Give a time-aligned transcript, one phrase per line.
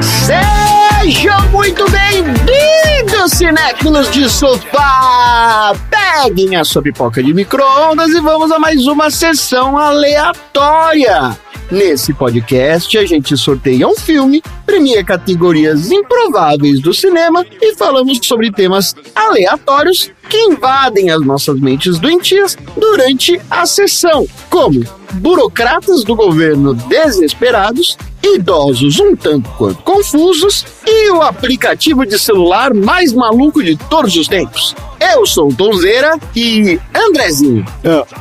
[0.00, 5.72] Sejam muito bem-vindos, cinéfilos de sofá!
[5.88, 11.38] Peguem a sua pipoca de micro-ondas e vamos a mais uma sessão aleatória.
[11.70, 18.52] Nesse podcast, a gente sorteia um filme, premia categorias improváveis do cinema e falamos sobre
[18.52, 24.84] temas aleatórios que invadem as nossas mentes doentias durante a sessão, como
[25.14, 27.98] burocratas do governo desesperados,
[28.34, 34.26] idosos um tanto quanto confusos e o aplicativo de celular mais maluco de todos os
[34.28, 34.74] tempos.
[34.98, 37.64] Eu sou o Tonzeira e Andrezinho,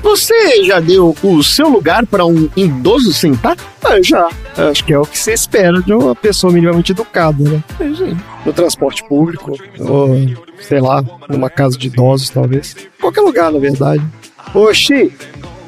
[0.04, 3.58] você já deu o seu lugar para um idoso sentar?
[3.84, 4.28] Ah, já.
[4.58, 7.64] Acho que é o que se espera de uma pessoa minimamente educada, né?
[8.45, 10.16] No transporte público, ou
[10.59, 12.76] sei lá, numa casa de idosos, talvez.
[13.00, 14.03] Qualquer lugar, na verdade.
[14.53, 15.12] Oxi,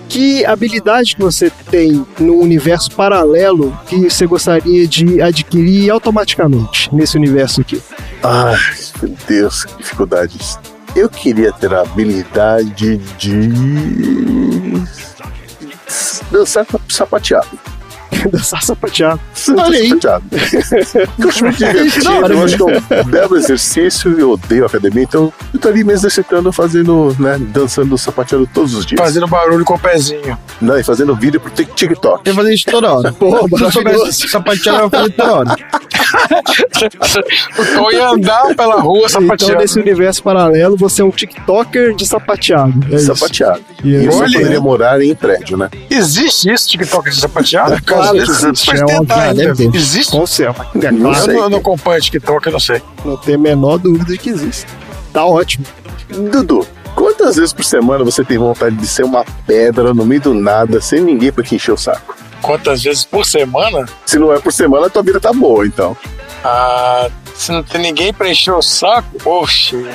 [0.09, 7.17] que habilidade que você tem no universo paralelo que você gostaria de adquirir automaticamente nesse
[7.17, 7.81] universo aqui?
[8.23, 8.57] Ai,
[9.01, 10.59] meu Deus, que dificuldades.
[10.95, 13.49] Eu queria ter a habilidade de.
[16.31, 17.76] dançar sapateado.
[18.31, 19.19] Dançar sapateado.
[19.57, 19.89] Olha aí.
[19.89, 20.25] Sapateado.
[21.19, 25.31] Eu acho muito divertido, eu acho que é um belo exercício, eu odeio academia, então
[25.53, 28.99] eu tô ali me exercitando, fazendo, né, dançando sapateado todos os dias.
[28.99, 30.37] Fazendo barulho com o pezinho.
[30.61, 32.21] Não, e fazendo vídeo pro Tik- TikTok.
[32.27, 33.13] Eu fazer isso toda hora.
[33.13, 35.55] Pô, Se eu soubesse sapatear, eu fazer toda hora.
[37.57, 39.57] o Tom ia andar pela rua Então, sapateando.
[39.61, 42.73] nesse universo paralelo, você é um TikToker de sapateado.
[42.91, 43.15] É isso.
[43.15, 43.61] Sapateado.
[43.83, 44.33] E E aí, eu só Olha.
[44.33, 45.69] poderia morar em prédio, né?
[45.89, 47.81] Existe isso, TikTok de sapateado?
[47.83, 49.75] Claro que existe, Pode é tentar deve ter.
[49.77, 50.11] Existe?
[50.11, 50.65] Com certeza.
[50.83, 51.35] É Não claro, sei.
[51.35, 52.81] Eu não, não acompanho TikTok, eu não sei.
[53.05, 54.65] não tem a menor dúvida de que existe.
[55.13, 55.65] Tá ótimo.
[56.31, 60.33] Dudu, quantas vezes por semana você tem vontade de ser uma pedra no meio do
[60.33, 62.15] nada, sem ninguém pra te encher o saco?
[62.41, 63.85] Quantas vezes por semana?
[64.05, 65.95] Se não é por semana, tua vida tá boa, então.
[66.43, 69.87] Ah, se não tem ninguém pra encher o saco, oxe.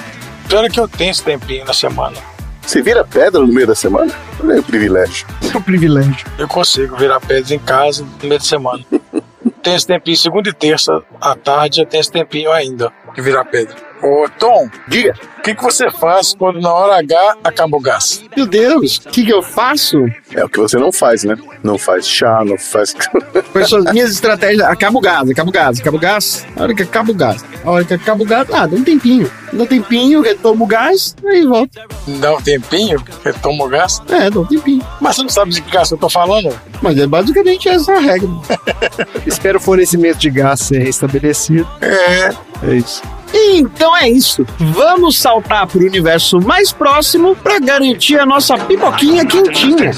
[0.48, 2.16] Pior é que eu tenho esse tempinho na semana.
[2.60, 4.12] Você vira pedra no meio da semana?
[4.42, 5.26] Olha aí o privilégio.
[5.52, 6.26] É um privilégio.
[6.38, 8.84] Eu consigo virar pedra em casa no meio de semana.
[9.62, 13.44] tenho esse tempinho, segunda e terça à tarde, eu tenho esse tempinho ainda de virar
[13.44, 13.76] pedra.
[14.02, 15.14] Ô, Tom, Diga.
[15.38, 18.24] o que, que você faz quando na hora H acaba o gás?
[18.36, 19.96] Meu Deus, o que, que eu faço?
[20.32, 21.36] É o que você não faz, né?
[21.62, 22.94] Não faz chá, não faz.
[23.68, 24.66] São as minhas estratégias?
[24.66, 26.46] Acaba o gás, acaba o gás, acaba o gás.
[26.56, 27.44] A hora que acaba o gás.
[27.64, 29.30] A hora que acaba o gás, ah, dá um tempinho.
[29.52, 31.82] Dá um tempinho, retomo o gás, aí volta.
[32.06, 34.00] Dá um tempinho, retoma o gás.
[34.08, 34.82] É, dá um tempinho.
[35.00, 36.48] Mas você não sabe de que gás eu tô falando?
[36.80, 38.28] Mas é basicamente essa a regra.
[39.26, 41.68] Espero o fornecimento de gás ser restabelecido.
[41.80, 42.30] É.
[42.62, 43.02] É isso.
[43.34, 44.46] Então é isso.
[44.58, 49.90] Vamos saltar pro universo mais próximo pra garantir a nossa pipoquinha quentinha.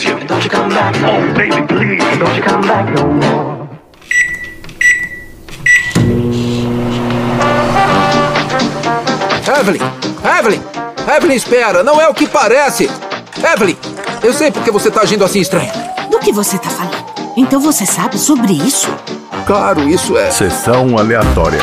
[2.19, 3.54] Don't
[9.61, 9.81] Evelyn!
[10.39, 10.61] Evelyn!
[11.17, 11.85] Evelyn, espera!
[11.85, 12.91] Não é o que parece!
[13.55, 13.77] Evelyn!
[14.23, 15.71] Eu sei porque você tá agindo assim estranho.
[16.11, 17.05] Do que você tá falando?
[17.37, 18.89] Então você sabe sobre isso?
[19.47, 20.31] Claro, isso é.
[20.31, 21.61] Sessão aleatória.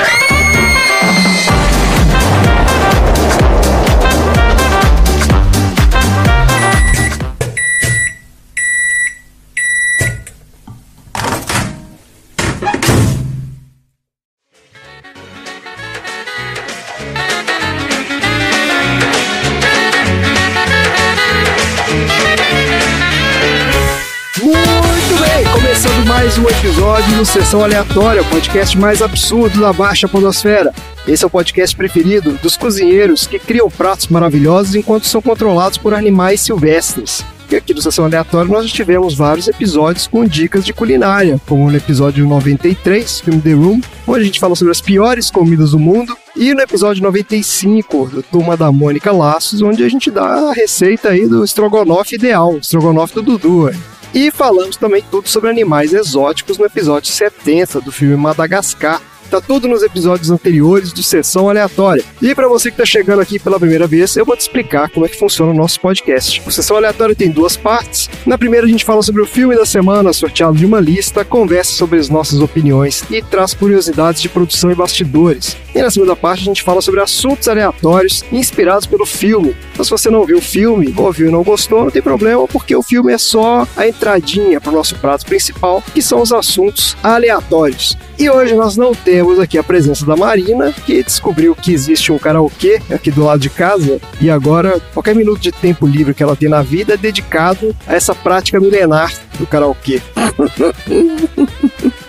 [26.92, 30.74] Episódio do Sessão Aleatória, o podcast mais absurdo da Baixa Podosfera.
[31.08, 35.94] Esse é o podcast preferido dos cozinheiros que criam pratos maravilhosos enquanto são controlados por
[35.94, 37.24] animais silvestres.
[37.50, 41.72] E aqui no Sessão Aleatória nós já tivemos vários episódios com dicas de culinária, como
[41.72, 45.80] no episódio 93, filme The Room, onde a gente fala sobre as piores comidas do
[45.80, 50.54] mundo, e no episódio 95, do Turma da Mônica Laços, onde a gente dá a
[50.54, 53.64] receita aí do estrogonofe ideal, estrogonofe do Dudu.
[53.64, 54.01] ué.
[54.14, 59.02] E falamos também tudo sobre animais exóticos no episódio 70 do filme Madagascar.
[59.32, 62.04] Tá tudo nos episódios anteriores do Sessão Aleatória.
[62.22, 65.06] E para você que tá chegando aqui pela primeira vez, eu vou te explicar como
[65.06, 66.44] é que funciona o nosso podcast.
[66.46, 68.10] O Sessão Aleatória tem duas partes.
[68.26, 71.72] Na primeira a gente fala sobre o filme da semana, sorteado de uma lista, conversa
[71.72, 75.56] sobre as nossas opiniões e traz curiosidades de produção e bastidores.
[75.74, 79.56] E na segunda parte a gente fala sobre assuntos aleatórios inspirados pelo filme.
[79.72, 82.46] Então, se você não viu o filme, ou viu e não gostou, não tem problema,
[82.50, 86.34] porque o filme é só a entradinha para o nosso prato principal, que são os
[86.34, 87.98] assuntos aleatórios.
[88.22, 92.20] E hoje nós não temos aqui a presença da Marina, que descobriu que existe um
[92.20, 96.36] karaokê aqui do lado de casa, e agora qualquer minuto de tempo livre que ela
[96.36, 100.00] tem na vida é dedicado a essa prática milenar do karaokê.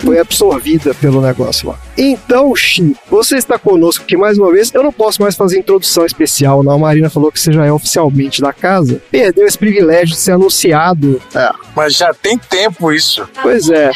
[0.00, 1.78] Foi absorvida pelo negócio lá.
[1.96, 4.72] Então, Xi, você está conosco aqui mais uma vez.
[4.72, 6.72] Eu não posso mais fazer introdução especial, não.
[6.72, 9.02] A Marina falou que você já é oficialmente da casa.
[9.10, 11.20] Perdeu esse privilégio de ser anunciado.
[11.34, 13.28] É, mas já tem tempo isso.
[13.42, 13.90] Pois é.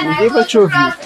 [0.00, 0.96] And Ninguém vai te ouvir.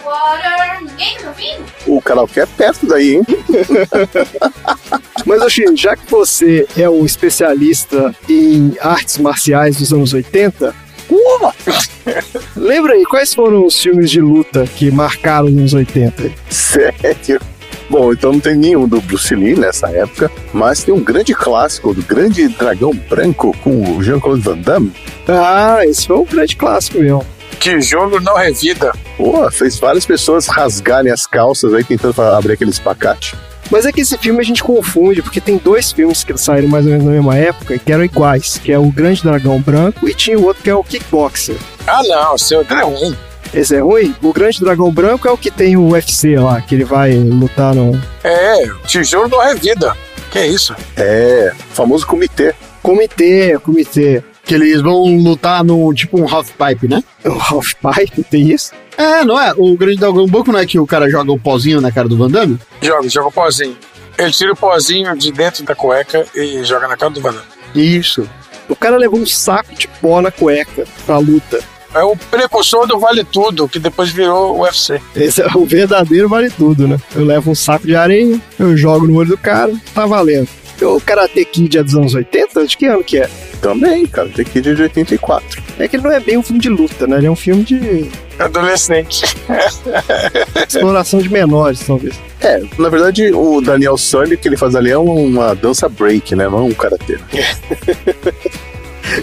[0.81, 1.64] Ninguém ouvindo?
[1.87, 3.26] O karaokê é perto daí, hein?
[5.25, 10.75] Mas, Oxi, já que você é um especialista em artes marciais dos anos 80,
[12.56, 16.31] lembra aí, quais foram os filmes de luta que marcaram os anos 80?
[16.49, 17.41] Sério?
[17.88, 21.93] Bom, então não tem nenhum do Bruce Lee nessa época, mas tem um grande clássico
[21.93, 24.93] do Grande Dragão Branco com o Jean-Claude Van Damme.
[25.29, 27.25] Ah, esse foi um grande clássico mesmo.
[27.58, 28.93] Tijolo não revida.
[29.17, 33.37] Pô, fez várias pessoas rasgarem as calças aí tentando abrir aquele espacate.
[33.73, 36.85] Mas é que esse filme a gente confunde, porque tem dois filmes que saíram mais
[36.85, 40.07] ou menos na mesma época e que eram iguais, que é o Grande Dragão Branco
[40.07, 41.57] e tinha o outro que é o Kickboxer.
[41.87, 43.17] Ah, não, seu é ruim.
[43.55, 44.15] Esse é ruim?
[44.23, 47.75] O Grande Dragão Branco é o que tem o UFC lá, que ele vai lutar
[47.75, 49.97] no É, tijolo não revida.
[50.31, 50.77] Que isso?
[50.95, 52.55] É, famoso comitê.
[52.83, 54.23] comitê, comitê.
[54.45, 57.03] Que eles vão lutar no tipo um half-pipe, né?
[57.25, 58.73] O Half Pipe, tem isso?
[58.97, 59.53] É, não é?
[59.56, 62.17] O grande dragão branco não é que o cara joga o pozinho na cara do
[62.17, 62.59] Van Damme?
[62.81, 63.77] Joga, joga o pozinho.
[64.19, 67.44] Ele tira o pozinho de dentro da cueca e joga na cara do banana.
[67.75, 68.29] Isso.
[68.69, 71.61] O cara levou um saco de pó na cueca pra luta.
[71.94, 75.00] É o precursor do Vale Tudo, que depois virou o UFC.
[75.15, 76.99] Esse é o verdadeiro vale tudo, né?
[77.15, 80.49] Eu levo um saco de areia, eu jogo no olho do cara, tá valendo.
[80.81, 82.67] O Karate Kid é dos anos 80?
[82.67, 83.31] De que ano que é?
[83.61, 85.62] Também, cara, tem que ir de 84.
[85.79, 87.19] É que ele não é bem um filme de luta, né?
[87.19, 89.37] Ele é um filme de Adolescente.
[90.67, 92.19] exploração de menores, talvez.
[92.40, 96.49] É, na verdade, o Daniel Sully, que ele faz ali é uma dança break, né?
[96.49, 97.19] Não é um karatê.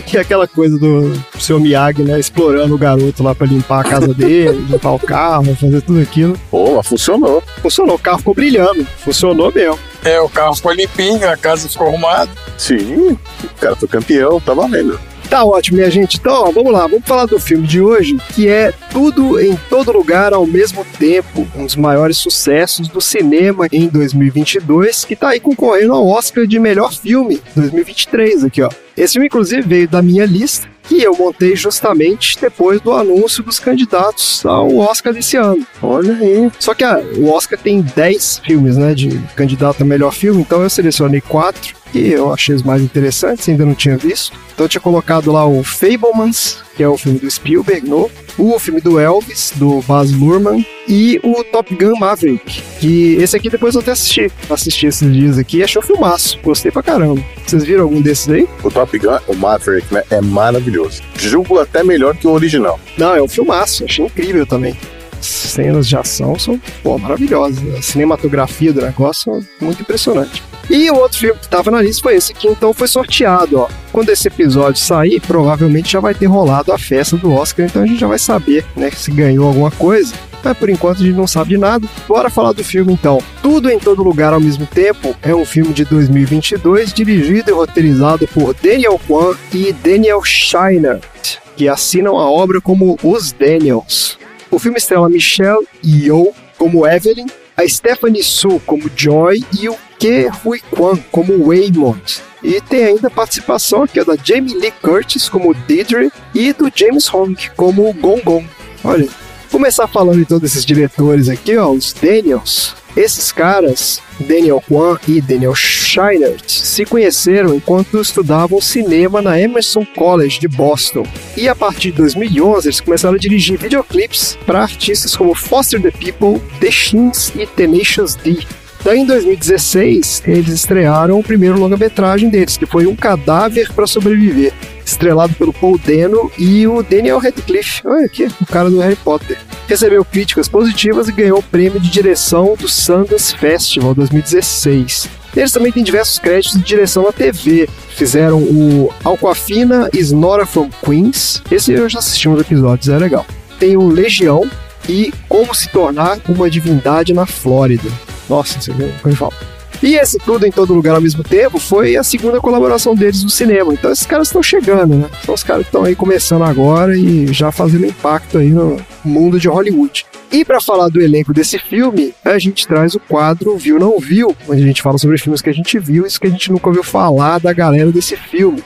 [0.06, 2.20] Que é aquela coisa do seu Miyagi, né?
[2.20, 6.40] Explorando o garoto lá pra limpar a casa dele, limpar o carro, fazer tudo aquilo.
[6.52, 7.42] Pô, mas funcionou.
[7.62, 8.86] Funcionou, o carro ficou brilhando.
[9.04, 9.80] Funcionou mesmo.
[10.04, 12.30] É, o carro ficou limpinho, a casa ficou arrumada.
[12.58, 15.00] Sim, o cara foi campeão, tá valendo.
[15.30, 16.18] Tá ótimo, minha gente.
[16.18, 19.92] Então, ó, vamos lá, vamos falar do filme de hoje, que é Tudo em Todo
[19.92, 25.40] Lugar ao Mesmo Tempo, um dos maiores sucessos do cinema em 2022, que tá aí
[25.40, 28.70] concorrendo ao Oscar de melhor filme 2023 aqui, ó.
[28.98, 33.60] Esse filme, inclusive, veio da minha lista, que eu montei justamente depois do anúncio dos
[33.60, 35.66] candidatos ao Oscar desse ano.
[35.82, 36.52] Olha aí.
[36.60, 40.64] Só que ah, o Oscar tem 10 filmes, né, de candidato a melhor filme, então
[40.64, 44.38] eu selecionei quatro que eu achei os mais interessantes, ainda não tinha visto.
[44.54, 48.58] Então eu tinha colocado lá o Fablemans, que é o filme do Spielberg novo, o
[48.60, 53.76] filme do Elvis, do Baz Luhrmann, e o Top Gun Maverick, que esse aqui depois
[53.76, 54.32] eu até assisti.
[54.50, 56.40] Assisti esses dias aqui e achei um filmaço.
[56.44, 57.22] Gostei pra caramba.
[57.46, 58.48] Vocês viram algum desses aí?
[58.64, 60.04] O Top Gun, o Maverick, né?
[60.10, 61.02] É maravilhoso.
[61.18, 62.80] Julgo até melhor que o original.
[62.98, 64.76] Não, é um filmaço, achei incrível também.
[65.20, 67.60] As cenas de ação são pô, maravilhosas.
[67.78, 70.42] A cinematografia do negócio é muito impressionante.
[70.70, 73.60] E o outro filme que estava na lista foi esse que então foi sorteado.
[73.60, 73.68] Ó.
[73.92, 77.88] Quando esse episódio sair, provavelmente já vai ter rolado a festa do Oscar, então a
[77.88, 80.14] gente já vai saber né, se ganhou alguma coisa.
[80.44, 81.88] Mas por enquanto a gente não sabe de nada.
[82.08, 83.22] Bora falar do filme então.
[83.42, 88.28] Tudo em todo lugar ao mesmo tempo é um filme de 2022 dirigido e roteirizado
[88.28, 94.19] por Daniel Kwan e Daniel Scheinert, que assinam a obra como Os Daniels.
[94.52, 100.30] O filme estrela Michelle Yeoh como Evelyn, a Stephanie Su como Joy e o Ke
[100.44, 102.22] Hui Kwan como Waymond.
[102.42, 107.14] E tem ainda a participação aqui da Jamie Lee Curtis como Deidre e do James
[107.14, 108.46] Hong como Gong Gong.
[108.84, 109.08] Olha,
[109.50, 112.76] começar falando então desses diretores aqui, ó, os Daniels.
[112.98, 120.40] Esses caras, Daniel Kwan e Daniel Scheinert, se conheceram enquanto estudavam cinema na Emerson College
[120.40, 121.06] de Boston.
[121.38, 125.92] E a partir de 2011 eles começaram a dirigir videoclipes para artistas como Foster the
[125.92, 128.40] People, The Shins e Tenacious D.
[128.84, 134.54] Daí em 2016 eles estrearam o primeiro longa-metragem deles, que foi Um Cadáver para Sobreviver,
[134.92, 139.38] estrelado pelo Paul Dano e o Daniel Radcliffe, olha aqui, o cara do Harry Potter.
[139.68, 145.10] Recebeu críticas positivas e ganhou o prêmio de direção do Sundance Festival 2016.
[145.36, 147.70] Eles também têm diversos créditos de direção na TV.
[147.90, 151.44] Fizeram o Alquafina is Nora from Queens.
[151.52, 153.26] Esse eu já assisti uns episódios, é legal.
[153.60, 154.50] Tem o Legião,
[154.90, 157.90] e Como se tornar uma divindade na Flórida.
[158.28, 158.92] Nossa, você viu?
[159.02, 159.59] Como fala.
[159.82, 163.30] E esse Tudo em Todo Lugar ao mesmo tempo foi a segunda colaboração deles no
[163.30, 163.74] cinema.
[163.74, 165.10] Então esses caras estão chegando, né?
[165.26, 169.40] São os caras que estão aí começando agora e já fazendo impacto aí no mundo
[169.40, 170.06] de Hollywood.
[170.32, 174.36] E para falar do elenco desse filme, a gente traz o quadro Viu Não Viu,
[174.48, 176.52] onde a gente fala sobre filmes que a gente viu e isso que a gente
[176.52, 178.62] nunca ouviu falar da galera desse filme.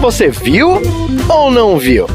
[0.00, 0.80] Você viu
[1.28, 2.06] ou não viu?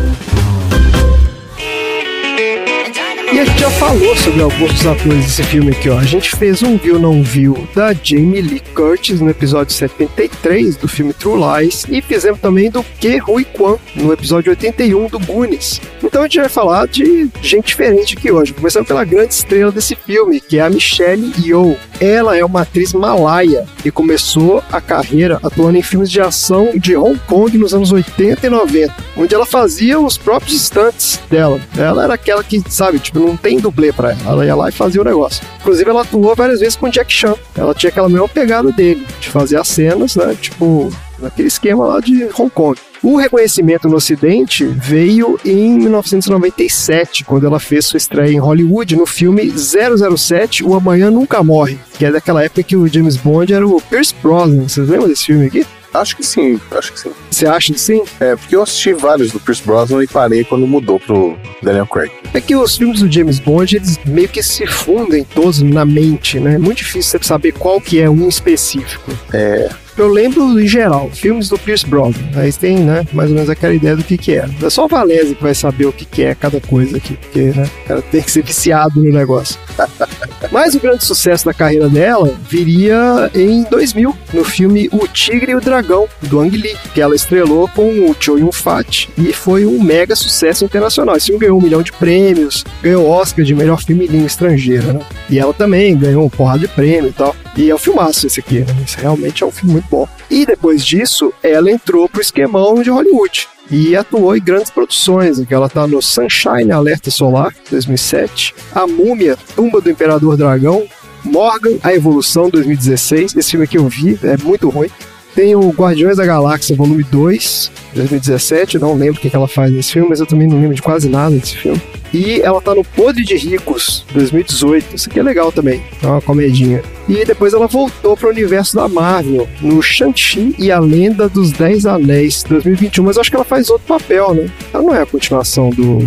[3.32, 5.98] E a gente já falou sobre alguns atores desse filme aqui, ó.
[5.98, 10.88] A gente fez um Viu Não Viu da Jamie Lee Curtis no episódio 73 do
[10.88, 15.82] filme True Lies e fizemos também do Que Rui Kwan no episódio 81 do Goonies.
[16.02, 19.94] Então a gente vai falar de gente diferente aqui hoje, começando pela grande estrela desse
[19.96, 21.76] filme, que é a Michelle Yeoh.
[22.00, 26.96] Ela é uma atriz malaia e começou a carreira atuando em filmes de ação de
[26.96, 31.60] Hong Kong nos anos 80 e 90, onde ela fazia os próprios stunts dela.
[31.76, 34.22] Ela era aquela que, sabe, tipo, não tem dublê pra ela.
[34.28, 35.44] Ela ia lá e fazia o negócio.
[35.60, 37.36] Inclusive, ela atuou várias vezes com Jack Chan.
[37.56, 40.36] Ela tinha aquela mesma pegada dele, de fazer as cenas, né?
[40.40, 42.80] Tipo, naquele esquema lá de Hong Kong.
[43.04, 49.06] O reconhecimento no Ocidente veio em 1997, quando ela fez sua estreia em Hollywood no
[49.06, 53.68] filme 007 O Amanhã Nunca Morre, que é daquela época que o James Bond era
[53.68, 54.68] o Pierce Brosnan.
[54.68, 55.66] Vocês lembram desse filme aqui?
[55.94, 57.12] Acho que sim, acho que sim.
[57.32, 58.04] Você acha que sim?
[58.20, 62.12] É, porque eu assisti vários do Pierce Brosnan e parei quando mudou pro Daniel Craig.
[62.34, 66.40] É que os filmes do James Bond, eles meio que se fundem todos na mente,
[66.40, 66.56] né?
[66.56, 69.12] É muito difícil você saber qual que é um específico.
[69.34, 72.30] É, Eu lembro, em geral, filmes do Pierce Brosnan.
[72.36, 74.48] Aí tem, né, mais ou menos aquela ideia do que que é.
[74.62, 77.46] É só o Valese que vai saber o que que é cada coisa aqui, porque,
[77.46, 79.60] né, o cara tem que ser viciado no negócio.
[80.52, 85.56] Mas o grande sucesso da carreira dela viria em 2000, no filme O Tigre e
[85.56, 89.82] o Dragão, do Ang Lee, que ela estrelou com o Cho Yun-fat e foi um
[89.82, 91.16] mega sucesso internacional.
[91.16, 94.94] Esse filme ganhou um milhão de prêmios, ganhou Oscar de melhor filme em língua estrangeira,
[94.94, 95.00] né?
[95.30, 97.36] E ela também ganhou um porrada de prêmio e tal.
[97.56, 98.76] E é um filmaço esse aqui, né?
[98.86, 100.08] Esse realmente é um filme muito bom.
[100.30, 105.40] E depois disso, ela entrou pro esquemão de Hollywood e atuou em grandes produções.
[105.40, 110.88] Aqui ela tá no Sunshine Alerta Solar, 2007, A Múmia, Tumba do Imperador Dragão,
[111.24, 113.36] Morgan, A Evolução, 2016.
[113.36, 114.90] Esse filme aqui eu vi, é muito ruim.
[115.38, 118.74] Tem o Guardiões da Galáxia, volume 2, 2017.
[118.74, 120.74] Eu não lembro o que que ela faz nesse filme, mas eu também não lembro
[120.74, 121.80] de quase nada desse filme.
[122.12, 124.96] E ela tá no Podre de Ricos, 2018.
[124.96, 126.82] Isso aqui é legal também, é uma comedinha.
[127.08, 131.52] E depois ela voltou para o universo da Marvel, no Shang-Chi e a Lenda dos
[131.52, 133.06] Dez Anéis, 2021.
[133.06, 134.50] Mas eu acho que ela faz outro papel, né?
[134.74, 136.00] Ela não é a continuação do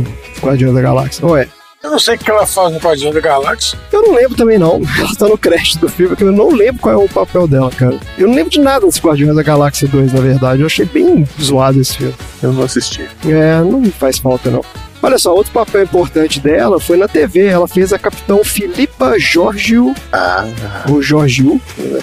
[0.42, 1.46] Guardiões da Galáxia, ou é?
[1.82, 3.78] Eu não sei o que ela faz no Guardião da Galáxia.
[3.90, 4.82] Eu não lembro também, não.
[4.98, 7.70] Ela tá no crédito do filme, que eu não lembro qual é o papel dela,
[7.70, 7.98] cara.
[8.18, 10.60] Eu não lembro de nada desse Guardiões da Galáxia 2, na verdade.
[10.60, 12.14] Eu achei bem zoado esse filme.
[12.42, 13.08] eu não assisti.
[13.26, 14.62] É, não faz falta, não.
[15.02, 17.46] Olha só, outro papel importante dela foi na TV.
[17.46, 20.44] Ela fez a Capitão Filipa Giorgio, Ah,
[20.90, 21.60] ou Giorgio,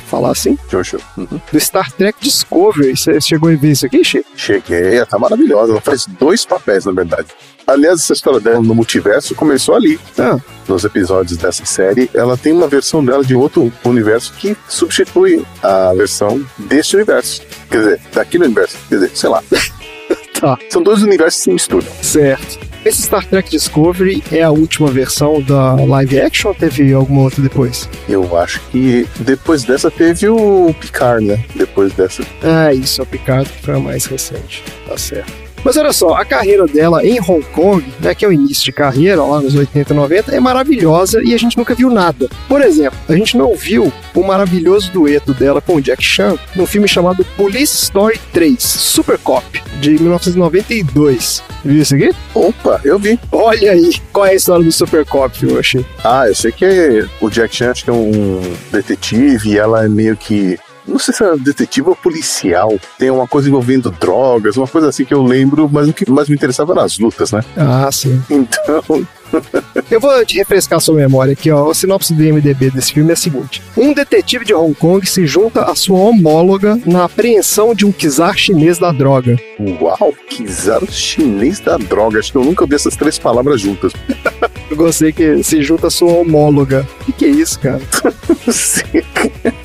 [0.07, 0.97] falar assim, Jojo.
[1.15, 1.39] Uhum.
[1.51, 2.97] do Star Trek Discovery.
[2.97, 4.25] Você chegou a ver isso aqui, Chico?
[4.35, 5.73] Cheguei, ela tá maravilhosa.
[5.73, 7.27] Ela faz dois papéis, na verdade.
[7.67, 9.99] Aliás, essa história dela no multiverso começou ali.
[10.17, 10.37] Ah,
[10.67, 15.93] Nos episódios dessa série, ela tem uma versão dela de outro universo que substitui a
[15.93, 17.41] versão deste universo.
[17.69, 18.77] Quer dizer, daquele universo.
[18.89, 19.43] Quer dizer, sei lá.
[20.39, 21.87] tá, São dois universos que se misturam.
[22.01, 22.66] certo.
[22.87, 27.43] Esse Star Trek Discovery é a última versão da live action ou teve alguma outra
[27.43, 27.89] depois?
[28.07, 31.43] Eu acho que depois dessa teve o Picard, né?
[31.53, 32.23] Depois dessa.
[32.41, 34.63] Ah, isso, a Picard que foi a mais recente.
[34.87, 35.46] Tá certo.
[35.67, 38.71] Mas olha só, a carreira dela em Hong Kong, né, que é o início de
[38.71, 42.29] carreira, lá nos 80 e 90, é maravilhosa e a gente nunca viu nada.
[42.47, 46.65] Por exemplo, a gente não viu o maravilhoso dueto dela com o Jack Chan num
[46.65, 51.43] filme chamado Police Story 3, Super Cop, de 1992.
[51.65, 52.15] Viu isso aqui?
[52.33, 53.19] Opa, eu vi.
[53.29, 55.85] Olha aí, qual é a história do Super Cop, eu achei.
[56.01, 58.39] Ah, eu sei que o Jack Chan acho que é um
[58.71, 60.57] detetive e ela é meio que.
[60.87, 62.79] Não sei se é detetive ou policial.
[62.97, 66.29] Tem uma coisa envolvendo drogas, uma coisa assim que eu lembro, mas o que mais
[66.29, 67.43] me interessava eram as lutas, né?
[67.57, 68.21] Ah, sim.
[68.29, 69.05] Então,
[69.91, 71.69] Eu vou te refrescar sua memória aqui, ó.
[71.69, 75.25] A sinopse do IMDB desse filme é a seguinte: Um detetive de Hong Kong se
[75.25, 79.35] junta à sua homóloga na apreensão de um czar chinês da droga.
[79.81, 80.13] uau,
[80.49, 82.19] zaro chinês da droga.
[82.19, 83.93] Acho que eu nunca vi essas três palavras juntas.
[84.69, 86.85] Eu gostei que se junta à sua homóloga.
[87.01, 87.79] O que, que é isso, cara?
[88.51, 89.01] Sim.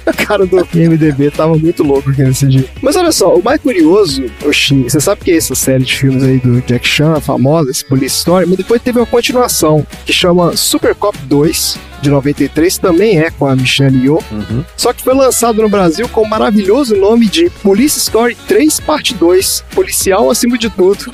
[0.06, 2.64] A cara do IMDB tava muito louco aqui nesse dia.
[2.80, 6.22] Mas olha só, o mais curioso, Oxi, você sabe que é essa série de filmes
[6.22, 10.12] aí do Jack Chan, a famosa, esse Police Story, mas depois teve uma continuação que
[10.12, 14.22] chama Super Cop 2, de 93, também é com a Michelle Yeoh.
[14.32, 14.64] Uhum.
[14.76, 19.14] Só que foi lançado no Brasil com o maravilhoso nome de Police Story 3 Parte
[19.14, 21.12] 2, policial acima de tudo.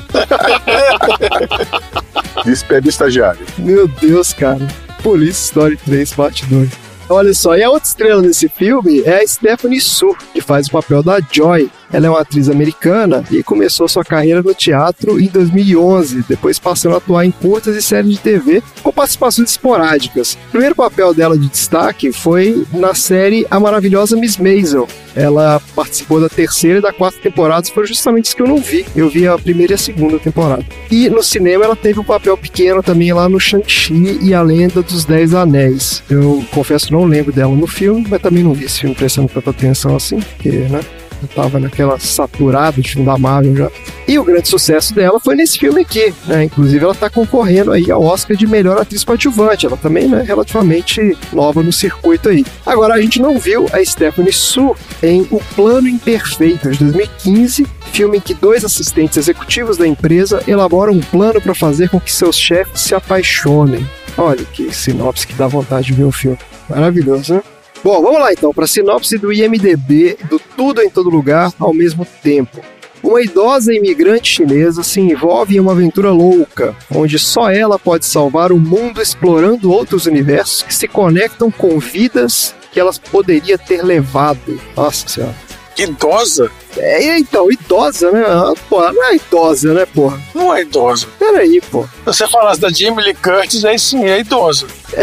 [2.45, 3.45] Despede estagiário.
[3.59, 4.67] Meu Deus, cara.
[5.03, 6.88] Police Story 3, parte 2.
[7.11, 10.73] Olha só, e a outra estrela desse filme é a Stephanie Su, que faz o
[10.73, 11.71] papel da Joy.
[11.93, 16.95] Ela é uma atriz americana e começou sua carreira no teatro em 2011, depois passando
[16.95, 20.35] a atuar em curtas e séries de TV com participações esporádicas.
[20.49, 24.89] O primeiro papel dela de destaque foi na série A Maravilhosa Miss Maisel.
[25.17, 28.87] Ela participou da terceira e da quarta temporadas, foi justamente isso que eu não vi.
[28.95, 30.65] Eu vi a primeira e a segunda temporada.
[30.91, 34.83] E no cinema ela teve um papel pequeno também lá no Shang-Chi e a Lenda
[34.83, 36.03] dos Dez Anéis.
[36.09, 39.51] Eu confesso não lembro dela no filme, mas também não vi esse filme prestando tanta
[39.51, 40.81] atenção assim, porque, né?
[41.23, 43.71] Eu tava naquela saturada de filme da Marvel já.
[44.07, 46.45] E o grande sucesso dela foi nesse filme aqui, né?
[46.45, 49.67] Inclusive ela tá concorrendo aí ao Oscar de melhor atriz coadjuvante.
[49.67, 52.45] Ela também, né, relativamente nova no circuito aí.
[52.65, 58.19] Agora a gente não viu a Stephanie Su em O Plano Imperfeito de 2015, filme
[58.19, 62.37] em que dois assistentes executivos da empresa elaboram um plano para fazer com que seus
[62.39, 63.87] chefes se apaixonem.
[64.17, 66.39] Olha que sinopse que dá vontade de ver o filme.
[66.69, 67.43] Maravilhoso, né?
[67.83, 71.73] Bom, vamos lá então para a sinopse do IMDB do Tudo em Todo Lugar ao
[71.73, 72.61] mesmo tempo.
[73.01, 78.51] Uma idosa imigrante chinesa se envolve em uma aventura louca, onde só ela pode salvar
[78.51, 84.61] o mundo explorando outros universos que se conectam com vidas que ela poderia ter levado.
[84.77, 85.35] Nossa senhora.
[85.79, 86.51] Idosa?
[86.79, 88.25] É, então, idosa, né?
[88.27, 90.21] Ah, Pô, não é idosa, né, porra?
[90.35, 91.07] Não é idosa.
[91.19, 91.83] Peraí, pô.
[91.85, 94.67] Se você falasse da Jamie Lee Curtis, aí sim, é idosa.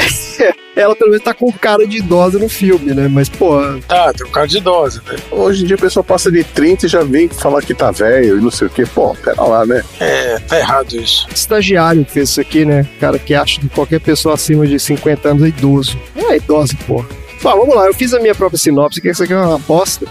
[0.76, 3.08] Ela pelo menos tá com cara de idosa no filme, né?
[3.08, 5.16] Mas, pô, Tá, tem um cara de idosa, né?
[5.32, 8.38] Hoje em dia a pessoa passa de 30 e já vem falar que tá velho
[8.38, 8.84] e não sei o quê.
[8.86, 9.84] Pô, pera lá, né?
[10.00, 11.28] É, tá errado isso.
[11.34, 12.86] estagiário que fez isso aqui, né?
[13.00, 15.98] Cara que acha que qualquer pessoa acima de 50 anos é idoso.
[16.14, 17.08] Não é idosa, porra.
[17.42, 20.06] Bom, vamos lá, eu fiz a minha própria sinopse, que isso aqui é uma aposta.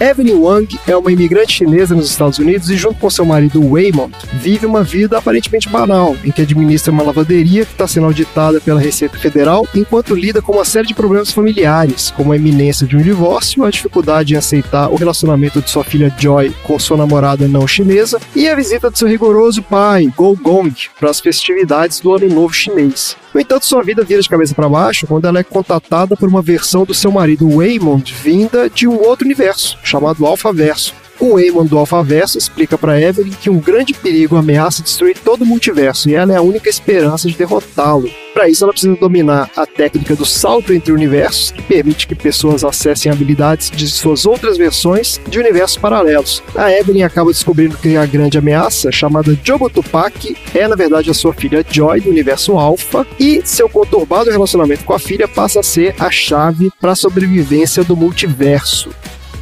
[0.00, 4.14] Evelyn Wang é uma imigrante chinesa nos Estados Unidos e, junto com seu marido Waymond,
[4.34, 8.80] vive uma vida aparentemente banal, em que administra uma lavanderia que está sendo auditada pela
[8.80, 13.02] Receita Federal, enquanto lida com uma série de problemas familiares, como a iminência de um
[13.02, 17.66] divórcio, a dificuldade em aceitar o relacionamento de sua filha Joy com sua namorada não
[17.66, 22.28] chinesa e a visita de seu rigoroso pai, Go Gong, para as festividades do Ano
[22.28, 23.16] Novo Chinês.
[23.34, 26.42] No entanto, sua vida vira de cabeça para baixo quando ela é contatada por uma
[26.42, 31.01] versão do seu marido Waymond vinda de um outro universo, chamado Alphaverso.
[31.22, 35.46] O Waymond do Alphaverso explica para Evelyn que um grande perigo ameaça destruir todo o
[35.46, 38.10] multiverso e ela é a única esperança de derrotá-lo.
[38.34, 42.64] Para isso, ela precisa dominar a técnica do salto entre universos, que permite que pessoas
[42.64, 46.42] acessem habilidades de suas outras versões de universos paralelos.
[46.56, 51.14] A Evelyn acaba descobrindo que a grande ameaça, chamada Jogo Tupac, é na verdade a
[51.14, 55.62] sua filha Joy do universo Alpha, e seu conturbado relacionamento com a filha passa a
[55.62, 58.90] ser a chave para a sobrevivência do multiverso.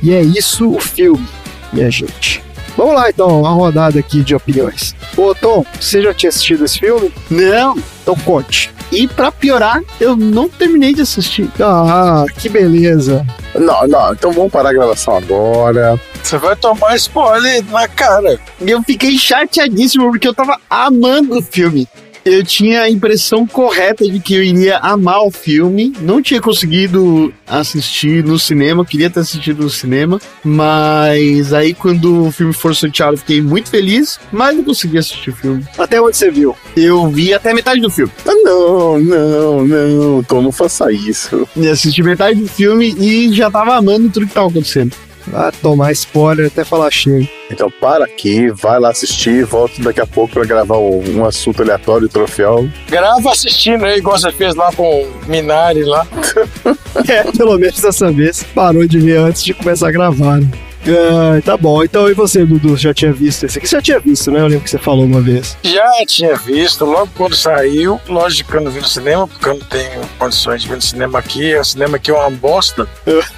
[0.03, 1.27] E é isso o filme,
[1.73, 2.43] minha gente.
[2.77, 4.95] Vamos lá então, uma rodada aqui de opiniões.
[5.17, 7.13] Ô Tom, você já tinha assistido esse filme?
[7.31, 7.77] Não.
[8.03, 8.73] Então conte.
[8.93, 11.49] E pra piorar, eu não terminei de assistir.
[11.61, 13.25] Ah, que beleza.
[13.55, 16.01] Não, não, então vamos parar a gravação agora.
[16.23, 18.39] Você vai tomar spoiler na cara.
[18.61, 21.89] E eu fiquei chateadíssimo porque eu tava amando o filme.
[22.25, 25.93] Eu tinha a impressão correta de que eu iria amar o filme.
[26.01, 30.21] Não tinha conseguido assistir no cinema, queria ter assistido no cinema.
[30.45, 34.21] Mas aí, quando o filme for sorteado, eu fiquei muito feliz.
[34.31, 35.65] Mas não consegui assistir o filme.
[35.79, 36.55] Até onde você viu?
[36.77, 38.13] Eu vi até metade do filme.
[38.27, 41.49] Ah, não, não, não, Tom, não faça isso.
[41.57, 44.95] E assisti metade do filme e já tava amando tudo que tava acontecendo.
[45.33, 47.29] Ah, tomar spoiler até falar cheio.
[47.51, 51.63] Então para aqui, vai lá assistir, volta daqui a pouco pra gravar um, um assunto
[51.63, 52.69] aleatório, troféu.
[52.89, 56.07] Grava assistindo aí, igual você fez lá com o Minari lá.
[57.09, 60.39] É, pelo menos dessa vez parou de ver antes de começar a gravar.
[60.41, 60.49] né?
[60.87, 61.83] Ah, tá bom.
[61.85, 62.77] Então, e você, Dudu?
[62.77, 63.69] Já tinha visto esse aqui?
[63.69, 64.41] Você já tinha visto, né?
[64.41, 65.57] Eu lembro que você falou uma vez.
[65.63, 68.01] Já tinha visto, logo quando saiu.
[68.09, 70.83] Lógico que eu não vi no cinema, porque eu não tenho condições de ver no
[70.83, 71.55] cinema aqui.
[71.55, 72.89] O cinema aqui é uma bosta.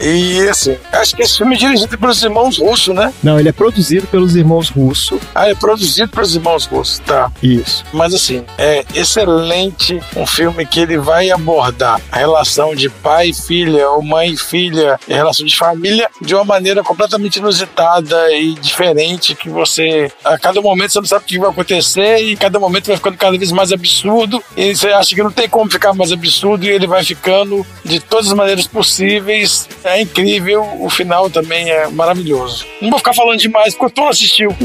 [0.01, 3.13] E assim, acho que esse filme é dirigido pelos irmãos russos, né?
[3.23, 5.21] Não, ele é produzido pelos irmãos Russo.
[5.35, 7.31] Ah, é produzido pelos irmãos russos, tá.
[7.43, 7.85] Isso.
[7.93, 13.35] Mas assim, é excelente um filme que ele vai abordar a relação de pai e
[13.35, 18.33] filha, ou mãe e filha, e a relação de família de uma maneira completamente inusitada
[18.33, 22.37] e diferente, que você, a cada momento você não sabe o que vai acontecer e
[22.37, 25.71] cada momento vai ficando cada vez mais absurdo e você acha que não tem como
[25.71, 29.69] ficar mais absurdo e ele vai ficando de todas as maneiras possíveis.
[29.85, 32.67] É incrível, o final também é maravilhoso.
[32.81, 34.57] Não vou ficar falando demais porque o Tom assistiu.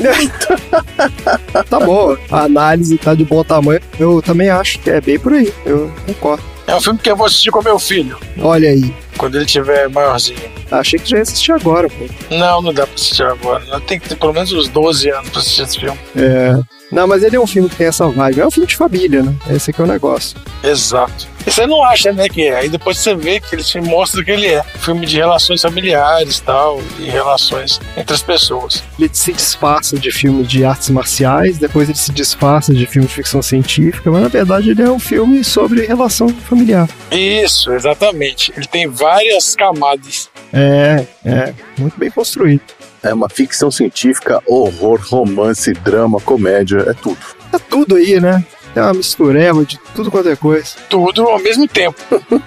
[1.69, 3.81] Tá bom, a análise tá de bom tamanho.
[3.99, 5.53] Eu também acho que é bem por aí.
[5.65, 6.56] Eu concordo.
[6.67, 8.17] É um filme que eu vou assistir com meu filho.
[8.39, 8.93] Olha aí.
[9.17, 10.37] quando ele tiver maiorzinho.
[10.69, 12.05] Achei que já ia assistir agora, pô.
[12.35, 13.63] Não, não dá pra assistir agora.
[13.81, 15.97] Tem que ter pelo menos uns 12 anos pra assistir esse filme.
[16.15, 16.59] É.
[16.91, 18.39] Não, mas ele é um filme que tem essa vibe.
[18.39, 19.35] É um filme de família, né?
[19.49, 20.37] Esse aqui é o negócio.
[20.63, 21.27] Exato.
[21.45, 22.55] E você não acha, né, que é.
[22.55, 24.63] Aí depois você vê que ele te mostra que ele é.
[24.63, 28.83] Filme de relações familiares tal, e relações entre as pessoas.
[28.99, 33.13] Ele se disfarça de filme de artes marciais, depois ele se disfarça de filme de
[33.13, 36.89] ficção científica, mas na verdade ele é um filme sobre relação familiar.
[37.11, 38.51] Isso, exatamente.
[38.55, 40.29] Ele tem várias camadas.
[40.51, 41.53] É, é.
[41.77, 42.76] Muito bem construído.
[43.03, 47.17] É uma ficção científica, horror, romance, drama, comédia, é tudo.
[47.51, 48.43] Tá tudo aí, né?
[48.75, 50.75] É uma mistureba de tudo quanto é coisa.
[50.89, 51.97] Tudo ao mesmo tempo.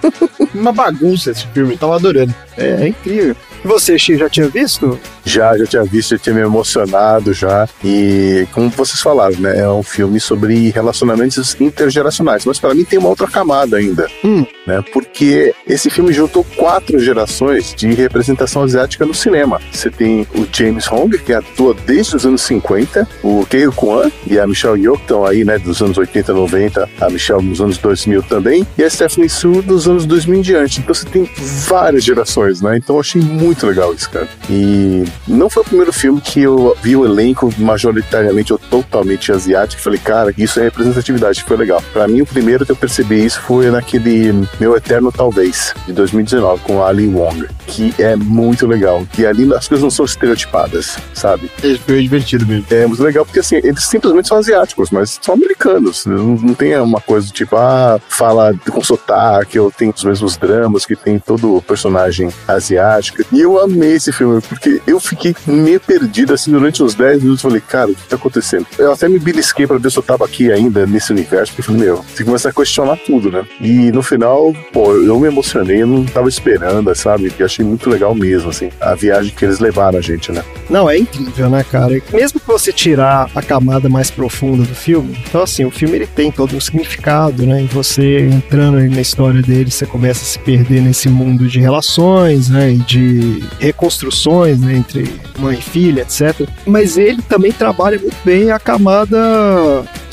[0.55, 2.33] Uma bagunça esse filme, tava adorando.
[2.57, 3.35] É, é incrível.
[3.63, 4.99] E você, Xi, já tinha visto?
[5.23, 7.69] Já, já tinha visto, já tinha me emocionado já.
[7.83, 9.59] E como vocês falaram, né?
[9.59, 12.45] É um filme sobre relacionamentos intergeracionais.
[12.45, 14.07] Mas para mim tem uma outra camada ainda.
[14.23, 14.45] Hum.
[14.65, 14.83] Né?
[14.91, 19.61] Porque esse filme juntou quatro gerações de representação asiática no cinema.
[19.71, 24.39] Você tem o James Hong, que atua desde os anos 50, o Kei Kwan e
[24.39, 27.77] a Michelle Yeoh, que estão aí, né, dos anos 80, 90, a Michelle nos anos
[27.77, 30.79] 2000 também, e a Stephanie Su dos anos 2000 em diante.
[30.79, 31.29] Então você tem
[31.67, 32.77] várias gerações, né?
[32.77, 34.27] Então eu achei muito legal isso, cara.
[34.49, 39.81] E não foi o primeiro filme que eu vi o elenco majoritariamente ou totalmente asiático
[39.81, 41.83] e falei, cara, isso é representatividade, foi legal.
[41.93, 46.61] Pra mim, o primeiro que eu percebi isso foi naquele Meu Eterno Talvez, de 2019,
[46.63, 49.05] com Ali Wong, que é muito legal.
[49.17, 51.51] E ali as coisas não são estereotipadas, sabe?
[51.63, 52.65] É divertido mesmo.
[52.71, 56.05] É muito legal porque assim, eles simplesmente são asiáticos, mas são americanos.
[56.05, 60.37] Não, não tem uma coisa do tipo, ah, fala com sotaque, ou tem os mesmos
[60.37, 63.23] dramas que tem todo personagem asiático.
[63.31, 67.41] E eu amei esse filme, porque eu fiquei meio perdido assim durante uns 10 minutos.
[67.41, 68.65] Falei, cara, o que tá acontecendo?
[68.77, 71.81] Eu até me belisquei pra ver se eu tava aqui ainda nesse universo, porque falei,
[71.81, 73.45] meu, você começa a questionar tudo, né?
[73.59, 77.33] E no final, pô, eu me emocionei, eu não tava esperando, sabe?
[77.37, 80.43] E achei muito legal mesmo, assim, a viagem que eles levaram a gente, né?
[80.69, 82.01] Não, é incrível, né, cara?
[82.13, 86.07] Mesmo que você tirar a camada mais profunda do filme, então assim, o filme ele
[86.07, 87.63] tem todo um significado, né?
[87.63, 91.59] E você entrando aí na história dele, você começa a se perder nesse mundo de
[91.59, 92.71] relações, né?
[92.71, 94.75] E de reconstruções né?
[94.75, 96.47] entre mãe e filha, etc.
[96.65, 99.17] Mas ele também trabalha muito bem a camada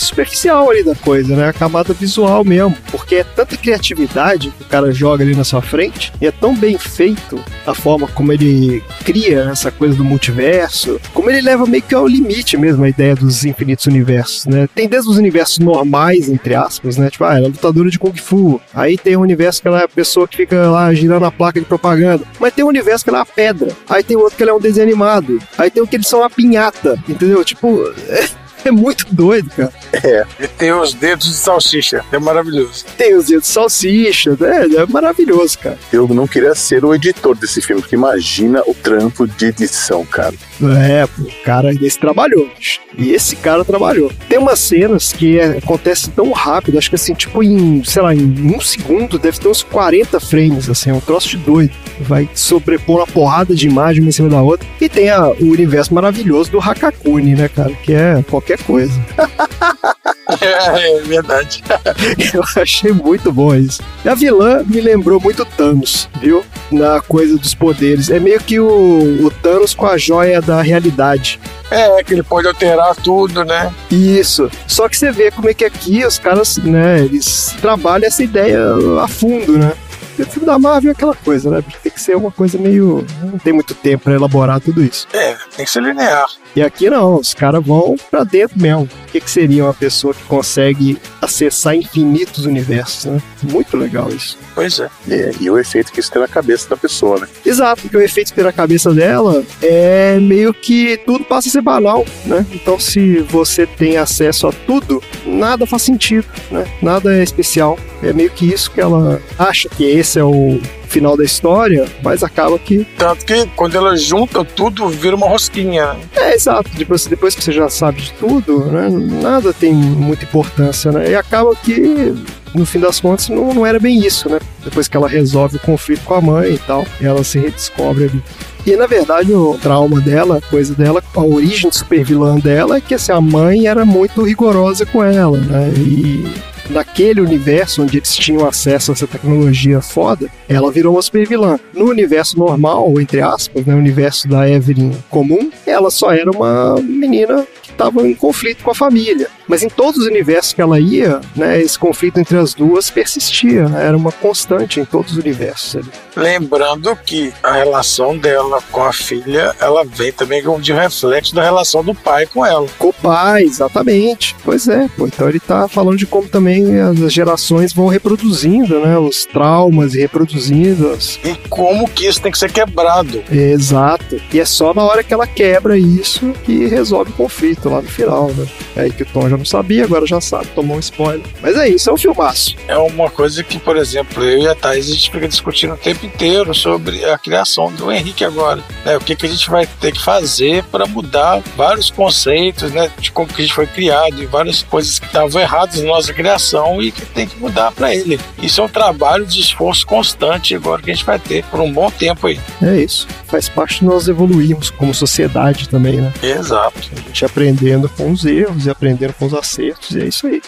[0.04, 1.48] superficial ali da coisa, né?
[1.48, 2.76] A camada visual mesmo.
[2.90, 6.54] Porque é tanta criatividade que o cara joga ali na sua frente e é tão
[6.54, 11.82] bem feito a forma como ele cria essa coisa do multiverso, como ele leva meio
[11.82, 14.68] que ao limite mesmo a ideia dos infinitos universos, né?
[14.74, 17.10] Tem desde os universos normais, entre aspas, né?
[17.10, 18.60] Tipo, ah, ela é lutadora de Kung Fu.
[18.74, 21.60] Aí tem o universo que ela é a pessoa que fica lá girando a placa
[21.60, 22.24] de propaganda.
[22.40, 23.76] Mas tem o universo que ela é a pedra.
[23.88, 25.38] Aí tem outro que ela é um desenho animado.
[25.56, 27.44] Aí tem o que eles são a pinhata, entendeu?
[27.44, 27.78] Tipo,
[28.64, 29.72] é, muito doido, cara.
[29.92, 32.04] É, E tem os dedos de salsicha.
[32.12, 32.84] É maravilhoso.
[32.96, 35.78] Tem os dedos de salsicha, é, é maravilhoso, cara.
[35.92, 40.34] eu não queria ser o editor desse filme, porque imagina o trampo de edição, cara.
[40.80, 42.48] É, pô, o cara desse trabalhou.
[42.96, 44.10] E esse cara trabalhou.
[44.28, 48.14] Tem umas cenas que é, acontecem tão rápido, acho que assim, tipo em, sei lá,
[48.14, 51.72] em um segundo deve ter uns 40 frames, assim, é um troço de doido.
[52.00, 54.66] Vai sobrepor uma porrada de imagem uma em cima da outra.
[54.80, 57.70] E tem a- o universo maravilhoso do Hakakuni, né, cara?
[57.84, 58.92] Que é qualquer coisa.
[60.40, 61.64] É, é verdade.
[62.34, 63.80] Eu achei muito bom isso.
[64.04, 66.44] E a vilã me lembrou muito Thanos, viu?
[66.70, 68.10] Na coisa dos poderes.
[68.10, 71.40] É meio que o, o Thanos com a joia da realidade.
[71.70, 73.72] É, que ele pode alterar tudo, né?
[73.90, 74.50] Isso.
[74.66, 78.60] Só que você vê como é que aqui os caras, né, eles trabalham essa ideia
[79.02, 79.72] a fundo, né?
[80.18, 81.64] O filme da Marvel é aquela coisa, né?
[81.82, 83.06] Tem que ser uma coisa meio.
[83.22, 85.06] Não tem muito tempo pra elaborar tudo isso.
[85.12, 86.26] É, tem que ser linear.
[86.56, 88.82] E aqui não, os caras vão pra dentro mesmo.
[88.82, 93.22] O que, que seria uma pessoa que consegue acessar infinitos universos, né?
[93.42, 94.36] Muito legal isso.
[94.54, 94.88] Pois é.
[95.08, 97.28] É, e o efeito que isso tem na cabeça da pessoa, né?
[97.44, 102.04] Exato, porque o efeito pela cabeça dela é meio que tudo passa a ser banal,
[102.26, 102.44] né?
[102.52, 106.66] Então, se você tem acesso a tudo, nada faz sentido, né?
[106.82, 107.78] Nada é especial.
[108.02, 112.22] É meio que isso que ela acha que esse é o final da história, mas
[112.22, 112.86] acaba que.
[112.96, 115.92] Tanto que quando ela junta tudo, vira uma rosquinha.
[115.94, 116.00] né?
[116.16, 116.70] É, exato.
[116.74, 118.88] Depois, depois que você já sabe de tudo, né?
[118.88, 121.10] Nada tem muita importância, né?
[121.10, 122.14] E acaba que.
[122.54, 124.38] No fim das contas, não, não era bem isso, né?
[124.64, 128.22] Depois que ela resolve o conflito com a mãe e tal, ela se redescobre ali.
[128.66, 132.80] E na verdade o trauma dela, a coisa dela, a origem super vilã dela é
[132.80, 135.70] que assim, a mãe era muito rigorosa com ela, né?
[135.76, 136.26] E
[136.70, 141.58] naquele universo onde eles tinham acesso a essa tecnologia foda, ela virou uma super vilã.
[141.72, 146.76] No universo normal, entre aspas, né, o universo da Evelyn comum, ela só era uma
[146.80, 147.46] menina
[147.78, 149.28] estavam em conflito com a família.
[149.46, 153.68] Mas em todos os universos que ela ia, né, esse conflito entre as duas persistia,
[153.68, 155.76] né, era uma constante em todos os universos.
[155.76, 155.88] ali.
[156.16, 161.42] Lembrando que a relação dela com a filha, ela vem também como de reflexo da
[161.42, 162.66] relação do pai com ela.
[162.76, 164.34] Com o pai, exatamente.
[164.44, 165.06] Pois é, pô.
[165.06, 170.00] Então ele tá falando de como também as gerações vão reproduzindo, né, os traumas e
[170.00, 171.18] reproduzindo as...
[171.24, 173.22] E como que isso tem que ser quebrado.
[173.30, 174.20] Exato.
[174.32, 177.88] E é só na hora que ela quebra isso que resolve o conflito lá no
[177.88, 178.46] final, né?
[178.76, 181.26] É aí que o Tom já não sabia, agora já sabe, tomou um spoiler.
[181.42, 182.56] Mas é isso, é um filmaço.
[182.66, 185.76] É uma coisa que, por exemplo, eu e a Thais, a gente fica discutindo o
[185.76, 188.62] tempo inteiro sobre a criação do Henrique agora.
[188.84, 188.96] Né?
[188.96, 192.90] O que, que a gente vai ter que fazer para mudar vários conceitos, né?
[192.98, 196.12] De como que a gente foi criado e várias coisas que estavam erradas na nossa
[196.12, 198.18] criação e que tem que mudar para ele.
[198.42, 201.72] Isso é um trabalho de esforço constante agora que a gente vai ter por um
[201.72, 202.40] bom tempo aí.
[202.62, 203.06] É isso.
[203.26, 206.12] Faz parte de nós evoluirmos como sociedade também, né?
[206.22, 206.78] Exato.
[206.92, 207.24] A gente
[207.58, 210.40] aprendendo com os erros e aprendendo com os acertos, e é isso aí.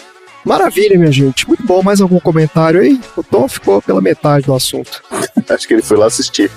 [0.45, 1.47] Maravilha, minha gente.
[1.47, 1.81] Muito bom.
[1.81, 2.99] Mais algum comentário aí?
[3.15, 5.01] O Tom ficou pela metade do assunto.
[5.49, 6.49] Acho que ele foi lá assistir.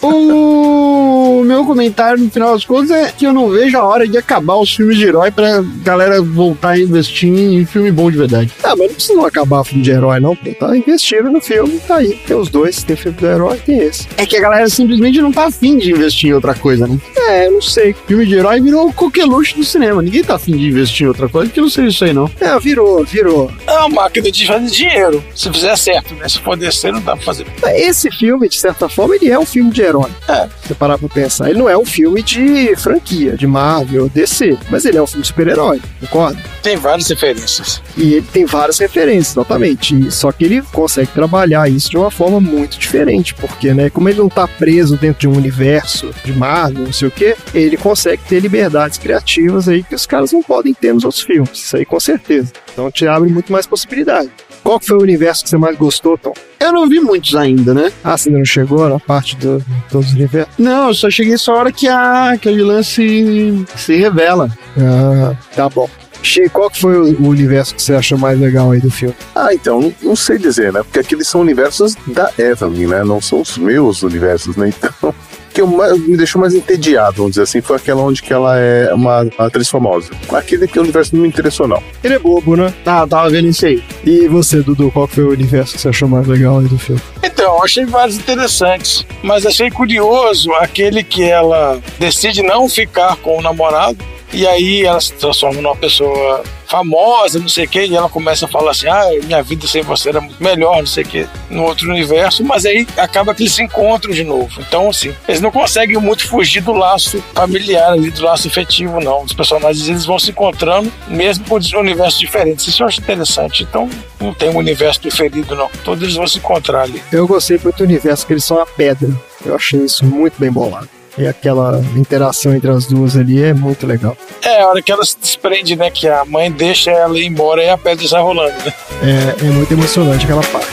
[0.00, 4.16] O meu comentário no final das contas é que eu não vejo a hora de
[4.16, 8.52] acabar os filmes de herói pra galera voltar a investir em filme bom de verdade.
[8.62, 10.36] Ah, mas não precisa não acabar o filme de herói, não.
[10.36, 12.14] Tá investindo no filme, tá aí.
[12.26, 14.06] Tem os dois, tem filme do herói, tem esse.
[14.16, 16.98] É que a galera simplesmente não tá afim de investir em outra coisa, né?
[17.16, 17.94] É, eu não sei.
[18.06, 20.02] Filme de herói virou o coqueluche do cinema.
[20.02, 22.30] Ninguém tá afim de investir em outra coisa que não seja isso aí, não.
[22.40, 23.50] É, virou, virou.
[23.66, 25.24] É uma máquina de fazer dinheiro.
[25.34, 26.28] Se fizer certo, né?
[26.28, 27.46] Se for descer, não dá pra fazer.
[27.74, 30.10] Esse filme, de certa forma, ele é um filme de herói.
[30.28, 30.46] É.
[30.62, 34.58] Se você parar pra pensar, ele não é um filme de franquia, de Marvel, DC,
[34.70, 36.38] mas ele é um filme de super-herói, concorda?
[36.62, 37.82] Tem várias referências.
[37.96, 40.10] E ele tem várias referências, exatamente.
[40.10, 44.18] Só que ele consegue trabalhar isso de uma forma muito diferente, porque, né, como ele
[44.18, 48.22] não tá preso dentro de um universo de Marvel, não sei o quê, ele consegue
[48.28, 51.58] ter liberdades criativas aí que os caras não podem ter nos outros filmes.
[51.58, 52.52] Isso aí com certeza.
[52.72, 54.30] Então te abre muito mais possibilidade.
[54.62, 56.32] Qual que foi o universo que você mais gostou, Tom?
[56.60, 57.92] Eu não vi muitos ainda, né?
[58.04, 60.54] Ah, você ainda não chegou na parte do, de todos os universos?
[60.56, 64.48] Não, eu só cheguei só a hora que a, que a vilã se, se revela.
[64.78, 65.88] Ah, tá bom.
[66.22, 69.14] Che, qual que foi o universo que você achou mais legal aí do filme?
[69.34, 70.80] Ah, então, não, não sei dizer, né?
[70.84, 73.02] Porque aqueles são universos da Evelyn, né?
[73.02, 74.68] Não são os meus universos, né?
[74.68, 75.12] Então,
[75.52, 78.58] que eu mais- me deixou mais entediado, vamos dizer assim, foi aquela onde que ela
[78.58, 80.10] é uma atriz famosa.
[80.32, 81.82] Aquele que o universo não me interessou, não.
[82.02, 82.72] Ele é bobo, né?
[82.86, 83.82] Ah, tava vendo isso aí.
[84.04, 87.00] E você, Dudu, qual foi o universo que você achou mais legal aí do filme?
[87.22, 93.42] Então, achei vários interessantes, mas achei curioso aquele que ela decide não ficar com o
[93.42, 93.98] namorado
[94.32, 98.46] e aí ela se transforma numa pessoa famosa, não sei o que, e ela começa
[98.46, 101.28] a falar assim: ah, minha vida sem você era muito melhor, não sei o que,
[101.50, 104.60] no outro universo, mas aí acaba que eles se encontram de novo.
[104.60, 109.22] Então, assim, eles não conseguem muito fugir do laço familiar ali, do laço efetivo, não.
[109.22, 112.66] Os personagens eles vão se encontrando, mesmo com universos diferentes.
[112.66, 113.62] Isso eu acho interessante.
[113.62, 113.88] Então,
[114.20, 115.68] não tem um universo preferido, não.
[115.84, 117.02] Todos eles vão se encontrar ali.
[117.12, 119.10] Eu gostei muito do universo que eles são a pedra.
[119.44, 120.88] Eu achei isso muito bem bolado.
[121.18, 124.16] E aquela interação entre as duas ali é muito legal.
[124.42, 125.90] É, a hora que ela se desprende, né?
[125.90, 128.72] Que a mãe deixa ela ir embora e a pedra sai rolando, né?
[129.02, 130.72] É, é muito emocionante aquela parte.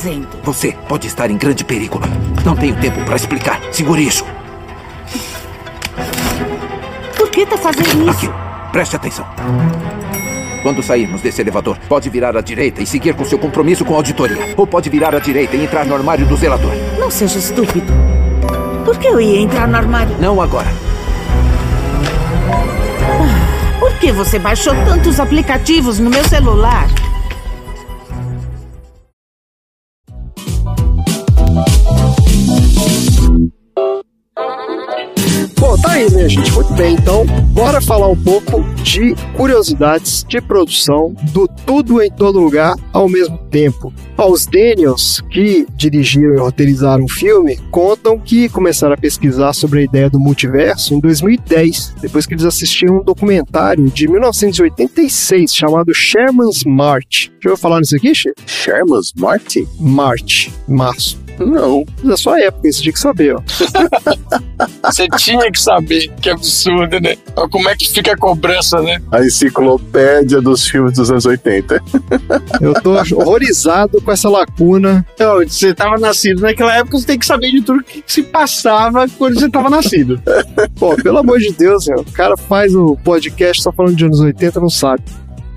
[0.00, 0.28] Fazendo?
[0.42, 2.00] Você pode estar em grande perigo.
[2.42, 3.60] Não tenho tempo para explicar.
[3.70, 4.24] Segure isso.
[7.16, 8.24] Por que tá fazendo Aqui.
[8.24, 8.34] isso?
[8.72, 9.26] Preste atenção.
[10.62, 13.96] Quando sairmos desse elevador, pode virar à direita e seguir com seu compromisso com a
[13.96, 14.54] auditoria.
[14.56, 16.72] Ou pode virar à direita e entrar no armário do zelador.
[16.98, 17.92] Não seja estúpido.
[18.84, 20.16] Por que eu ia entrar no armário?
[20.18, 20.68] Não agora.
[23.78, 26.86] Por que você baixou tantos aplicativos no meu celular?
[36.20, 36.52] Minha gente.
[36.52, 36.96] Muito bem.
[36.96, 43.08] Então, bora falar um pouco de curiosidades de produção do Tudo em Todo Lugar ao
[43.08, 43.90] mesmo tempo.
[44.18, 49.82] Os Daniels, que dirigiram e roteirizaram o filme, contam que começaram a pesquisar sobre a
[49.84, 56.64] ideia do multiverso em 2010, depois que eles assistiram um documentário de 1986 chamado Sherman's
[56.64, 57.30] March.
[57.42, 58.34] Já ouviu falar nisso aqui, Che?
[58.44, 59.66] Sherman's Marty?
[59.78, 60.50] March.
[60.68, 61.18] Março.
[61.40, 61.84] Não.
[62.02, 63.40] Da sua época, isso tinha que saber, ó.
[64.84, 66.08] Você tinha que saber.
[66.20, 67.16] Que absurdo, né?
[67.36, 69.00] Olha Como é que fica a cobrança, né?
[69.10, 71.82] A enciclopédia dos filmes dos anos 80.
[72.60, 75.04] Eu tô horrorizado com essa lacuna.
[75.14, 79.06] Então, você tava nascido naquela época, você tem que saber de tudo que se passava
[79.18, 80.20] quando você tava nascido.
[80.78, 84.20] Pô, pelo amor de Deus, meu, o cara faz o podcast só falando de anos
[84.20, 85.02] 80, não sabe.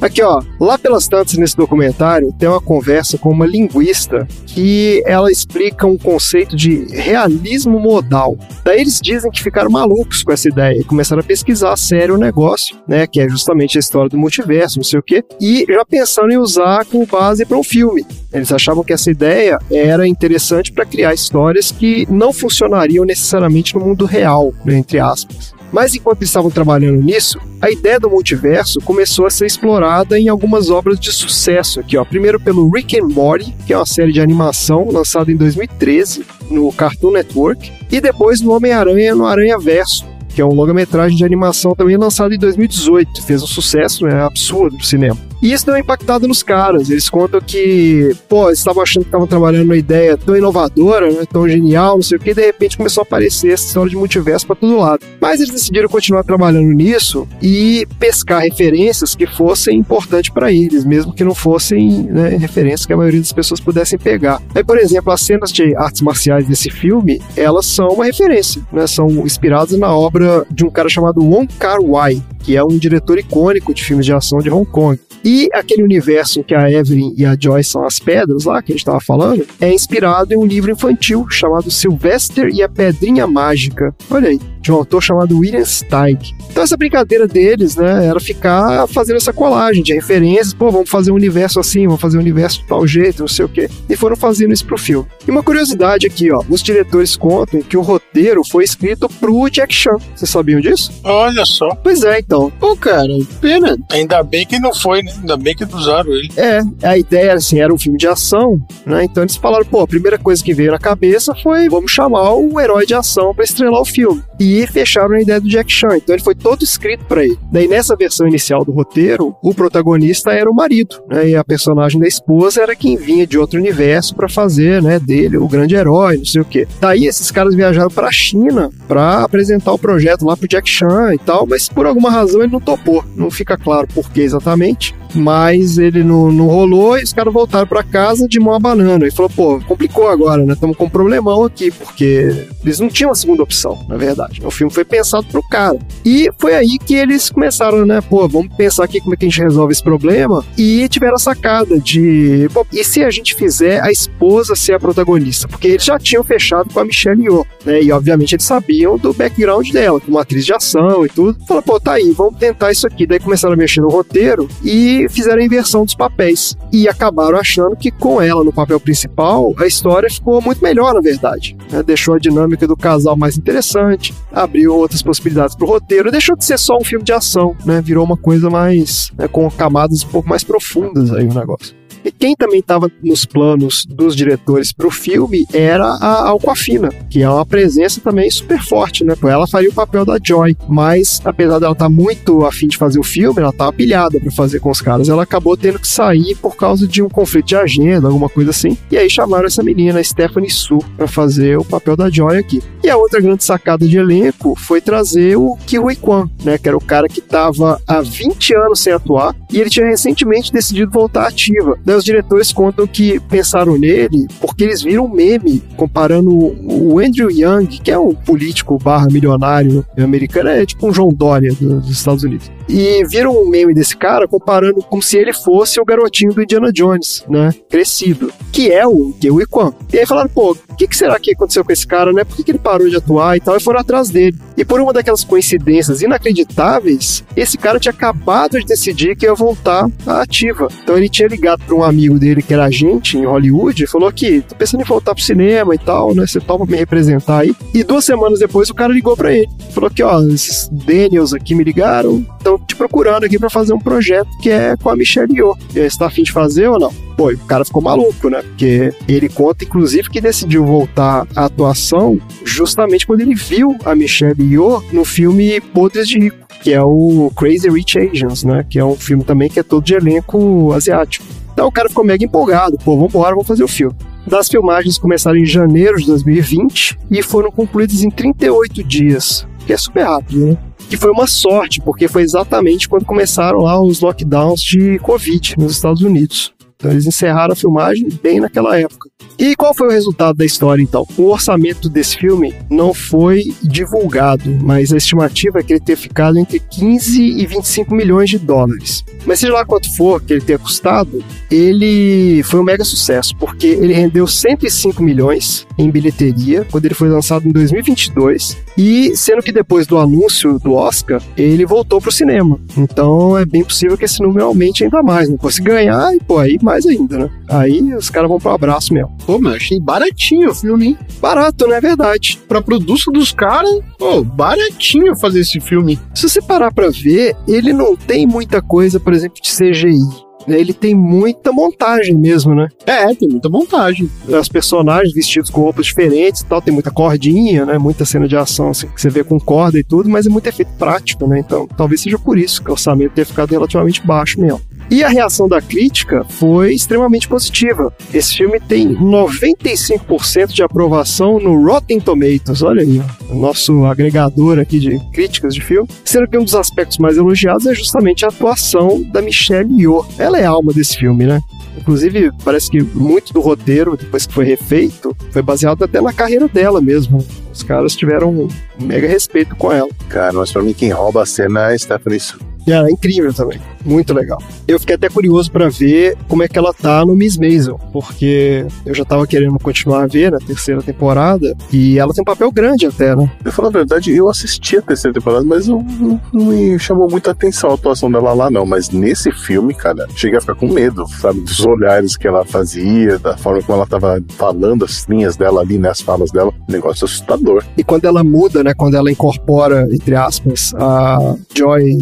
[0.04, 5.32] Aqui, ó, lá pelas tantas nesse documentário tem uma conversa com uma linguista que ela
[5.32, 8.38] explica um conceito de realismo modal.
[8.66, 12.16] Daí eles dizem que ficaram malucos com essa ideia e começaram a pesquisar a sério
[12.16, 15.66] o negócio, né, que é justamente a história do multiverso, não sei o quê, e
[15.70, 18.06] já pensando em usar como base para um filme.
[18.34, 23.80] Eles achavam que essa ideia era interessante para criar histórias que não funcionariam necessariamente no
[23.80, 25.54] mundo real, né, entre aspas.
[25.74, 30.70] Mas enquanto estavam trabalhando nisso, a ideia do multiverso começou a ser explorada em algumas
[30.70, 32.06] obras de sucesso aqui, ó.
[32.06, 36.72] Primeiro pelo Rick and Morty, que é uma série de animação lançada em 2013 no
[36.72, 41.76] Cartoon Network, e depois no Homem-Aranha no Aranha Verso, que é um longa-metragem de animação
[41.76, 43.24] também lançado em 2018.
[43.24, 45.17] Fez um sucesso né, absurdo no cinema.
[45.43, 46.89] E isso deu uma impactada nos caras.
[46.89, 51.26] Eles contam que, pô, eles estavam achando que estavam trabalhando uma ideia tão inovadora, né,
[51.30, 53.98] tão genial, não sei o que, e de repente começou a aparecer essa história de
[53.98, 55.06] multiverso para todo lado.
[55.19, 61.13] Mas eles decidiram continuar trabalhando nisso e pescar referências que fossem importantes para eles, mesmo
[61.13, 64.41] que não fossem né, referências que a maioria das pessoas pudessem pegar.
[64.56, 68.88] Aí, por exemplo, as cenas de artes marciais desse filme, elas são uma referência, né,
[68.88, 73.73] são inspiradas na obra de um cara chamado Wong Kar-wai, que é um diretor icônico
[73.73, 74.99] de filmes de ação de Hong Kong.
[75.23, 78.71] E aquele universo em que a Evelyn e a Joyce são as pedras lá, que
[78.71, 83.25] a gente estava falando, é inspirado em um livro infantil chamado Sylvester e a Pedrinha
[83.25, 83.95] Mágica.
[84.12, 86.34] Olha aí, de um autor chamado William Steig.
[86.49, 91.12] Então essa brincadeira deles, né, era ficar fazendo essa colagem de referências, pô, vamos fazer
[91.12, 93.69] um universo assim, vamos fazer um universo de tal jeito, não sei o quê.
[93.89, 95.08] E foram fazendo isso pro filme.
[95.27, 99.73] E uma curiosidade aqui, ó, os diretores contam que o roteiro foi escrito pro Jack
[99.73, 99.97] Chan.
[100.15, 100.91] Vocês sabiam disso?
[101.03, 101.69] Olha só.
[101.75, 102.33] Pois é, então.
[102.60, 103.08] Pô, cara,
[103.39, 103.78] pena.
[103.91, 105.12] Ainda bem que não foi, né?
[105.19, 106.32] Ainda bem que não usaram ele.
[106.38, 109.04] É, a ideia, assim, era um filme de ação, né?
[109.04, 112.60] Então eles falaram, pô, a primeira coisa que veio na cabeça foi, vamos chamar o
[112.60, 114.24] herói de ação para estrelar o filme.
[114.43, 115.95] E fecharam a ideia do Jack Chan.
[115.95, 117.39] Então ele foi todo escrito para ele.
[117.51, 121.29] Daí nessa versão inicial do roteiro, o protagonista era o marido, né?
[121.29, 125.38] E a personagem da esposa era quem vinha de outro universo para fazer, né, dele
[125.38, 126.67] o grande herói, não sei o quê.
[126.79, 131.13] Daí esses caras viajaram para a China para apresentar o projeto lá pro Jack Chan
[131.13, 133.03] e tal, mas por alguma razão ele não topou.
[133.15, 137.67] Não fica claro por que exatamente mas ele não, não rolou e os caras voltaram
[137.67, 139.06] para casa de mão abanando.
[139.06, 140.54] E falou, pô, complicou agora, né?
[140.54, 144.41] Estamos com um problemão aqui, porque eles não tinham a segunda opção, na verdade.
[144.45, 145.78] O filme foi pensado pro cara.
[146.06, 148.02] E foi aí que eles começaram, né?
[148.02, 150.43] Pô, vamos pensar aqui como é que a gente resolve esse problema.
[150.58, 154.80] E tiveram a sacada de, pô, e se a gente fizer a esposa ser a
[154.80, 155.47] protagonista?
[155.47, 157.82] Porque eles já tinham fechado com a Michelle Yeoh, né?
[157.82, 161.38] E obviamente eles sabiam do background dela, como atriz de ação e tudo.
[161.45, 163.06] Falaram, pô, tá aí, vamos tentar isso aqui.
[163.06, 166.56] Daí começaram a mexer no roteiro e fizeram a inversão dos papéis.
[166.72, 171.02] E acabaram achando que com ela no papel principal, a história ficou muito melhor, na
[171.02, 171.56] verdade.
[171.72, 171.84] né?
[171.84, 176.58] Deixou a dinâmica do casal mais interessante, abriu outras possibilidades pro roteiro, deixou de ser
[176.58, 177.82] só um filme de ação, né?
[177.82, 181.76] Virou uma coisa mais, né, com camadas um pouco mais profundas aí o negócio.
[182.04, 187.22] E quem também estava nos planos dos diretores para o filme era a Alquafina, que
[187.22, 189.16] é uma presença também super forte, né?
[189.24, 193.04] Ela faria o papel da Joy, mas apesar dela estar muito afim de fazer o
[193.04, 195.10] filme, ela estava pilhada para fazer com os caras.
[195.10, 198.78] Ela acabou tendo que sair por causa de um conflito de agenda, alguma coisa assim.
[198.92, 202.62] E aí chamaram essa menina, Stephanie Su, para fazer o papel da Joy aqui.
[202.84, 206.58] E a outra grande sacada de elenco foi trazer o Kiwi Kwan, né?
[206.58, 210.52] Que era o cara que estava há 20 anos sem atuar e ele tinha recentemente
[210.52, 211.78] decidido voltar ativa.
[211.95, 217.67] Os diretores contam que pensaram nele porque eles viram um meme comparando o Andrew Young,
[217.67, 222.51] que é um político barra milionário americano, é tipo um João Dória dos Estados Unidos.
[222.67, 226.71] E viram um meme desse cara comparando como se ele fosse o garotinho do Indiana
[226.71, 227.52] Jones, né?
[227.69, 228.32] Crescido.
[228.52, 229.73] Que é o Kiwi Kwan.
[229.91, 232.23] E aí falaram, pô, o que, que será que aconteceu com esse cara, né?
[232.23, 233.56] Por que, que ele parou de atuar e tal?
[233.56, 234.38] E foram atrás dele.
[234.58, 239.88] E por uma daquelas coincidências inacreditáveis, esse cara tinha acabado de decidir que ia voltar
[240.06, 240.67] à ativa.
[240.84, 244.12] Então ele tinha ligado para um amigo dele que era agente em Hollywood e falou
[244.12, 246.26] que tô pensando em voltar pro cinema e tal, né?
[246.26, 247.56] Você topa me representar aí.
[247.73, 249.49] E duas semanas depois o cara ligou para ele.
[249.71, 253.80] Falou que, ó, esses Daniels aqui me ligaram, estão te procurando aqui para fazer um
[253.80, 255.56] projeto que é com a Michelle Yeoh.
[255.70, 256.92] Você tá afim de fazer ou não?
[257.16, 258.42] Pô, o cara ficou maluco, né?
[258.42, 264.42] Porque ele conta, inclusive, que decidiu voltar à atuação justamente quando ele viu a Michelle
[264.42, 268.66] Yeoh no filme Podres de Rico, que é o Crazy Rich Asians, né?
[268.68, 271.26] Que é um filme também que é todo de elenco asiático.
[271.54, 273.96] Então o cara ficou mega empolgado, pô, vambora, vamos fazer o filme.
[274.26, 279.78] das filmagens começaram em janeiro de 2020 e foram concluídas em 38 dias, que é
[279.78, 280.58] super rápido, né?
[280.89, 285.74] Que foi uma sorte, porque foi exatamente quando começaram lá os lockdowns de Covid nos
[285.74, 286.54] Estados Unidos.
[286.76, 289.10] Então eles encerraram a filmagem bem naquela época.
[289.38, 291.06] E qual foi o resultado da história então?
[291.17, 296.38] O orçamento desse filme não foi divulgado, mas a estimativa é que ele tenha ficado
[296.38, 299.04] entre 15 e 25 milhões de dólares.
[299.26, 303.67] Mas seja lá quanto for que ele tenha custado, ele foi um mega sucesso, porque
[303.67, 309.52] ele rendeu 105 milhões em bilheteria quando ele foi lançado em 2022, e sendo que
[309.52, 312.60] depois do anúncio do Oscar, ele voltou pro cinema.
[312.78, 315.38] Então é bem possível que esse número aumente ainda mais, né?
[315.40, 317.30] Pô, se ganhar, e pô, aí mais ainda, né?
[317.48, 319.13] Aí os caras vão pro abraço mesmo.
[319.26, 320.98] Pô, mas eu achei baratinho o filme, hein?
[321.22, 322.40] Barato, não é verdade?
[322.48, 326.00] Pra produto dos caras, pô, baratinho fazer esse filme.
[326.14, 329.98] Se você parar pra ver, ele não tem muita coisa, por exemplo, de CGI.
[330.46, 330.60] né?
[330.60, 332.68] Ele tem muita montagem mesmo, né?
[332.86, 334.10] É, tem muita montagem.
[334.28, 337.78] Os personagens vestidos com roupas diferentes e tal, tem muita cordinha, né?
[337.78, 340.48] Muita cena de ação assim, que você vê com corda e tudo, mas é muito
[340.48, 341.40] efeito prático, né?
[341.40, 344.60] Então, talvez seja por isso que o orçamento tenha ficado relativamente baixo mesmo.
[344.94, 347.91] E a reação da crítica foi extremamente positiva.
[348.13, 352.62] Esse filme tem 95% de aprovação no Rotten Tomatoes.
[352.62, 355.89] Olha aí, o nosso agregador aqui de críticas de filme.
[356.06, 360.06] Sendo que um dos aspectos mais elogiados é justamente a atuação da Michelle Yeoh.
[360.19, 361.41] Ela é a alma desse filme, né?
[361.75, 366.48] Inclusive, parece que muito do roteiro, depois que foi refeito, foi baseado até na carreira
[366.48, 367.25] dela mesmo.
[367.52, 368.48] Os caras tiveram um
[368.79, 369.89] mega respeito com ela.
[370.08, 372.21] Cara, mas pra mim quem rouba a cena é Stephanie.
[372.68, 373.60] É incrível também.
[373.86, 374.42] Muito legal.
[374.68, 378.66] Eu fiquei até curioso pra ver como é que ela tá no Miss Maisel, porque
[378.86, 382.52] eu já tava querendo continuar a ver na terceira temporada e ela tem um papel
[382.52, 383.30] grande até, né?
[383.44, 387.10] Eu falo a verdade, eu assisti a terceira temporada, mas eu, não, não me chamou
[387.10, 388.66] muita atenção a atuação dela lá, não.
[388.66, 391.42] Mas nesse filme, cara, cheguei a ficar com medo, sabe?
[391.42, 395.78] Dos olhares que ela fazia, da forma como ela tava falando as linhas dela ali,
[395.78, 395.90] né?
[395.90, 396.54] As falas dela.
[396.70, 397.64] Negócio assustador.
[397.78, 398.74] E quando ela muda, né?
[398.74, 402.00] Quando ela incorpora, entre aspas, a Joy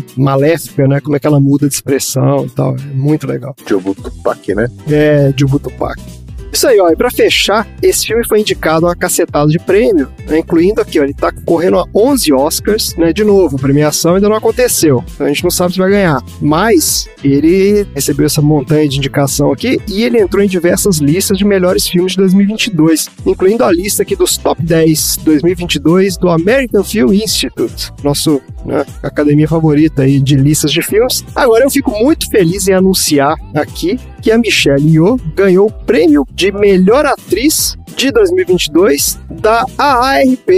[0.87, 0.99] né?
[0.99, 2.75] Como é que ela muda de expressão e tal.
[2.75, 3.55] É muito legal.
[3.95, 4.69] Tupac, né?
[4.89, 6.20] É, Tupac.
[6.51, 6.89] Isso aí, ó.
[6.89, 10.99] E pra fechar, esse filme foi indicado a uma cacetada de prêmio, né, incluindo aqui,
[10.99, 13.13] ó, ele tá concorrendo a 11 Oscars, né?
[13.13, 15.03] De novo, a premiação ainda não aconteceu.
[15.13, 16.21] Então a gente não sabe se vai ganhar.
[16.41, 21.45] Mas ele recebeu essa montanha de indicação aqui e ele entrou em diversas listas de
[21.45, 27.13] melhores filmes de 2022, incluindo a lista aqui dos top 10 2022 do American Film
[27.13, 31.23] Institute, nosso né, academia favorita aí de listas de filmes.
[31.35, 36.25] Agora eu fico muito feliz em anunciar aqui que a Michelle Yeoh ganhou o prêmio
[36.31, 40.49] de melhor atriz de 2022 da AARP,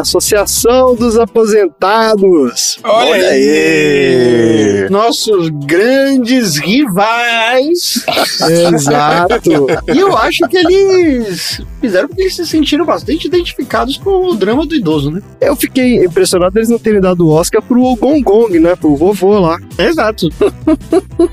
[0.00, 2.78] Associação dos Aposentados.
[2.84, 4.86] Olha, aí!
[4.90, 8.04] Nossos grandes rivais.
[8.72, 9.66] Exato.
[9.92, 14.66] E eu acho que eles fizeram porque eles se sentiram bastante identificados com o drama
[14.66, 15.22] do idoso, né?
[15.40, 18.76] Eu fiquei impressionado eles não terem dado o Oscar pro Gong Gong, né?
[18.76, 19.58] Pro vovô lá.
[19.78, 20.28] Exato.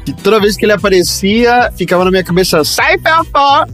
[0.05, 3.27] e toda vez que ele aparecia, ficava na minha cabeça, Seinfeld!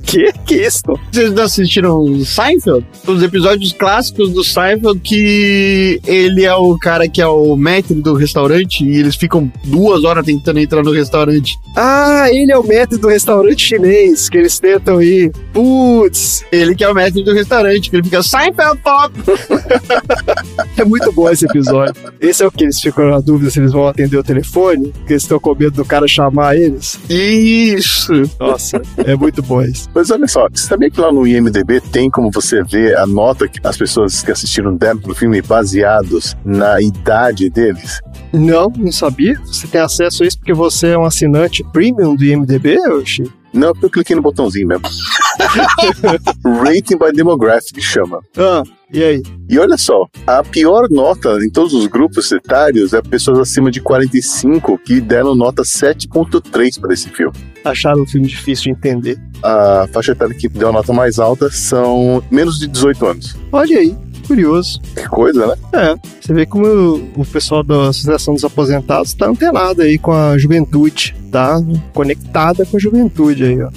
[0.03, 0.83] Que que isso?
[1.11, 2.85] Vocês não assistiram Seinfeld?
[3.07, 8.13] Os episódios clássicos do Seinfeld que ele é o cara que é o maître do
[8.13, 11.57] restaurante e eles ficam duas horas tentando entrar no restaurante.
[11.75, 15.31] Ah, ele é o mestre do restaurante chinês que eles tentam ir.
[15.51, 19.13] Putz, Ele que é o mestre do restaurante, que ele fica Seinfeld Pop!
[20.77, 21.95] é muito bom esse episódio.
[22.19, 25.13] Esse é o que eles ficam na dúvida se eles vão atender o telefone, porque
[25.13, 26.99] eles estão com medo do cara chamar eles.
[27.09, 28.13] Isso!
[28.39, 29.89] Nossa, é muito bom isso.
[29.93, 33.47] Mas olha só, você sabia que lá no IMDB tem como você ver a nota
[33.47, 38.01] que as pessoas que assistiram do filme baseados na idade deles?
[38.31, 39.39] Não, não sabia.
[39.45, 43.23] Você tem acesso a isso porque você é um assinante premium do IMDB, Oxi?
[43.53, 44.83] Não, porque eu cliquei no botãozinho mesmo.
[46.63, 48.19] Rating by Demographic chama.
[48.37, 49.23] Ah, e aí?
[49.49, 53.79] E olha só, a pior nota em todos os grupos etários é pessoas acima de
[53.79, 57.35] 45 que deram nota 7.3 para esse filme.
[57.63, 59.17] Acharam o filme difícil de entender.
[59.43, 63.35] A faixa etária que deu a nota mais alta são menos de 18 anos.
[63.51, 64.79] Olha aí, curioso.
[64.95, 65.55] Que coisa, né?
[65.73, 70.11] É, você vê como o, o pessoal da Associação dos Aposentados está antenado aí com
[70.11, 71.61] a juventude, tá
[71.93, 73.69] conectada com a juventude aí, ó.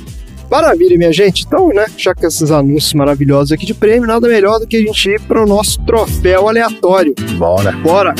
[0.51, 1.45] Maravilha, minha gente.
[1.45, 4.81] Então, né, já com esses anúncios maravilhosos aqui de prêmio, nada melhor do que a
[4.81, 7.15] gente ir para o nosso troféu aleatório.
[7.37, 7.73] Bora.
[7.73, 8.15] Bora!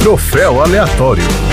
[0.00, 1.47] Troféu aleatório.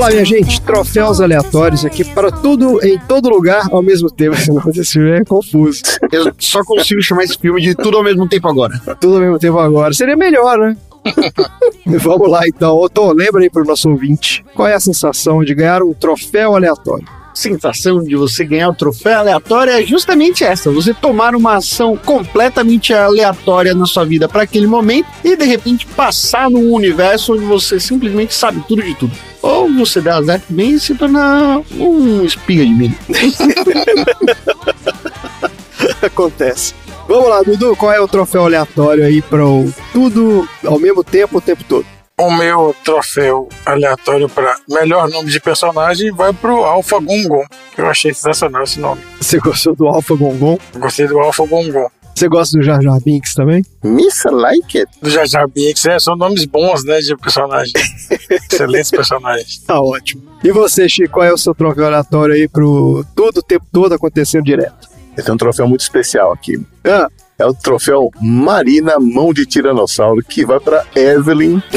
[0.00, 0.62] Vamos Vamos lá, minha gente.
[0.62, 4.34] Troféus aleatórios aqui para tudo, em todo lugar, ao mesmo tempo.
[4.40, 5.82] Senão esse filme é confuso.
[6.10, 8.80] Eu só consigo chamar esse filme de tudo ao mesmo tempo agora.
[8.98, 9.92] Tudo ao mesmo tempo agora.
[9.92, 10.74] Seria melhor, né?
[11.98, 12.78] Vamos lá, então.
[12.78, 14.42] Ô, Tom, lembra aí pro nosso ouvinte.
[14.54, 17.06] Qual é a sensação de ganhar um troféu aleatório?
[17.40, 22.92] Sensação de você ganhar o troféu aleatório é justamente essa: você tomar uma ação completamente
[22.92, 27.80] aleatória na sua vida para aquele momento e de repente passar num universo onde você
[27.80, 29.12] simplesmente sabe tudo de tudo.
[29.42, 32.94] Ou você dá azar também e se tornar um espiga de milho.
[36.02, 36.74] Acontece.
[37.08, 41.38] Vamos lá, Dudu, qual é o troféu aleatório aí para o tudo ao mesmo tempo,
[41.38, 41.84] o tempo todo?
[42.20, 47.86] O meu troféu aleatório para melhor nome de personagem vai pro Alpha Gongon, que eu
[47.86, 49.00] achei sensacional esse nome.
[49.18, 50.58] Você gostou do Alpha Gongon?
[50.76, 51.88] Gostei do Alpha Gongon.
[52.14, 53.64] Você gosta do Jar Jar Binks também?
[53.82, 54.90] Miss Like It.
[55.00, 57.72] Do Jar Jar Binks, é, são nomes bons, né, de personagem.
[58.28, 59.58] Excelentes personagens.
[59.60, 60.22] Tá ótimo.
[60.44, 63.94] E você, Chico, qual é o seu troféu aleatório aí pro tudo o tempo todo
[63.94, 64.90] acontecendo direto?
[65.16, 66.62] Eu tenho um troféu muito especial aqui.
[66.84, 67.08] Ah,
[67.40, 71.62] É o troféu Marina Mão de Tiranossauro, que vai pra Evelyn.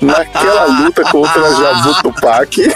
[0.00, 2.72] Naquela luta contra a Jabu Tupac.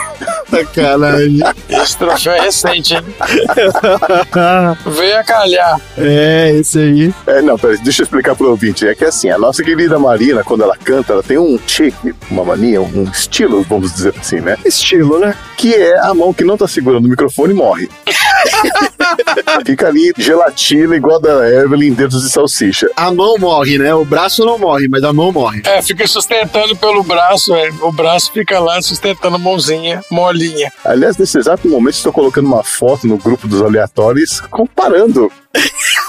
[0.50, 1.40] Sacanagem.
[1.68, 3.04] Esse troféu é recente, hein?
[4.86, 5.80] Veio a calhar.
[5.96, 7.14] é, esse aí.
[7.28, 8.86] É, não, peraí, deixa eu explicar pro ouvinte.
[8.86, 12.44] É que assim, a nossa querida Marina, quando ela canta, ela tem um tique, uma
[12.44, 14.58] mania, um estilo, vamos dizer assim, né?
[14.64, 15.34] Estilo, né?
[15.56, 17.88] Que é a mão que não tá segurando o microfone e morre.
[19.64, 22.88] Fica ali gelatina igual a da Evelyn, dedos de salsicha.
[22.96, 23.94] A mão morre, né?
[23.94, 25.62] O braço não morre, mas a mão morre.
[25.64, 27.70] É, fica sustentando pelo braço, é.
[27.82, 30.72] O braço fica lá sustentando a mãozinha, molinha.
[30.84, 35.30] Aliás, nesse exato momento, estou colocando uma foto no grupo dos aleatórios comparando.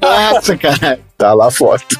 [0.00, 1.00] Nossa, cara.
[1.16, 1.98] Tá lá a foto.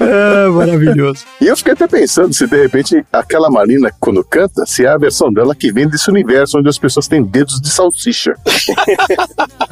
[0.00, 1.24] É, maravilhoso.
[1.40, 4.96] E eu fiquei até pensando se de repente aquela Marina, quando canta, se é a
[4.96, 8.34] versão dela que vem desse universo onde as pessoas têm dedos de salsicha.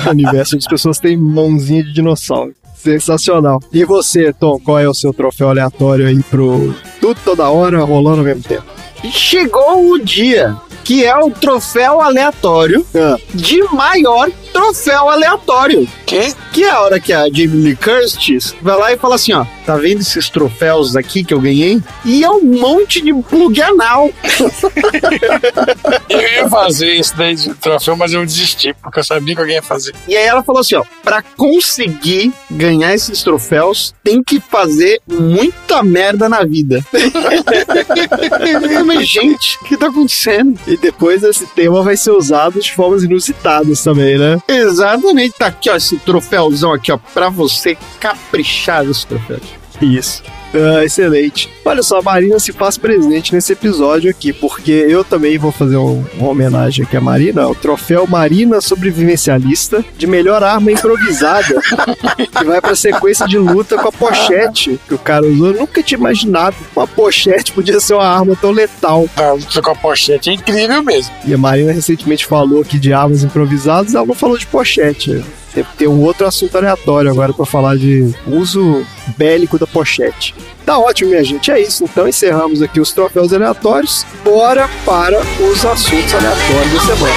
[0.07, 2.55] O universo onde as pessoas têm mãozinha de dinossauro.
[2.77, 3.61] Sensacional.
[3.73, 8.19] E você, Tom, qual é o seu troféu aleatório aí pro tudo toda hora rolando
[8.19, 8.65] ao mesmo tempo?
[9.11, 10.57] Chegou o dia
[10.87, 15.87] que é o troféu aleatório Ah, de maior troféu aleatório.
[16.07, 16.33] Que?
[16.53, 19.45] Que é a hora que a Jamie Lee Curtis vai lá e fala assim, ó,
[19.67, 21.83] tá vendo esses troféus aqui que eu ganhei?
[22.05, 24.09] E é um monte de plug anal.
[26.09, 29.57] Eu ia fazer isso daí de troféu, mas eu desisti, porque eu sabia que alguém
[29.57, 29.95] ia fazer.
[30.09, 35.83] E aí ela falou assim, ó, pra conseguir ganhar esses troféus, tem que fazer muita
[35.83, 36.85] merda na vida.
[38.87, 40.59] Mas, gente, o que tá acontecendo?
[40.77, 44.39] E depois esse tema vai ser usado de formas inusitadas também, né?
[44.47, 49.66] Exatamente, tá aqui, ó, esse troféuzão aqui, ó, pra você caprichar nos troféus.
[49.81, 50.23] Isso.
[50.55, 51.51] Ah, excelente.
[51.65, 55.77] Olha só, a Marina se faz presente nesse episódio aqui, porque eu também vou fazer
[55.77, 61.61] um- uma homenagem aqui à Marina, o troféu Marina Sobrevivencialista de melhor arma improvisada,
[62.39, 65.49] que vai pra sequência de luta com a pochete que o cara usou.
[65.49, 69.07] Eu nunca tinha imaginado uma pochete podia ser uma arma tão letal.
[69.17, 71.13] A luta com a pochete é incrível mesmo.
[71.27, 75.23] E a Marina recentemente falou aqui de armas improvisadas, ela não falou de pochete.
[75.57, 78.85] Tem- Tem um outro assunto aleatório agora pra falar de uso
[79.17, 80.35] bélico da pochete.
[80.67, 81.51] Tá ótimo, minha gente.
[81.51, 81.85] É isso.
[81.85, 84.05] Então encerramos aqui os troféus aleatórios.
[84.23, 87.15] Bora para os assuntos aleatórios da semana.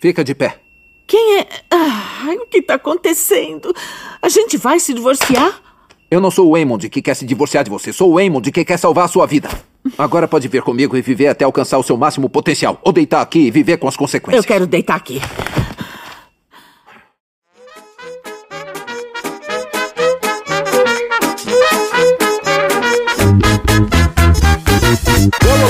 [0.00, 0.56] Fica de pé.
[1.06, 1.46] Quem é.
[1.70, 3.74] Ai, o que tá acontecendo?
[4.22, 5.60] A gente vai se divorciar?
[6.10, 7.92] Eu não sou o Waymond que quer se divorciar de você.
[7.92, 9.48] Sou o Waymond que quer salvar a sua vida.
[9.98, 12.80] Agora pode vir comigo e viver até alcançar o seu máximo potencial.
[12.82, 14.44] Ou deitar aqui e viver com as consequências.
[14.44, 15.20] Eu quero deitar aqui.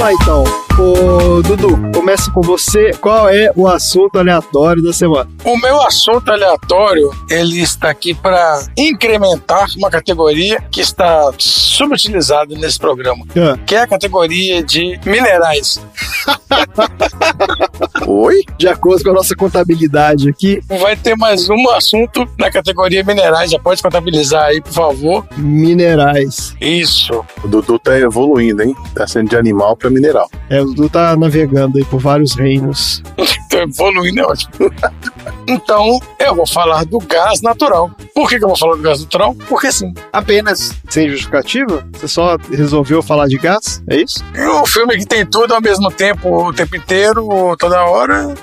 [0.03, 0.43] Lá então.
[0.79, 2.91] Ô, Dudu, começa com você.
[3.01, 5.31] Qual é o assunto aleatório da semana?
[5.45, 12.79] O meu assunto aleatório, ele está aqui para incrementar uma categoria que está subutilizada nesse
[12.79, 15.81] programa, Ah, que é a categoria de minerais.
[18.07, 18.43] Oi?
[18.59, 23.51] de acordo com a nossa contabilidade aqui, Vai ter mais um assunto na categoria minerais.
[23.51, 25.27] Já pode contabilizar aí, por favor.
[25.37, 26.55] minerais.
[26.61, 27.25] Isso.
[27.43, 28.75] O Dudu tá evoluindo, hein?
[28.95, 30.31] Tá sendo de animal pra mineral.
[30.49, 33.03] É, o Dudu tá navegando aí por vários reinos.
[33.51, 34.53] Tô evoluindo, é ótimo.
[35.49, 37.91] Então, eu vou falar do gás natural.
[38.15, 39.35] Por que, que eu vou falar do gás natural?
[39.49, 39.93] Porque sim.
[40.13, 40.73] Apenas.
[40.89, 41.85] Sem justificativa?
[41.93, 43.83] Você só resolveu falar de gás?
[43.91, 44.25] É isso?
[44.37, 47.27] E o filme que tem tudo ao mesmo tempo, o tempo inteiro,
[47.59, 47.92] toda hora,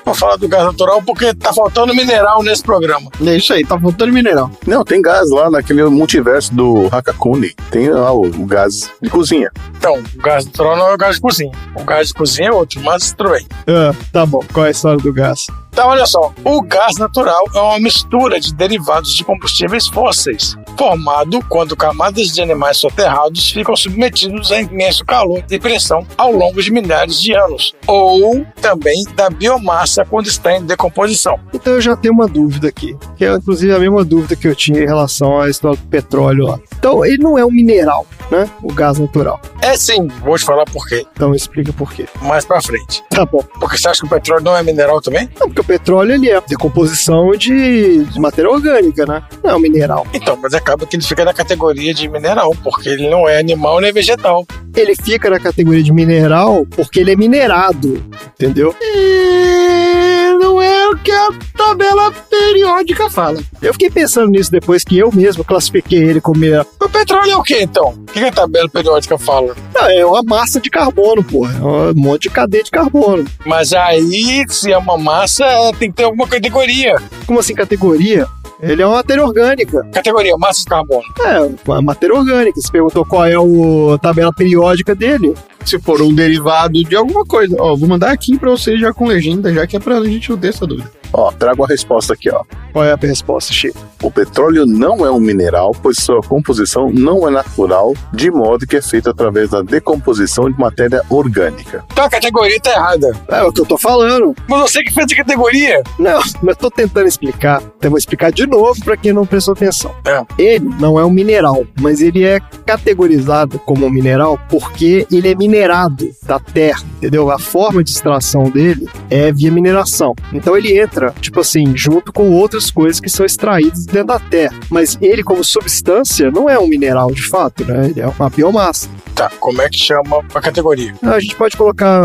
[0.06, 3.10] vou falar do gás natural porque tá faltando mineral nesse programa.
[3.26, 4.52] É isso aí, tá faltando mineral.
[4.66, 7.54] Não, tem gás lá naquele multiverso do Hakakuni.
[7.72, 9.52] Tem lá o, o gás de cozinha.
[9.78, 11.52] Então, o gás natural não é o gás de cozinha.
[11.76, 13.47] O gás de cozinha é outro, mas tudo bem.
[13.68, 14.43] Ah, tá bom.
[14.54, 15.47] Qual é a história do gás?
[15.72, 21.39] Então, olha só, o gás natural é uma mistura de derivados de combustíveis fósseis, formado
[21.47, 26.72] quando camadas de animais soterrados ficam submetidos a imenso calor e pressão ao longo de
[26.72, 31.39] milhares de anos, ou também da biomassa quando está em decomposição.
[31.53, 34.55] Então eu já tenho uma dúvida aqui, que é inclusive a mesma dúvida que eu
[34.55, 36.59] tinha em relação à história do petróleo lá.
[36.78, 38.49] Então ele não é um mineral, né?
[38.61, 39.39] O gás natural.
[39.61, 42.05] É sim, vou te falar por quê, Então explica por quê.
[42.22, 43.01] mais pra frente.
[43.09, 43.43] Tá bom.
[43.59, 45.30] Porque você acha que o petróleo não é mineral também?
[45.39, 49.24] Não, porque o petróleo ele é decomposição de, de matéria orgânica, né?
[49.43, 50.07] Não é um mineral.
[50.14, 53.80] Então, mas acaba que ele fica na categoria de mineral, porque ele não é animal
[53.82, 54.45] nem vegetal.
[54.76, 58.03] Ele fica na categoria de mineral porque ele é minerado,
[58.36, 58.74] entendeu?
[58.82, 63.39] E não é o que a tabela periódica fala.
[63.62, 66.66] Eu fiquei pensando nisso depois que eu mesmo classifiquei ele como mineral.
[66.80, 67.89] O petróleo é o que então?
[67.89, 69.55] O que a tabela periódica fala?
[69.74, 71.53] Não, é uma massa de carbono, porra.
[71.57, 73.26] É um monte de cadeia de carbono.
[73.45, 75.45] Mas aí, se é uma massa,
[75.78, 76.95] tem que ter alguma categoria.
[77.26, 78.28] Como assim, categoria?
[78.62, 79.88] Ele é uma matéria orgânica.
[79.93, 81.04] Categoria, massa de carbono.
[81.26, 82.60] É, uma matéria orgânica.
[82.60, 85.34] Você perguntou qual é o- a tabela periódica dele.
[85.64, 87.56] Se for um derivado de alguma coisa.
[87.60, 90.38] Ó, vou mandar aqui pra vocês já com legenda, já que é pra gente não
[90.38, 90.91] ter essa dúvida.
[91.14, 92.43] Ó, trago a resposta aqui, ó.
[92.72, 93.80] Qual é a resposta, Chico?
[94.01, 98.78] O petróleo não é um mineral, pois sua composição não é natural, de modo que
[98.78, 101.84] é feito através da decomposição de matéria orgânica.
[101.91, 103.12] Então a categoria tá errada.
[103.28, 104.34] É o que eu tô falando.
[104.47, 105.84] Mas você que fez a categoria.
[105.97, 107.62] Não, mas tô tentando explicar.
[107.78, 109.93] Então vou explicar de novo pra quem não prestou atenção.
[110.05, 110.24] É.
[110.38, 115.36] Ele não é um mineral, mas ele é categorizado como um mineral porque ele é
[115.36, 117.30] minerado da terra, entendeu?
[117.32, 120.16] A forma de extração dele é via mineração.
[120.32, 124.56] Então ele entra, tipo assim, junto com outras coisas que são extraídas dentro da terra.
[124.70, 127.88] Mas ele, como substância, não é um mineral de fato, né?
[127.89, 128.88] Ele é uma biomassa.
[129.16, 130.93] Tá, como é que chama a categoria?
[131.04, 132.02] A gente pode colocar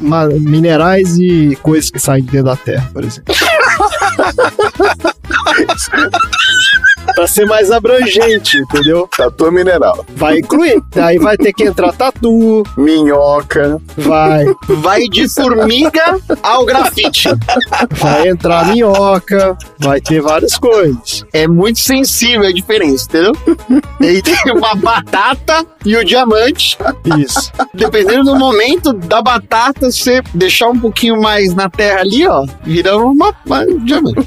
[0.00, 3.34] ma- minerais e coisas que saem de dentro da terra, por exemplo.
[7.14, 9.08] pra ser mais abrangente, entendeu?
[9.16, 10.04] Tatu é mineral.
[10.14, 10.82] Vai incluir.
[10.96, 13.80] Aí vai ter que entrar tatu, Minhoca.
[13.96, 17.28] vai, Vai de formiga ao grafite.
[17.92, 21.24] vai entrar minhoca, vai ter várias coisas.
[21.32, 23.32] É muito sensível a diferença, entendeu?
[24.00, 26.76] E aí tem uma batata e o diamante.
[27.18, 27.50] Isso.
[27.74, 32.96] Dependendo do momento da batata, você deixar um pouquinho mais na terra ali, ó, vira
[32.96, 34.18] uma, uma um diamante.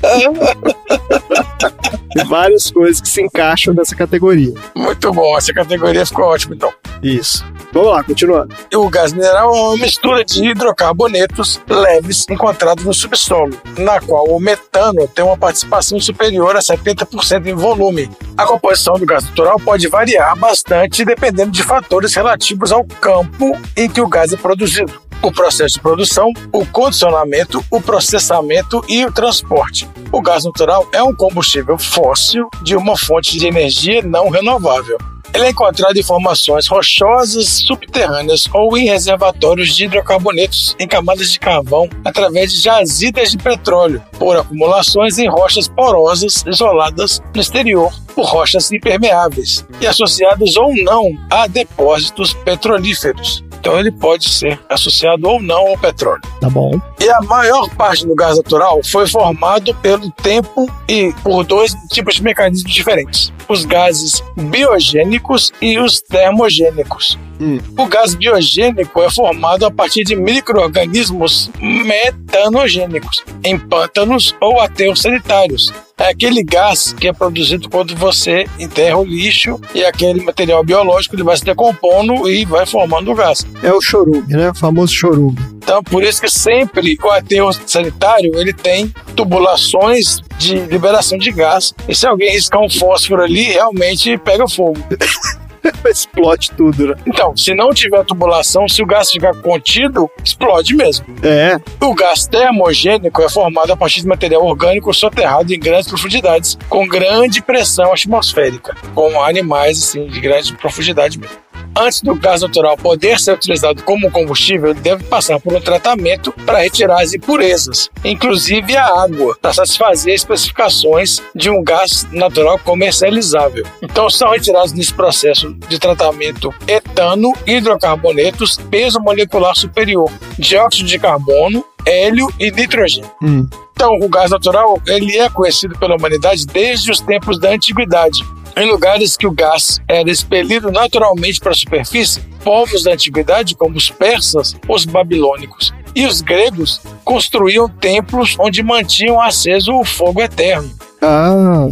[2.14, 2.26] Tem
[2.72, 4.54] coisas que se encaixam nessa categoria.
[4.76, 6.72] Muito bom, essa categoria ficou ótima então.
[7.02, 7.46] Isso.
[7.74, 8.54] Vamos lá, continuando.
[8.76, 14.40] O gás mineral é uma mistura de hidrocarbonetos leves encontrados no subsolo, na qual o
[14.40, 18.10] metano tem uma participação superior a 70% em volume.
[18.38, 23.90] A composição do gás natural pode variar bastante dependendo de fatores relativos ao campo em
[23.90, 25.11] que o gás é produzido.
[25.24, 29.88] O processo de produção, o condicionamento, o processamento e o transporte.
[30.12, 34.98] O gás natural é um combustível fóssil de uma fonte de energia não renovável.
[35.34, 41.40] Ele é encontrado em formações rochosas subterrâneas ou em reservatórios de hidrocarbonetos em camadas de
[41.40, 48.26] carvão através de jazidas de petróleo, por acumulações em rochas porosas isoladas no exterior por
[48.26, 53.44] rochas impermeáveis e associados ou não a depósitos petrolíferos.
[53.62, 56.22] Então ele pode ser associado ou não ao petróleo.
[56.42, 56.82] Tá bom.
[57.00, 62.16] E a maior parte do gás natural foi formado pelo tempo e por dois tipos
[62.16, 67.20] de mecanismos diferentes: os gases biogênicos e os termogênicos.
[67.40, 67.60] Hum.
[67.78, 75.72] O gás biogênico é formado a partir de micro-organismos metanogênicos em pântanos ou aterros sanitários.
[76.02, 81.16] É aquele gás que é produzido quando você enterra o lixo e aquele material biológico
[81.16, 83.46] ele vai se decompondo e vai formando o gás.
[83.62, 84.50] É o chorume, né?
[84.50, 85.38] O famoso chorume.
[85.58, 91.72] Então, por isso que sempre o aterro sanitário ele tem tubulações de liberação de gás.
[91.88, 94.84] E se alguém riscar um fósforo ali, realmente pega fogo.
[95.86, 96.96] Explode tudo, né?
[97.06, 101.06] Então, se não tiver tubulação, se o gás ficar contido, explode mesmo.
[101.24, 106.58] É, O gás termogênico é formado a partir de material orgânico soterrado em grandes profundidades,
[106.70, 111.51] com grande pressão atmosférica, com animais assim, de grande profundidade mesmo.
[111.76, 116.32] Antes do gás natural poder ser utilizado como combustível, ele deve passar por um tratamento
[116.46, 122.60] para retirar as impurezas, inclusive a água, para satisfazer as especificações de um gás natural
[122.60, 123.66] comercializável.
[123.82, 131.64] Então são retirados nesse processo de tratamento etano, hidrocarbonetos, peso molecular superior, dióxido de carbono,
[131.86, 133.10] hélio e nitrogênio.
[133.22, 133.48] Hum.
[133.74, 138.22] Então, o gás natural ele é conhecido pela humanidade desde os tempos da antiguidade.
[138.56, 143.78] Em lugares que o gás era expelido naturalmente para a superfície, povos da antiguidade, como
[143.78, 150.70] os persas, os babilônicos e os gregos, construíam templos onde mantinham aceso o fogo eterno.
[151.02, 151.68] Ah,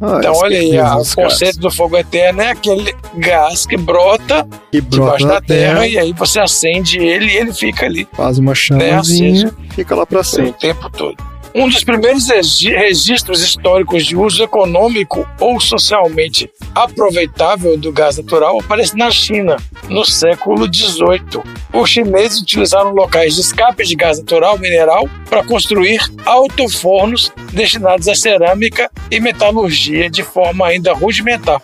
[0.00, 4.80] ah, Então, olha aí, o conceito do fogo eterno é aquele gás que brota que
[4.80, 8.54] brota debaixo da terra, e aí você acende ele e ele fica ali faz uma
[8.54, 10.52] chamazinha, fica lá pra o sempre.
[10.52, 11.16] tempo todo.
[11.52, 18.60] Um dos primeiros regi- registros históricos de uso econômico ou socialmente aproveitável do gás natural
[18.60, 19.56] aparece na China,
[19.88, 21.42] no século XVIII.
[21.72, 28.14] Os chineses utilizaram locais de escape de gás natural mineral para construir altofornos destinados à
[28.14, 31.60] cerâmica e metalurgia de forma ainda rudimentar.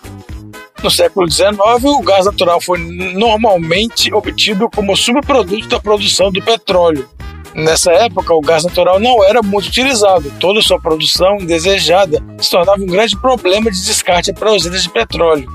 [0.82, 1.52] No século XIX,
[1.84, 7.08] o gás natural foi normalmente obtido como subproduto da produção do petróleo.
[7.56, 10.30] Nessa época, o gás natural não era muito utilizado.
[10.38, 15.48] Toda sua produção indesejada se tornava um grande problema de descarte para usinas de petróleo.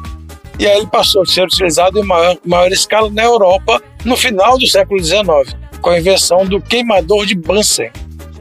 [0.57, 4.57] E aí ele passou a ser utilizado em maior, maior escala na Europa no final
[4.57, 7.91] do século XIX, com a invenção do queimador de Bunsen,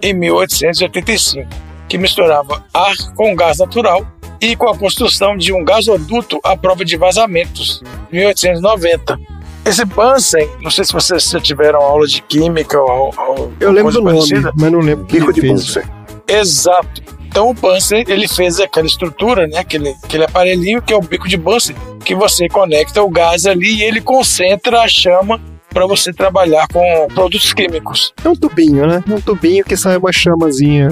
[0.00, 1.46] em 1885,
[1.86, 4.06] que misturava ar com gás natural
[4.40, 9.18] e com a construção de um gasoduto à prova de vazamentos, em 1890.
[9.64, 13.92] Esse Bunsen, não sei se vocês já tiveram aula de química ou, ou Eu lembro
[13.92, 14.52] do nome, parecida.
[14.56, 15.52] mas não lembro Bico de fez.
[15.52, 15.82] Bunsen.
[16.26, 17.02] Exato.
[17.26, 21.28] Então o Bunsen, ele fez aquela estrutura, né, aquele, aquele aparelhinho que é o bico
[21.28, 25.40] de Bunsen, que você conecta o gás ali e ele concentra a chama
[25.72, 28.12] para você trabalhar com produtos químicos.
[28.24, 29.04] É um tubinho, né?
[29.08, 30.88] É um tubinho que sai uma chamazinha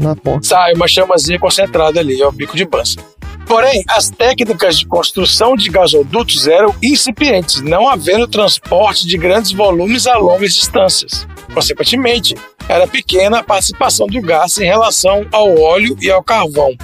[0.00, 0.46] na ponta.
[0.48, 3.02] Sai uma chamazinha concentrada ali, é o bico de Bunsen.
[3.46, 10.06] Porém, as técnicas de construção de gasodutos eram incipientes, não havendo transporte de grandes volumes
[10.06, 11.26] a longas distâncias.
[11.52, 12.34] Consequentemente,
[12.68, 16.74] era pequena a participação do gás em relação ao óleo e ao carvão.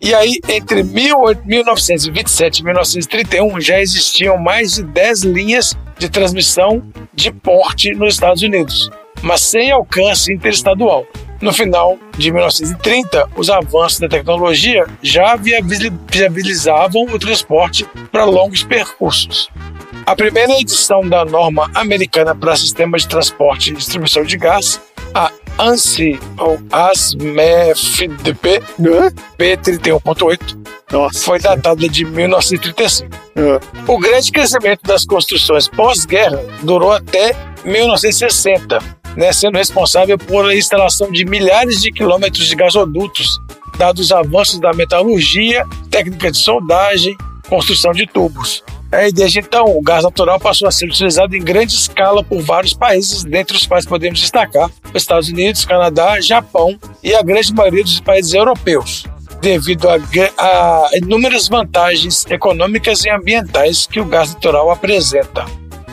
[0.00, 6.82] E aí, entre 18- 1927 e 1931, já existiam mais de 10 linhas de transmissão
[7.14, 8.90] de porte nos Estados Unidos,
[9.22, 11.06] mas sem alcance interestadual.
[11.40, 18.62] No final de 1930, os avanços da tecnologia já viabili- viabilizavam o transporte para longos
[18.62, 19.48] percursos.
[20.06, 24.80] A primeira edição da norma americana para sistemas de transporte e distribuição de gás,
[25.14, 29.10] a ANSI, ou ASMEFDP, Hã?
[29.38, 30.56] P31.8,
[30.92, 31.18] Nossa.
[31.20, 33.08] foi datada de 1935.
[33.36, 37.34] Ah, O grande crescimento das construções pós-guerra durou até
[37.64, 38.78] 1960,
[39.16, 43.40] né, sendo responsável por a instalação de milhares de quilômetros de gasodutos,
[43.78, 47.16] dados os avanços da metalurgia, técnica de soldagem,
[47.48, 48.62] construção de tubos.
[48.92, 52.72] É, desde então, o gás natural passou a ser utilizado em grande escala por vários
[52.72, 57.82] países, dentre os quais podemos destacar os Estados Unidos, Canadá, Japão e a grande maioria
[57.82, 59.04] dos países europeus
[59.40, 59.96] devido a,
[60.38, 65.44] a inúmeras vantagens econômicas e ambientais que o gás natural apresenta.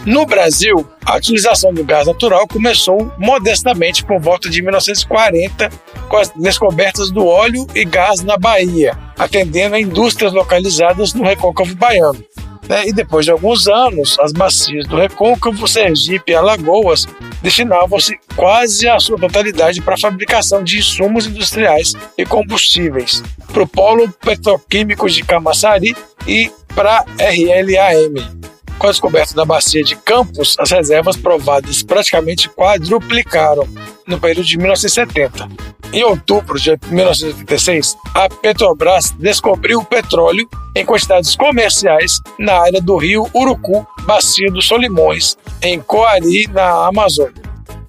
[0.05, 5.69] No Brasil, a utilização do gás natural começou modestamente por volta de 1940,
[6.09, 11.73] com as descobertas do óleo e gás na Bahia, atendendo a indústrias localizadas no recôncavo
[11.75, 12.21] baiano.
[12.67, 12.85] né?
[12.85, 17.05] E depois de alguns anos, as bacias do Recôncavo, Sergipe e Alagoas
[17.41, 23.23] destinavam-se quase a sua totalidade para a fabricação de insumos industriais e combustíveis,
[23.53, 25.95] para o polo petroquímico de Camaçari
[26.27, 28.52] e para a RLAM.
[28.83, 33.65] Com a descoberta da bacia de Campos, as reservas provadas praticamente quadruplicaram
[34.05, 35.47] no período de 1970.
[35.93, 42.97] Em outubro de 1986, a Petrobras descobriu o petróleo em quantidades comerciais na área do
[42.97, 47.41] rio Urucu, bacia dos Solimões, em Coari, na Amazônia.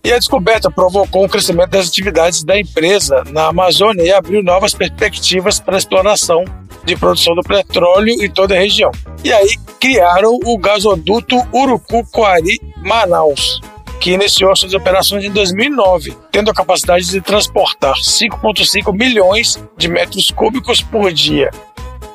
[0.04, 4.74] E a descoberta provocou um crescimento das atividades da empresa na Amazônia e abriu novas
[4.74, 6.44] perspectivas para a exploração
[6.84, 8.90] de produção do petróleo em toda a região.
[9.22, 13.60] E aí criaram o gasoduto Urucu-Coari-Manaus,
[14.00, 20.30] que iniciou suas operações em 2009, tendo a capacidade de transportar 5,5 milhões de metros
[20.30, 21.50] cúbicos por dia.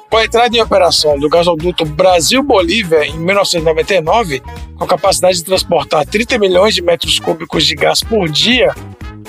[0.10, 4.42] Com a entrada em operação do gasoduto Brasil-Bolívia em 1999,
[4.76, 8.74] com capacidade de transportar 30 milhões de metros cúbicos de gás por dia,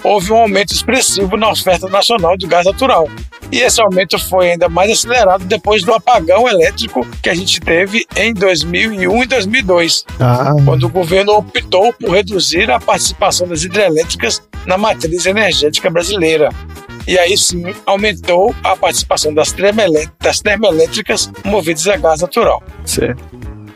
[0.03, 3.07] houve um aumento expressivo na oferta nacional de gás natural.
[3.53, 8.05] E esse aumento foi ainda mais acelerado depois do apagão elétrico que a gente teve
[8.17, 14.41] em 2001 e 2002, Ah, quando o governo optou por reduzir a participação das hidrelétricas
[14.67, 16.51] na matriz energética brasileira.
[17.09, 22.63] E aí sim aumentou a participação das termoelé- das termoelétricas movidas a gás natural.
[22.85, 23.30] certo.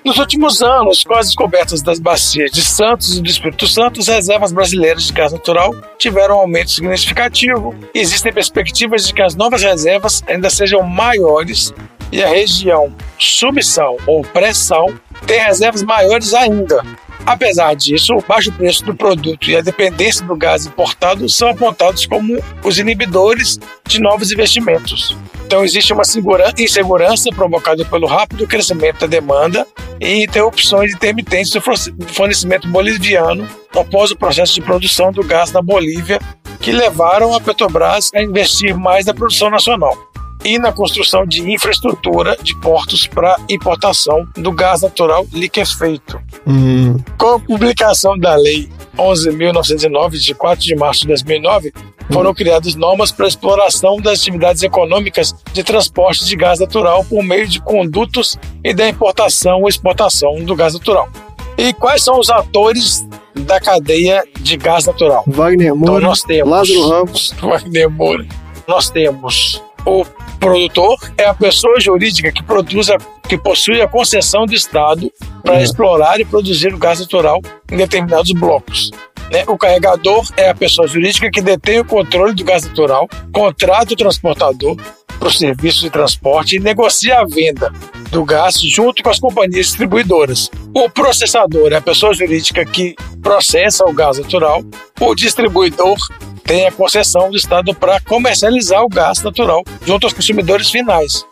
[0.04, 4.08] Nos últimos anos, com as descobertas das bacias de Santos e do Espírito Santo, as
[4.08, 7.74] reservas brasileiras de gás natural tiveram um aumento significativo.
[7.94, 11.72] Existem perspectivas de que as novas reservas ainda sejam maiores
[12.10, 14.92] e a região subsal ou pré-sal
[15.26, 16.82] tem reservas maiores ainda.
[17.26, 22.04] Apesar disso, o baixo preço do produto e a dependência do gás importado são apontados
[22.04, 25.16] como os inibidores de novos investimentos.
[25.46, 29.66] Então, existe uma segura- insegurança provocada pelo rápido crescimento da demanda
[30.00, 31.62] e interrupções intermitentes do
[32.08, 36.20] fornecimento boliviano após o processo de produção do gás na Bolívia,
[36.60, 39.96] que levaram a Petrobras a investir mais na produção nacional
[40.44, 46.20] e na construção de infraestrutura de portos para importação do gás natural liquefeito.
[46.46, 48.68] Hum, Com a publicação da Lei
[48.98, 51.72] 11.909, de 4 de março de 2009,
[52.12, 57.22] foram criadas normas para a exploração das atividades econômicas de transporte de gás natural por
[57.22, 61.08] meio de condutos e da importação ou exportação do gás natural.
[61.56, 65.24] E quais são os atores da cadeia de gás natural?
[65.26, 67.34] Wagner Então Moura, nós temos Lázaro Ramos.
[67.40, 68.26] Wagner Moura.
[68.68, 70.04] Nós temos o
[70.34, 72.96] produtor é a pessoa jurídica que produz a,
[73.28, 75.10] que possui a concessão do Estado
[75.42, 78.90] para explorar e produzir o gás natural em determinados blocos.
[79.30, 79.44] né?
[79.46, 83.96] O carregador é a pessoa jurídica que detém o controle do gás natural, contrata o
[83.96, 84.76] transportador
[85.18, 87.72] para o serviço de transporte e negocia a venda
[88.10, 90.50] do gás junto com as companhias distribuidoras.
[90.74, 94.62] O processador é a pessoa jurídica que processa o gás natural.
[95.00, 95.96] O distribuidor
[96.44, 101.24] tem a concessão do Estado para comercializar o gás natural junto aos consumidores finais.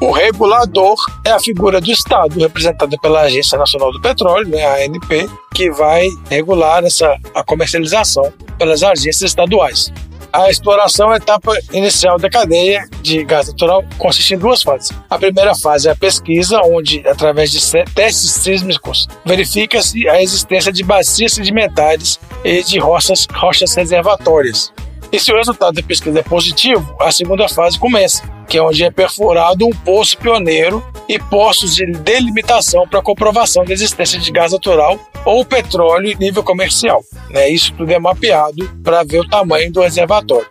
[0.00, 4.84] O regulador é a figura do Estado, representada pela Agência Nacional do Petróleo, né, a
[4.84, 9.92] ANP, que vai regular essa, a comercialização pelas agências estaduais.
[10.34, 14.90] A exploração é a etapa inicial da cadeia de gás natural, consiste em duas fases.
[15.08, 17.60] A primeira fase é a pesquisa, onde, através de
[17.94, 24.72] testes sísmicos, verifica-se a existência de bacias sedimentares e de rochas, rochas reservatórias.
[25.12, 28.82] E se o resultado da pesquisa é positivo, a segunda fase começa, que é onde
[28.82, 34.50] é perfurado um poço pioneiro e postos de delimitação para comprovação da existência de gás
[34.50, 37.02] natural ou petróleo em nível comercial.
[37.30, 37.48] Né?
[37.48, 40.46] Isso tudo é mapeado para ver o tamanho do reservatório.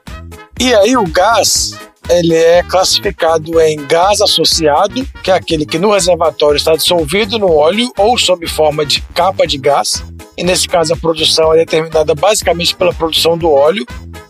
[0.59, 1.77] E aí o gás
[2.09, 7.51] ele é classificado em gás associado, que é aquele que no reservatório está dissolvido no
[7.51, 10.03] óleo ou sob forma de capa de gás.
[10.37, 13.85] E nesse caso a produção é determinada basicamente pela produção do óleo,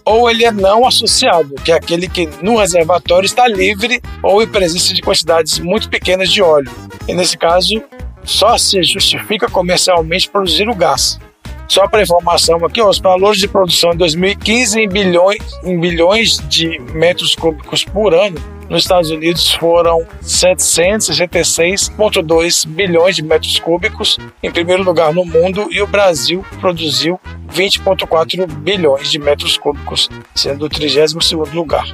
[0.05, 4.47] ou ele é não associado, que é aquele que no reservatório está livre ou em
[4.47, 6.71] presença de quantidades muito pequenas de óleo.
[7.07, 7.81] E nesse caso
[8.23, 11.19] só se justifica comercialmente produzir o gás.
[11.67, 16.79] Só para informação aqui, os valores de produção em 2015 em bilhões, em bilhões de
[16.93, 24.83] metros cúbicos por ano nos Estados Unidos foram 766,2 bilhões de metros cúbicos, em primeiro
[24.83, 27.19] lugar no mundo, e o Brasil produziu
[27.53, 31.85] 20,4 bilhões de metros cúbicos, sendo o 32º lugar.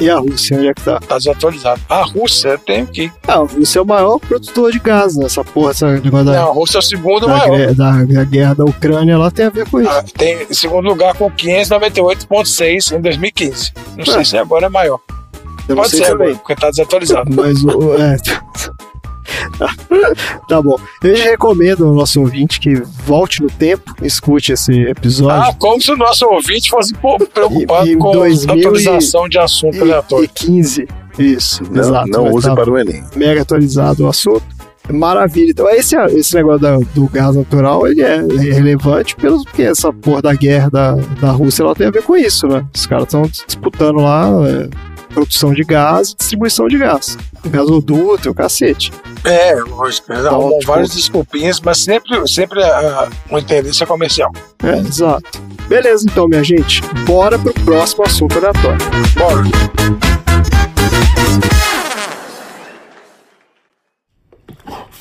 [0.00, 0.98] E a Rússia, onde é que tá?
[1.00, 1.80] Está desatualizado.
[1.88, 3.10] A Rússia tem o quê?
[3.28, 5.26] Ah, a Rússia é o maior produtor de gás, né?
[5.26, 7.56] Essa porra, esse negócio da, Não, a Rússia é o segundo da, maior.
[7.58, 9.90] gre- da- da guerra da Ucrânia, lá tem a ver com isso.
[9.90, 13.72] Ah, Tem em segundo lugar com 598,6 em 2015.
[13.96, 14.24] Não sei Ah.
[14.24, 14.98] se agora é maior.
[15.68, 16.34] Eu Pode ser também.
[16.36, 17.30] porque está desatualizado.
[17.34, 17.94] Mas o.
[17.94, 18.16] É.
[20.48, 20.76] tá bom.
[21.02, 22.74] Eu já recomendo ao nosso ouvinte que
[23.06, 25.50] volte no tempo, escute esse episódio.
[25.50, 26.92] Ah, como se o nosso ouvinte fosse
[27.32, 30.24] preocupado E- e com 2000 e- atualização de assunto e, aleatório.
[30.24, 30.88] e 15.
[31.18, 32.08] Isso, Não, exato.
[32.10, 33.04] não use tá para o Enem.
[33.14, 34.42] Mega atualizado o assunto.
[34.90, 35.50] Maravilha.
[35.50, 38.16] Então, esse, esse negócio da- do gás natural ele é
[38.52, 42.16] relevante pelo, porque essa porra da guerra da, da Rússia ela tem a ver com
[42.16, 42.64] isso, né?
[42.74, 44.68] Os caras estão disputando lá é,
[45.12, 47.16] produção de gás e distribuição de gás.
[47.46, 48.92] Gasoduto, o cacete.
[49.24, 50.12] É, lógico.
[50.12, 54.32] Eles Então, arrumam tipo- várias desculpinhas, mas sempre, sempre ah, o interesse é comercial.
[54.62, 55.40] É, exato.
[55.68, 56.82] Beleza, então, minha gente.
[57.06, 58.78] Bora pro próximo assunto aleatório.
[59.16, 59.42] Bora.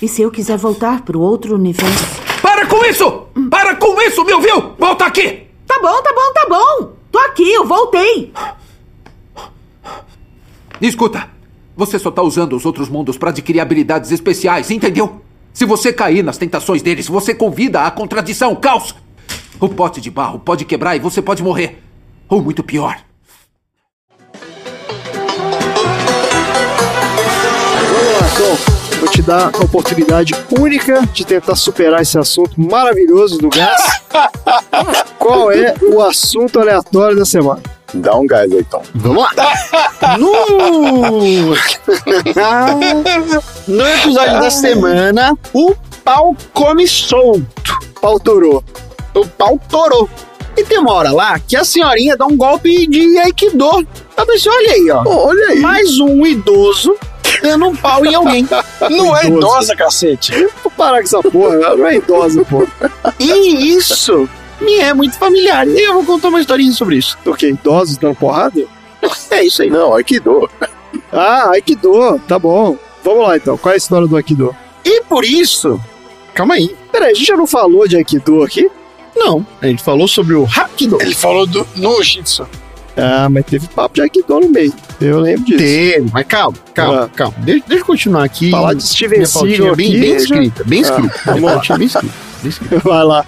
[0.02, 2.04] E se eu quiser voltar pro outro universo?
[2.42, 3.28] Para com isso!
[3.50, 4.74] Para com isso, me ouviu?
[4.78, 5.48] Volta aqui!
[5.68, 6.94] Tá bom, tá bom, tá bom.
[7.12, 8.34] Tô aqui, eu voltei.
[10.82, 11.30] Escuta,
[11.78, 15.22] você só tá usando os outros mundos para adquirir habilidades especiais, entendeu?
[15.54, 18.96] Se você cair nas tentações deles, você convida à contradição, caos.
[19.60, 21.84] O pote de barro pode quebrar e você pode morrer.
[22.28, 22.98] Ou muito pior.
[27.92, 28.98] Vamos lá, Tom.
[29.00, 34.02] Vou te dar a oportunidade única de tentar superar esse assunto maravilhoso do gás.
[35.20, 37.62] Qual é o assunto aleatório da semana?
[37.94, 38.84] Dá um gás aí, Tom.
[38.96, 39.32] Vamos lá.
[40.18, 40.32] No...
[43.68, 47.78] no episódio da semana, o pau come solto.
[48.02, 48.64] Pau torou.
[49.14, 50.10] O pau torou.
[50.58, 53.88] E tem uma hora lá que a senhorinha dá um golpe de Aikido.
[54.18, 55.04] Eu pensei, olha aí, ó.
[55.06, 55.60] Olha aí.
[55.60, 56.98] Mais um idoso
[57.42, 58.48] dando um pau em alguém.
[58.90, 60.48] Não é idosa, cacete.
[60.64, 62.68] Vou parar com essa porra, não é idosa, pô.
[63.20, 64.28] E isso
[64.62, 65.68] me é muito familiar.
[65.68, 67.18] E eu vou contar uma historinha sobre isso.
[67.26, 67.50] O quê?
[67.50, 68.64] Idosos dando porrada?
[69.32, 69.70] É isso aí.
[69.70, 70.50] Não, Aikido.
[71.12, 72.78] Ah, Aikido, tá bom.
[73.04, 74.56] Vamos lá então, qual é a história do Aikido?
[74.86, 75.80] E por isso.
[76.34, 76.76] Calma aí.
[76.92, 78.70] Peraí, a gente já não falou de Aikido aqui?
[79.16, 79.46] Não.
[79.62, 80.98] A gente falou sobre o Hapkido.
[81.02, 82.48] Ele falou do, no Jitsu.
[82.96, 84.74] Ah, mas teve papo de Aikido no meio.
[85.00, 85.58] Eu lembro disso.
[85.58, 87.10] Teve, mas calma, calma, Ah.
[87.16, 87.34] calma.
[87.40, 88.52] Deixa, deixa eu continuar aqui.
[88.52, 91.20] Falar de Steven pautinha Seagal bem, aqui, bem já- escrita, bem Ah, escrita.
[91.26, 91.78] vamos Minha lá.
[91.78, 92.06] bem escrita,
[92.42, 92.80] bem escrita.
[92.88, 93.26] Vai lá.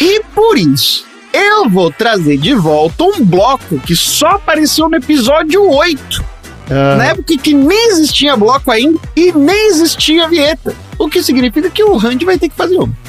[0.00, 5.62] E por isso, eu vou trazer de volta um bloco que só apareceu no episódio
[5.68, 6.24] 8.
[6.70, 10.74] Ah, Na época que nem existia bloco ainda e nem existia vinheta.
[10.98, 12.90] O que significa que o Randy vai ter que fazer um.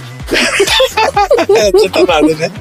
[1.55, 2.51] É, não adianta nada, né?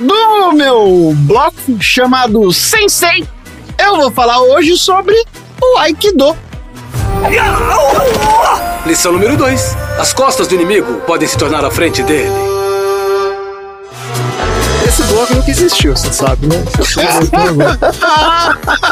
[0.00, 3.26] No meu bloco chamado Sensei,
[3.78, 5.14] eu vou falar hoje sobre
[5.60, 6.36] o Aikido.
[8.86, 9.76] Lição número 2.
[9.98, 12.30] As costas do inimigo podem se tornar a frente dele.
[14.92, 16.56] Esse bloco nunca existiu, você sabe, né?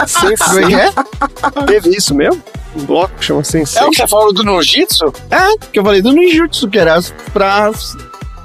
[0.07, 0.75] Sensei.
[0.75, 0.91] É?
[1.67, 2.43] Teve isso mesmo?
[2.75, 3.83] Um bloco que chama Sensei?
[3.83, 5.13] É o que você falou do Nojitsu?
[5.31, 6.99] É, que eu falei do ninjutsu, que era
[7.35, 7.71] pra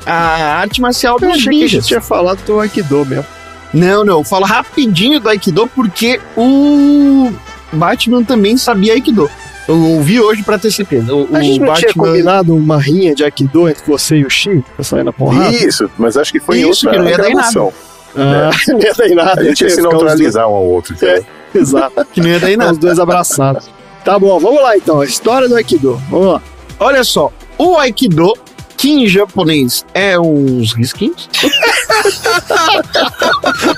[0.05, 1.87] a arte marcial Eu dos achei que a gente ninjas.
[1.87, 3.25] tinha falado do Aikido mesmo.
[3.73, 7.31] Não, não, eu falo rapidinho do Aikido porque o
[7.71, 9.31] Batman também sabia Aikido.
[9.67, 11.13] Eu ouvi hoje pra ter certeza.
[11.13, 12.05] O, A gente o não tinha Batman.
[12.05, 14.63] combinado uma rinha de Aikido entre você e o Shin?
[14.75, 15.51] Pra sair na porrada?
[15.55, 17.73] Isso, mas acho que foi Isso, em que outra não ia dar em gravação.
[18.15, 19.41] Ah, não ia dar em nada.
[19.41, 20.93] A gente ia se neutralizar um ao outro.
[20.93, 21.25] entendeu?
[21.53, 22.05] Exato.
[22.13, 22.71] Que não ia dar em nada.
[22.73, 23.69] Os dois abraçados.
[24.03, 25.01] Tá bom, vamos lá então.
[25.01, 25.99] A história do Aikido.
[26.09, 26.41] Vamos lá.
[26.79, 28.33] Olha só, o Aikido,
[28.77, 31.29] que em japonês é uns risquinhos.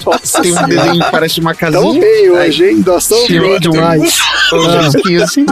[0.06, 2.02] Nossa, Tem um desenho que parece uma Tão casinha.
[2.02, 2.84] bem hoje, hein?
[2.86, 4.20] Nós bem tem demais.
[4.54, 4.82] Uns Ah.
[4.82, 5.46] risquinhos assim.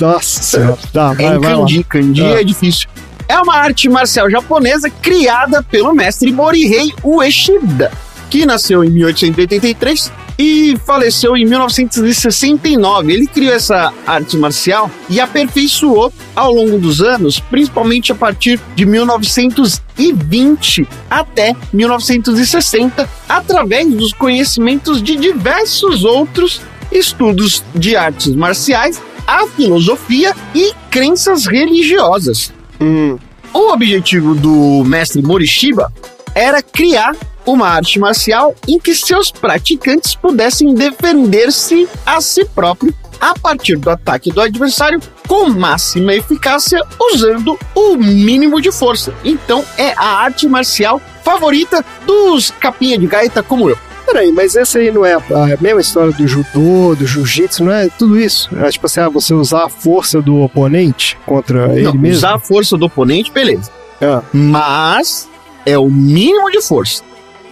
[0.00, 0.78] Nossa senhora.
[0.92, 1.60] Tá, É vai, em vai lá.
[1.60, 2.40] kanji, kanji Ah.
[2.40, 2.88] é difícil.
[3.28, 7.90] É uma arte marcial japonesa criada pelo mestre Morihei Ueshida,
[8.28, 10.12] que nasceu em 1883
[10.42, 13.12] e faleceu em 1969.
[13.12, 18.84] Ele criou essa arte marcial e aperfeiçoou ao longo dos anos, principalmente a partir de
[18.84, 30.34] 1920 até 1960, através dos conhecimentos de diversos outros estudos de artes marciais, a filosofia
[30.52, 32.52] e crenças religiosas.
[32.80, 33.16] Hum,
[33.54, 35.92] O objetivo do mestre Morishiba
[36.34, 37.14] era criar
[37.46, 43.88] uma arte marcial em que seus praticantes pudessem defender-se a si próprio a partir do
[43.88, 46.82] ataque do adversário com máxima eficácia,
[47.12, 49.14] usando o mínimo de força.
[49.24, 53.78] Então é a arte marcial favorita dos capinha de gaita como eu.
[54.04, 55.18] peraí, mas essa aí não é a,
[55.54, 58.50] a mesma história do judô, do jiu-jitsu, não é tudo isso?
[58.58, 62.16] É tipo assim, ah, você usar a força do oponente contra ele Não, mesmo?
[62.16, 63.70] usar a força do oponente, beleza.
[64.00, 64.20] Ah.
[64.32, 65.28] Mas
[65.64, 67.04] é o mínimo de força.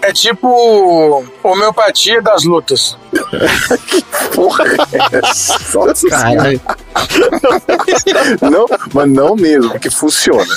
[0.03, 2.97] É tipo homeopatia das lutas.
[4.35, 5.21] Porra, é
[5.75, 6.61] Nossa, Caralho.
[8.51, 10.57] não, mas não mesmo, que funciona.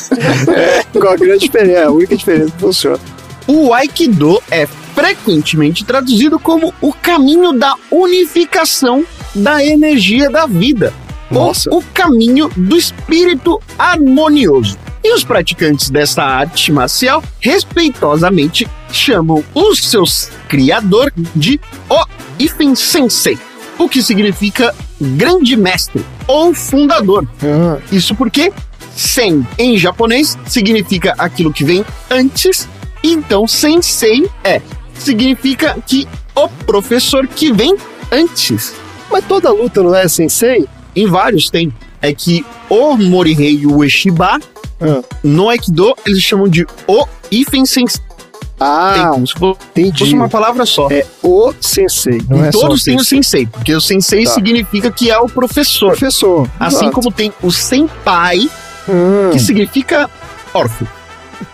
[0.93, 1.79] Qual a grande diferença?
[1.79, 2.99] É a única diferença que funciona.
[3.47, 10.93] O Aikido é frequentemente traduzido como o caminho da unificação da energia da vida.
[11.29, 11.69] Nossa.
[11.71, 14.77] Ou o caminho do espírito harmonioso.
[15.03, 20.03] E os praticantes dessa arte marcial, respeitosamente, chamam o seu
[20.47, 22.05] criador de O
[22.39, 23.37] Ifen Sensei,
[23.77, 27.27] o que significa grande mestre ou fundador.
[27.43, 28.51] Ah, Isso porque
[28.95, 32.67] sen em japonês significa aquilo que vem antes,
[33.03, 34.61] então sensei é
[34.93, 37.75] significa que o professor que vem
[38.11, 38.73] antes.
[39.11, 40.65] mas toda luta não é sensei?
[40.95, 41.73] Em vários tem.
[42.01, 44.39] É que o Morihei Ueshiba
[44.79, 45.01] Ah.
[45.23, 48.01] no Aikido eles chamam de o Ifen Sensei,
[48.60, 50.16] Ah, fosse entendi.
[50.16, 50.88] uma palavra só.
[50.91, 53.45] É o sensei, não e é só todos têm o sensei.
[53.47, 54.32] porque o sensei Tá.
[54.32, 55.89] significa que é o professor.
[55.89, 56.47] Professor.
[56.60, 56.91] Assim exato.
[56.91, 58.49] como tem o senpai,
[58.88, 60.10] Ah, que significa
[60.54, 60.88] órfão.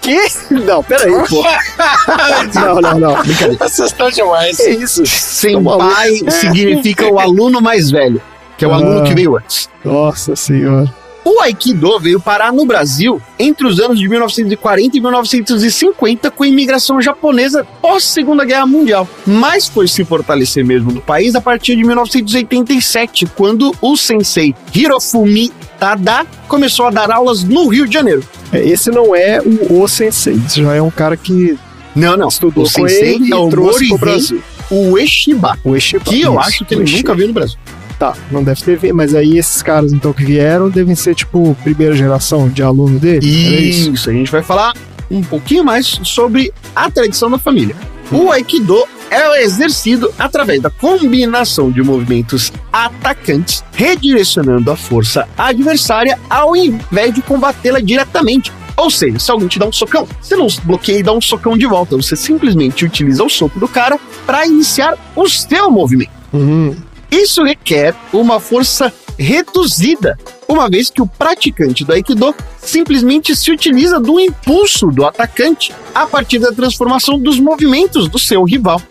[0.02, 0.18] Que?
[0.52, 1.44] Não, peraí, pô.
[2.54, 3.24] Não, não, não.
[3.24, 3.68] Brincadeira.
[3.68, 4.58] Vocês estão demais.
[4.58, 5.04] Que isso?
[5.06, 8.22] Senpai significa o aluno mais velho,
[8.58, 8.76] que é o Ah.
[8.76, 9.68] aluno que veio antes.
[9.84, 10.94] Nossa senhora.
[11.26, 16.48] O Aikido veio parar no Brasil entre os anos de 1940 e 1950 com a
[16.48, 21.76] imigração japonesa pós Segunda Guerra Mundial, mas foi se fortalecer mesmo no país a partir
[21.76, 28.24] de 1987, quando o sensei Hirofumi Tada começou a dar aulas no Rio de Janeiro.
[28.52, 30.40] É, Esse não é o, o sensei.
[30.46, 31.58] Esse já é um cara que
[31.96, 32.28] Não, não.
[32.28, 34.44] estudou o com sensei ele é o e trouxe pro Morihei Brasil.
[34.72, 36.04] Ueshiba, O Eshiba.
[36.06, 36.98] que eu Isso, acho que o ele Eshiba.
[37.00, 37.58] nunca viu no Brasil.
[38.00, 41.54] Tá, não deve ter vindo, mas aí esses caras então que vieram devem ser tipo
[41.62, 43.28] primeira geração de aluno dele?
[43.28, 43.92] Isso?
[43.92, 44.74] Isso, a gente vai falar
[45.12, 47.76] um pouquinho mais sobre a tradição da família.
[48.10, 48.82] O Aikido
[49.12, 57.22] é exercido através da combinação de movimentos atacantes, redirecionando a força adversária ao invés de
[57.22, 58.52] combatê-la diretamente.
[58.78, 61.58] Ou seja, se alguém te dá um socão, você não bloqueia e dá um socão
[61.58, 66.12] de volta, você simplesmente utiliza o soco do cara para iniciar o seu movimento.
[66.32, 66.76] Uhum.
[67.12, 74.00] Isso requer uma força reduzida, uma vez que o praticante do Aikido simplesmente se utiliza
[74.00, 78.82] do impulso do atacante a partir da transformação dos movimentos do seu rival.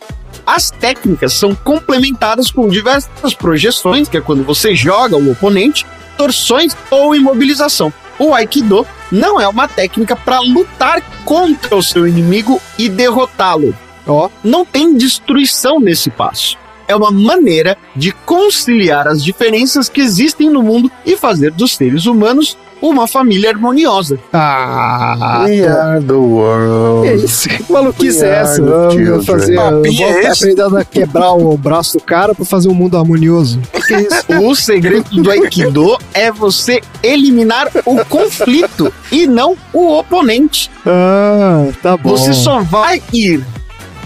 [0.45, 6.77] As técnicas são complementadas com diversas projeções, que é quando você joga o oponente, torções
[6.91, 7.93] ou imobilização.
[8.19, 13.75] O Aikido não é uma técnica para lutar contra o seu inimigo e derrotá-lo.
[14.07, 16.58] Ó, Não tem destruição nesse passo.
[16.89, 22.07] É uma maneira de conciliar as diferenças que existem no mundo e fazer dos seres
[22.07, 24.19] humanos uma família harmoniosa.
[24.33, 27.09] ah, We are the world.
[27.09, 27.49] que isso?
[27.49, 28.61] Que maluquice é essa?
[28.63, 29.23] Eu children.
[29.25, 32.97] fazer, eu Papinho vou é a quebrar o braço do cara pra fazer um mundo
[32.97, 33.61] harmonioso.
[33.87, 34.25] Que isso?
[34.43, 40.71] O segredo do Aikido é você eliminar o conflito e não o oponente.
[40.87, 42.11] Ah, tá bom.
[42.11, 43.45] Você só vai ir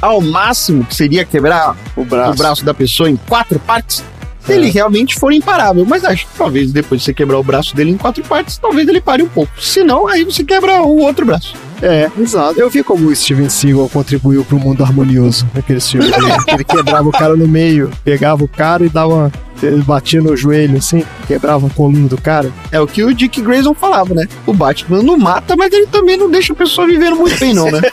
[0.03, 2.33] ao máximo, que seria quebrar o braço.
[2.33, 4.05] o braço da pessoa em quatro partes,
[4.41, 5.87] se ele realmente for imparável.
[5.87, 8.89] Mas acho que talvez depois de você quebrar o braço dele em quatro partes, talvez
[8.89, 9.53] ele pare um pouco.
[9.61, 11.55] Se não, aí você quebra o outro braço.
[11.83, 12.59] É, exato.
[12.61, 16.07] Eu vi como o Steven Seagal contribuiu pro mundo harmonioso naquele filme.
[16.07, 16.15] Ele,
[16.47, 19.33] ele quebrava o cara no meio, pegava o cara e dava uma.
[19.61, 22.53] Ele batia no joelho assim, quebrava a coluna do cara.
[22.71, 24.27] É o que o Dick Grayson falava, né?
[24.47, 27.71] O Batman não mata, mas ele também não deixa a pessoa vivendo muito bem, não,
[27.71, 27.81] né?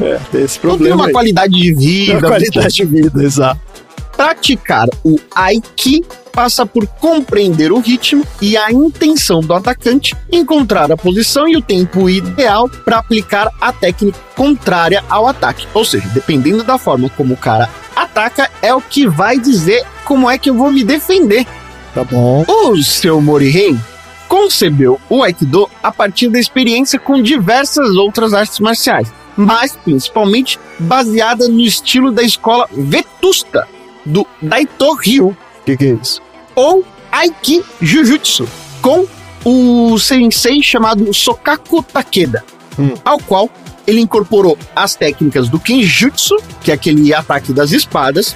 [0.00, 0.96] É, tem esse Não tem problema.
[0.96, 1.12] uma aí.
[1.12, 2.18] qualidade de vida.
[2.18, 3.60] Uma qualidade de vida, exato.
[4.14, 10.96] Praticar o Aiki passa por compreender o ritmo e a intenção do atacante, encontrar a
[10.96, 15.68] posição e o tempo ideal para aplicar a técnica contrária ao ataque.
[15.74, 20.30] Ou seja, dependendo da forma como o cara ataca, é o que vai dizer como
[20.30, 21.46] é que eu vou me defender.
[21.94, 22.44] Tá bom.
[22.48, 23.76] O seu Morihei
[24.26, 31.48] concebeu o Aikido a partir da experiência com diversas outras artes marciais, mas principalmente baseada
[31.48, 33.68] no estilo da escola Vetusta,
[34.06, 36.20] do Daito Ryu, que, que é isso?
[36.54, 38.48] ou Aiki Jujutsu,
[38.80, 39.06] com
[39.44, 42.44] o sensei chamado Sokaku Takeda,
[42.78, 42.94] Hum.
[43.04, 43.50] ao qual
[43.86, 48.34] ele incorporou as técnicas do Kinjutsu, que é aquele ataque das espadas,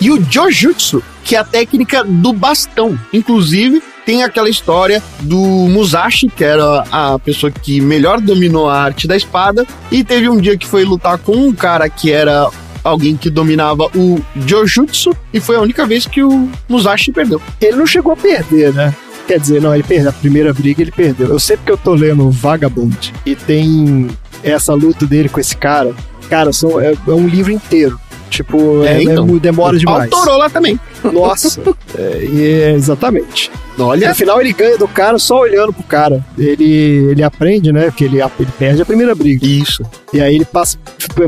[0.00, 2.98] e o Jojutsu, que é a técnica do bastão.
[3.12, 9.06] Inclusive, tem aquela história do Musashi, que era a pessoa que melhor dominou a arte
[9.06, 12.48] da espada, e teve um dia que foi lutar com um cara que era
[12.86, 17.40] alguém que dominava o Jojutsu, e foi a única vez que o Musashi perdeu.
[17.60, 18.94] Ele não chegou a perder, né?
[19.26, 20.10] Quer dizer, não, ele perdeu.
[20.10, 21.28] A primeira briga ele perdeu.
[21.28, 24.08] Eu sei porque eu tô lendo Vagabond e tem
[24.42, 25.92] essa luta dele com esse cara.
[26.30, 27.98] Cara, são, é, é um livro inteiro.
[28.30, 29.36] Tipo, é, É, então.
[29.36, 30.12] é- demora demais.
[30.12, 30.78] Autorou lá também.
[31.12, 31.60] Nossa,
[31.96, 33.50] é, e é, exatamente.
[33.78, 36.24] Olha, No final ele ganha do cara só olhando pro cara.
[36.38, 37.84] Ele, ele aprende, né?
[37.86, 39.46] Porque ele, ele perde a primeira briga.
[39.46, 39.84] isso.
[40.12, 40.78] E aí ele passa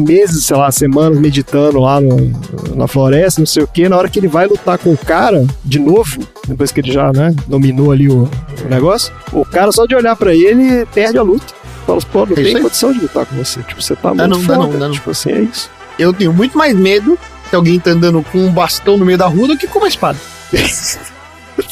[0.01, 2.33] meses, sei lá, semanas meditando lá no-
[2.75, 3.89] na floresta, não sei o que.
[3.89, 7.13] Na hora que ele vai lutar com o cara, de novo, depois que ele já,
[7.13, 8.23] né, dominou ali o,
[8.65, 11.47] o negócio, o cara só de olhar pra ele perde a luta.
[11.87, 13.61] Fala, pô, não É tem condição de lutar com você.
[13.63, 14.59] Tipo, você tá muito não, dá foda.
[14.59, 14.93] não, dá não.
[14.95, 15.71] Tipo assim, é isso.
[15.99, 17.19] Eu tenho muito mais medo
[17.49, 19.89] se alguém tá andando com um bastão no meio da rua do que com uma
[19.89, 20.19] espada.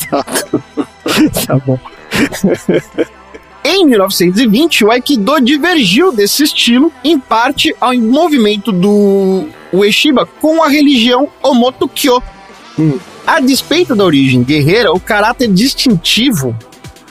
[0.08, 0.24] tá.
[1.46, 1.78] tá bom.
[3.64, 10.68] Em 1920, o Aikido divergiu desse estilo, em parte ao movimento do Ueshiba com a
[10.68, 12.22] religião Omoto-kyo.
[12.78, 12.98] Hum.
[13.26, 16.56] A despeito da origem guerreira, o caráter distintivo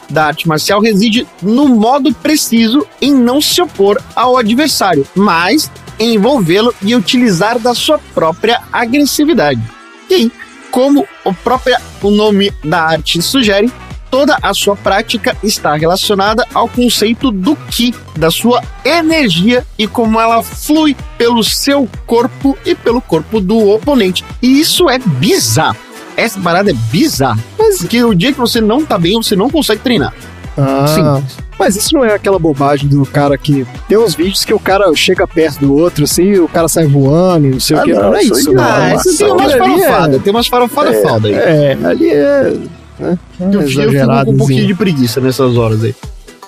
[0.10, 6.74] da arte marcial reside no modo preciso em não se opor ao adversário, mas envolvê-lo
[6.82, 9.62] e utilizar da sua própria agressividade.
[10.10, 10.32] E aí,
[10.72, 13.72] como o próprio o nome da arte sugere,
[14.12, 20.20] toda a sua prática está relacionada ao conceito do Ki, da sua energia e como
[20.20, 24.24] ela flui pelo seu corpo e pelo corpo do oponente.
[24.42, 25.78] E isso é bizarro.
[26.16, 27.44] Essa parada é bizarra.
[27.58, 30.14] Porque o dia que você não tá bem, você não consegue treinar.
[30.58, 31.42] Ah, Sim.
[31.60, 33.66] Mas isso não é aquela bobagem do cara que.
[33.88, 36.86] Tem uns vídeos que o cara chega perto do outro, assim, e o cara sai
[36.86, 37.94] voando e não sei Ah, o que.
[37.94, 38.64] não, Não, é isso não.
[38.64, 41.34] Ah, é isso tem uma umas ali é- farofadas, tem umas farofadas falda aí.
[41.34, 42.54] É, ali é.
[43.00, 43.20] Né?
[43.40, 45.94] Eu, eu fico com um pouquinho de preguiça nessas horas aí.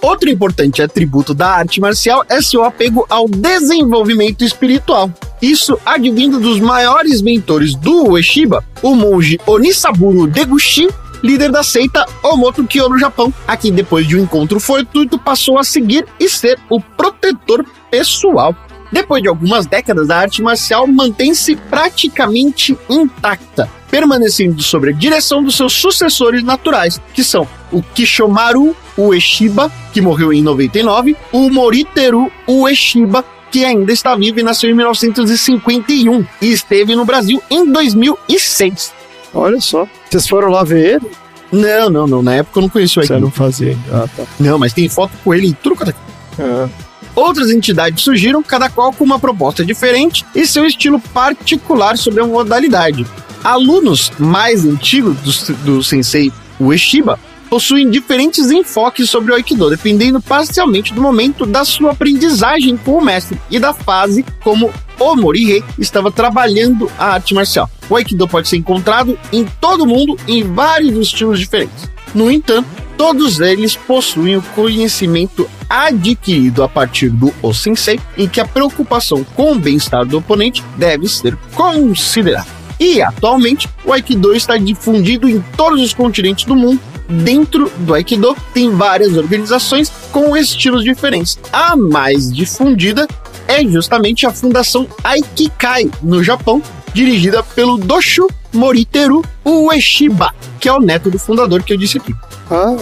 [0.01, 5.09] Outro importante atributo da arte marcial é seu apego ao desenvolvimento espiritual.
[5.41, 10.87] Isso advindo dos maiores mentores do Ueshiba, o monge Onisaburo Deguchi,
[11.23, 15.57] líder da seita Omoto Kyo no Japão, a quem depois de um encontro fortuito passou
[15.57, 18.55] a seguir e ser o protetor pessoal.
[18.91, 25.55] Depois de algumas décadas, a arte marcial mantém-se praticamente intacta, permanecendo sob a direção dos
[25.55, 33.25] seus sucessores naturais, que são o Kishomaru Ueshiba, que morreu em 99, o Moriteru Ueshiba,
[33.51, 38.96] que ainda está vivo e nasceu em 1951 e esteve no Brasil em 2006.
[39.37, 39.87] Olha só.
[40.09, 41.11] Vocês foram lá ver ele?
[41.51, 42.23] Não, não, não.
[42.23, 44.03] Na época eu não conhecia o Você não fazia ainda.
[44.03, 44.23] Ah, tá.
[44.39, 45.93] Não, mas tem foto com ele e tudo quanto é
[46.39, 46.67] Ah,
[47.15, 52.25] Outras entidades surgiram, cada qual com uma proposta diferente e seu estilo particular sobre a
[52.25, 53.05] modalidade.
[53.43, 57.19] Alunos mais antigos do, do sensei Ueshiba
[57.49, 63.03] possuem diferentes enfoques sobre o Aikido, dependendo parcialmente do momento da sua aprendizagem com o
[63.03, 67.69] mestre e da fase como o Morihei estava trabalhando a arte marcial.
[67.89, 71.89] O Aikido pode ser encontrado em todo o mundo em vários estilos diferentes.
[72.13, 78.39] No entanto, todos eles possuem o conhecimento adquirido a partir do O Sensei, em que
[78.39, 82.47] a preocupação com o bem-estar do oponente deve ser considerada.
[82.79, 86.79] E atualmente, o Aikido está difundido em todos os continentes do mundo.
[87.09, 91.39] Dentro do Aikido tem várias organizações com estilos diferentes.
[91.51, 93.07] A mais difundida
[93.47, 96.61] é justamente a Fundação Aikikai, no Japão,
[96.97, 102.15] dirigida pelo Doshu Moriteru Ueshiba, que é o neto do fundador que eu disse aqui.
[102.49, 102.75] ah,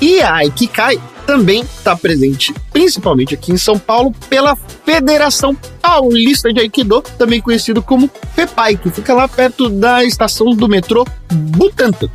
[0.00, 6.60] E a Aikikai também está presente, principalmente aqui em São Paulo, pela Federação Paulista de
[6.60, 12.08] Aikido, também conhecido como FEPAI, que fica lá perto da estação do metrô Butantã.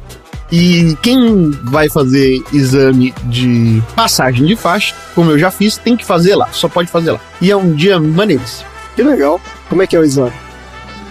[0.51, 6.03] E quem vai fazer exame de passagem de faixa, como eu já fiz, tem que
[6.05, 7.19] fazer lá, só pode fazer lá.
[7.39, 8.67] E é um dia maneiríssimo.
[8.95, 9.39] que legal.
[9.69, 10.33] Como é que é o exame?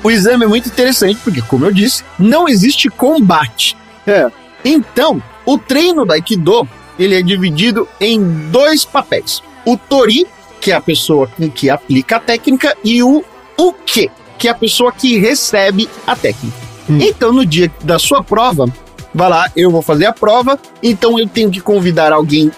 [0.03, 3.77] O exame é muito interessante porque, como eu disse, não existe combate.
[4.07, 4.31] É.
[4.65, 6.69] Então, o treino do Aikido,
[6.99, 8.21] ele é dividido em
[8.51, 9.43] dois papéis.
[9.65, 10.27] O Tori,
[10.61, 13.25] que é a pessoa que aplica a técnica, e o
[13.59, 16.57] Uke, que é a pessoa que recebe a técnica.
[16.89, 18.67] Então, no dia da sua prova,
[19.15, 22.51] vai lá, eu vou fazer a prova, então eu tenho que convidar alguém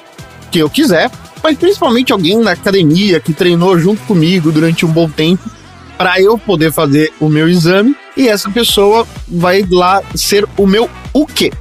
[0.50, 1.10] que eu quiser,
[1.42, 5.48] mas principalmente alguém na academia que treinou junto comigo durante um bom tempo,
[5.96, 10.88] para eu poder fazer o meu exame, e essa pessoa vai lá ser o meu
[11.12, 11.52] Uke.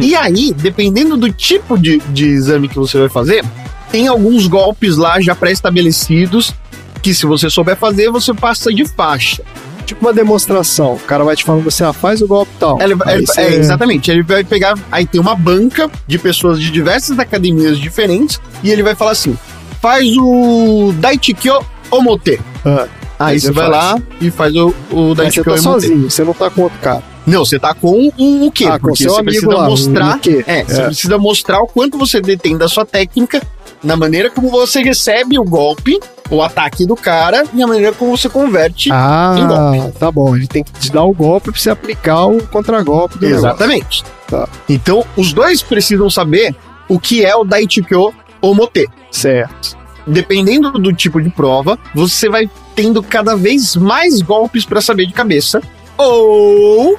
[0.00, 3.44] E aí, dependendo do tipo de, de exame que você vai fazer,
[3.90, 6.54] tem alguns golpes lá já pré-estabelecidos
[7.02, 9.42] que se você souber fazer, você passa de faixa.
[9.84, 10.94] Tipo uma demonstração.
[10.94, 12.80] O cara vai te falando, você ah, faz o golpe tal.
[12.80, 14.08] Ele- ele- você- é, exatamente.
[14.10, 14.78] Ele vai pegar.
[14.90, 19.36] Aí tem uma banca de pessoas de diversas academias diferentes e ele vai falar assim:
[19.82, 21.58] faz o Daichikyo
[21.90, 22.40] Omote.
[22.64, 22.86] Ah,
[23.24, 23.76] Aí Aí você você vai faz.
[23.84, 24.74] lá e faz o, o Aí
[25.08, 25.62] você Daichikyo tá Omote.
[25.62, 27.02] sozinho, você não tá com outro cara.
[27.26, 28.64] Não, você tá com um o quê?
[28.64, 30.18] Ah, Porque você precisa lá, mostrar.
[30.18, 30.42] quê?
[30.46, 30.86] É, você É.
[30.86, 33.40] precisa mostrar o quanto você detém da sua técnica,
[33.82, 36.00] na maneira como você recebe o golpe,
[36.30, 39.36] o ataque do cara, e a maneira como você converte em Ah,
[39.72, 39.98] golpe.
[40.00, 40.34] tá bom.
[40.36, 43.26] Ele tem que te dar o golpe pra você aplicar o contragolpe do.
[43.26, 44.02] Exatamente.
[44.26, 44.48] Tá.
[44.68, 46.56] Então, os dois precisam saber
[46.88, 48.88] o que é o Daichikyo Omote.
[49.12, 49.76] Certo.
[50.06, 55.12] Dependendo do tipo de prova, você vai tendo cada vez mais golpes para saber de
[55.12, 55.62] cabeça.
[55.96, 56.98] Ou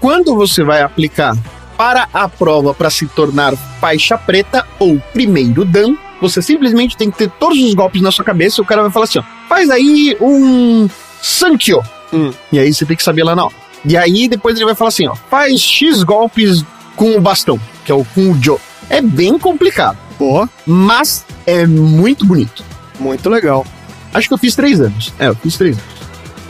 [0.00, 1.36] quando você vai aplicar
[1.76, 7.18] para a prova para se tornar faixa preta ou primeiro dan, você simplesmente tem que
[7.18, 9.70] ter todos os golpes na sua cabeça e o cara vai falar assim: ó, faz
[9.70, 10.88] aí um
[11.20, 11.82] Sankyo.
[12.12, 12.32] Hum.
[12.52, 13.54] E aí você tem que saber lá na hora.
[13.84, 16.64] E aí depois ele vai falar assim: ó, faz X golpes
[16.96, 18.60] com o bastão, que é o com o Jo.
[18.88, 22.62] É bem complicado, Pô, mas é muito bonito.
[22.98, 23.66] muito legal.
[24.12, 25.12] Acho que eu fiz três anos.
[25.18, 25.90] É, eu fiz três anos.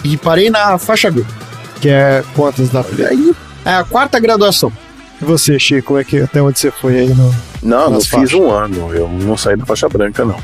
[0.05, 1.25] E parei na faixa B.
[1.81, 3.35] Que é quantas da aí,
[3.65, 4.71] é a quarta graduação.
[5.21, 7.35] E você, Chico, como é que até onde você foi aí no.
[7.63, 8.95] Não, não fiz um ano.
[8.95, 10.37] Eu não saí da faixa branca, não.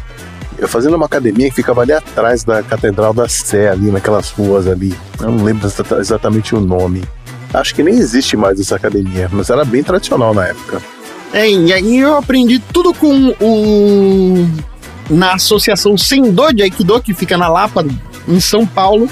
[0.56, 4.66] Eu fazia numa academia que ficava ali atrás da Catedral da Sé, ali naquelas ruas
[4.66, 4.94] ali.
[5.20, 7.02] Eu não lembro exata- exatamente o nome.
[7.52, 10.80] Acho que nem existe mais essa academia, mas era bem tradicional na época.
[11.32, 14.48] É, e aí eu aprendi tudo com o.
[15.09, 17.85] Na associação Sendo de Aikido, que fica na Lapa,
[18.28, 19.09] em São Paulo,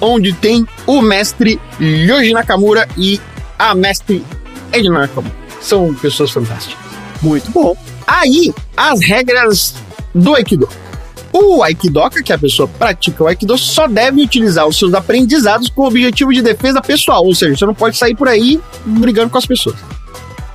[0.00, 3.20] onde tem o mestre Yoji Nakamura e
[3.56, 4.24] a mestre
[4.72, 5.34] Edna Nakamura.
[5.60, 6.76] São pessoas fantásticas.
[7.22, 7.76] Muito bom.
[8.06, 9.74] Aí, as regras
[10.14, 10.68] do Aikido.
[11.32, 15.68] O Aikidoka, que é a pessoa pratica o Aikido, só deve utilizar os seus aprendizados
[15.68, 19.28] com o objetivo de defesa pessoal, ou seja, você não pode sair por aí brigando
[19.28, 19.76] com as pessoas.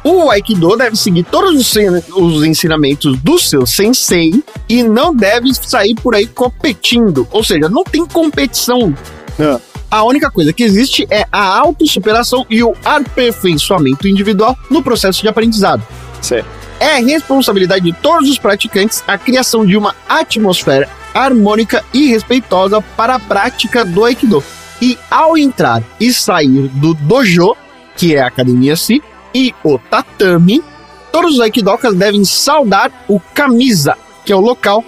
[0.04, 1.76] O Aikido deve seguir todos
[2.14, 7.86] os, ensinamentos do seu sensei e não deve sair por aí competindo, ou seja, não
[7.86, 8.94] tem competição.
[9.40, 9.60] Ah.
[9.90, 15.28] A única coisa que existe é a autossuperação e o aperfeiçoamento individual no processo de
[15.30, 15.82] aprendizado.
[16.22, 16.48] Certo.
[16.80, 23.16] É responsabilidade de todos os praticantes a criação de uma atmosfera harmônica e respeitosa para
[23.16, 24.44] a prática do Aikido.
[24.82, 27.56] E ao entrar e sair do dojo,
[27.96, 29.02] que é a academia si,
[29.34, 30.64] e o tatami,
[31.12, 34.84] todos os Aikidokas devem saudar o camisa, que é o local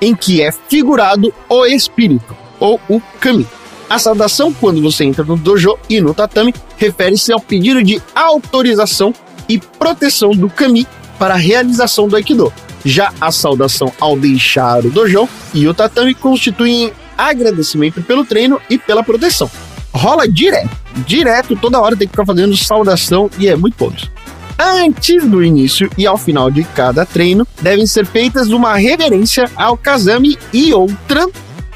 [0.00, 3.46] em que é figurado o espírito, ou o kami.
[3.88, 9.12] A saudação quando você entra no dojo e no tatami refere-se ao pedido de autorização
[9.48, 10.86] e proteção do kami
[11.18, 12.52] para a realização do Aikido.
[12.84, 18.78] Já a saudação ao deixar o dojo e o tatame constituem agradecimento pelo treino e
[18.78, 19.50] pela proteção.
[19.92, 20.70] Rola direto,
[21.06, 24.10] direto, toda hora tem que ficar fazendo saudação e é muito bom isso.
[24.58, 29.76] Antes do início e ao final de cada treino, devem ser feitas uma reverência ao
[29.76, 31.26] Kazami e outra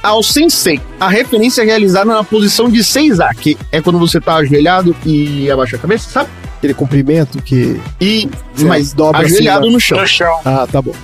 [0.03, 0.79] ao Sensei.
[1.01, 5.51] A referência é realizada na posição de Seiza, que é quando você tá ajoelhado e
[5.51, 6.29] abaixa a cabeça, sabe?
[6.59, 7.81] Aquele comprimento que.
[7.99, 8.29] E,
[8.59, 9.73] mas dobra assim, ajoelhado né?
[9.73, 9.99] no chão.
[9.99, 10.41] No chão.
[10.45, 10.95] Ah, tá bom.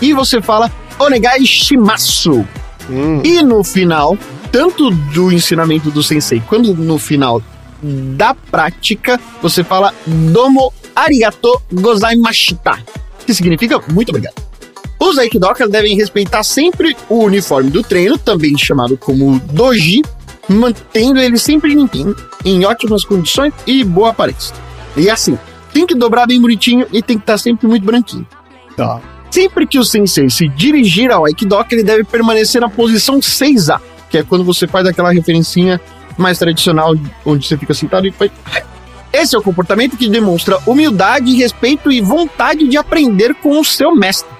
[0.00, 2.46] E você fala Onegai Shimasu.
[2.88, 3.22] Hum.
[3.24, 4.16] E no final,
[4.50, 7.42] tanto do ensinamento do sensei quanto no final
[7.82, 12.78] da prática, você fala Domo Arigato Gozaimashita,
[13.26, 14.34] que significa muito obrigado.
[14.98, 20.02] Os Aikidokas devem respeitar sempre o uniforme do treino, também chamado como doji,
[20.46, 24.54] mantendo ele sempre limpinho, em ótimas condições e boa aparência.
[24.94, 25.38] E assim,
[25.72, 28.26] tem que dobrar bem bonitinho e tem que estar sempre muito branquinho.
[28.76, 29.00] Tá.
[29.30, 33.80] Sempre que o sensei se dirigir ao Aikidoka, ele deve permanecer na posição 6A,
[34.10, 35.80] que é quando você faz aquela referencinha
[36.18, 36.94] mais tradicional,
[37.24, 38.30] onde você fica sentado e faz.
[39.12, 43.94] Esse é o comportamento que demonstra humildade, respeito e vontade de aprender com o seu
[43.94, 44.30] mestre.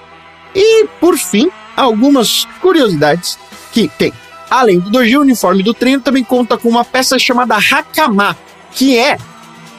[0.55, 3.37] E, por fim, algumas curiosidades
[3.71, 4.13] que tem.
[4.49, 8.35] Além do doji, o uniforme do treino também conta com uma peça chamada hakama,
[8.73, 9.17] que é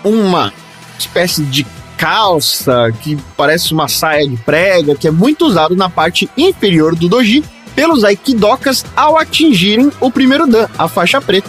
[0.02, 0.52] uma
[0.98, 1.66] espécie de
[2.03, 7.09] calça que parece uma saia de prega, que é muito usado na parte inferior do
[7.09, 7.45] doji
[7.77, 11.49] pelos aikidokas ao atingirem o primeiro dan, a faixa preta.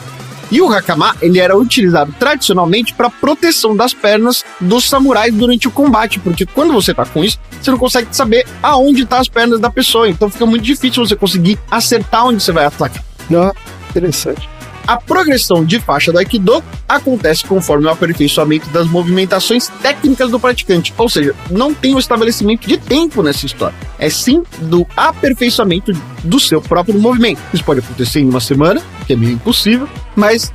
[0.52, 5.72] E o hakama, ele era utilizado tradicionalmente para proteção das pernas dos samurais durante o
[5.72, 9.60] combate, porque quando você tá com isso, você não consegue saber aonde tá as pernas
[9.60, 13.04] da pessoa, então fica muito difícil você conseguir acertar onde você vai atacar.
[13.36, 13.54] Ah,
[13.90, 14.53] interessante.
[14.86, 20.94] A progressão de faixa do Aikido acontece conforme o aperfeiçoamento das movimentações técnicas do praticante,
[20.98, 23.76] ou seja, não tem um estabelecimento de tempo nessa história.
[23.98, 25.94] É sim do aperfeiçoamento
[26.24, 27.40] do seu próprio movimento.
[27.54, 30.52] Isso pode acontecer em uma semana, que é meio impossível, mas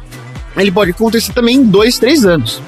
[0.56, 2.60] ele pode acontecer também em dois, três anos.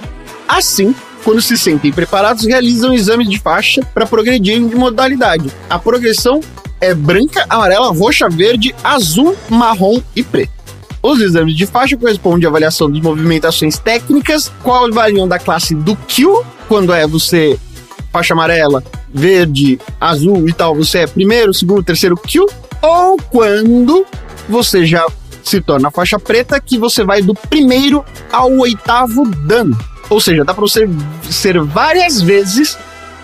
[0.48, 5.50] Assim, quando se sentem preparados, realizam exames de faixa para progredirem de modalidade.
[5.68, 6.40] A progressão
[6.80, 10.59] é branca, amarela, roxa, verde, azul, marrom e preto.
[11.02, 15.96] Os exames de faixa correspondem à avaliação de movimentações técnicas, qual variam da classe do
[15.96, 17.58] Q, quando é você
[18.12, 18.82] faixa amarela,
[19.12, 22.44] verde, azul e tal, você é primeiro, segundo, terceiro Q,
[22.82, 24.04] ou quando
[24.48, 25.06] você já
[25.44, 29.70] se torna faixa preta, que você vai do primeiro ao oitavo Dan.
[30.10, 30.88] Ou seja, dá pra você
[31.30, 32.76] ser várias vezes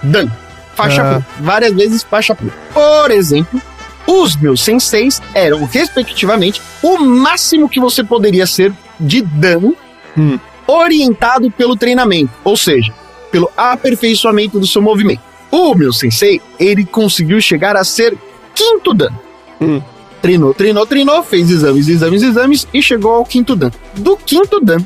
[0.02, 0.28] Dan.
[0.74, 1.10] Faixa Ah.
[1.14, 1.26] preta.
[1.40, 2.54] Várias vezes faixa preta.
[2.72, 3.60] Por exemplo,
[4.06, 9.76] os meus senseis eram, respectivamente, o máximo que você poderia ser de dano
[10.18, 10.38] Hum.
[10.66, 12.92] orientado pelo treinamento, ou seja,
[13.30, 15.20] pelo aperfeiçoamento do seu movimento.
[15.50, 18.16] O meu sensei, ele conseguiu chegar a ser
[18.54, 19.12] quinto dan.
[19.60, 19.82] Hum.
[20.22, 23.70] Treinou, treinou, treinou, fez exames, exames, exames e chegou ao quinto dan.
[23.94, 24.78] Do quinto dan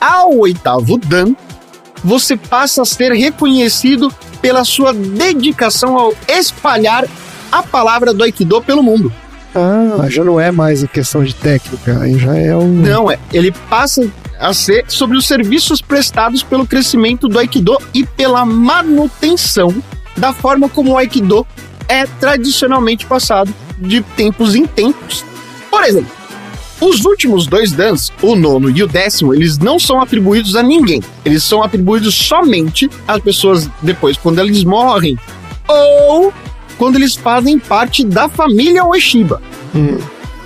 [0.00, 1.34] ao oitavo dan,
[2.04, 7.04] você passa a ser reconhecido pela sua dedicação ao espalhar
[7.50, 9.12] a palavra do Aikido pelo mundo.
[9.54, 12.68] Ah, já não é mais a questão de técnica, aí já é um.
[12.68, 13.18] Não, é.
[13.32, 14.06] Ele passa
[14.38, 19.74] a ser sobre os serviços prestados pelo crescimento do Aikido e pela manutenção
[20.16, 21.46] da forma como o Aikido
[21.88, 25.24] é tradicionalmente passado de tempos em tempos.
[25.70, 26.10] Por exemplo,
[26.78, 31.02] Os últimos dois dans, o nono e o décimo, eles não são atribuídos a ninguém.
[31.24, 35.18] Eles são atribuídos somente às pessoas depois, quando eles morrem.
[35.66, 36.32] Ou
[36.78, 39.40] quando eles fazem parte da família Ueshiba.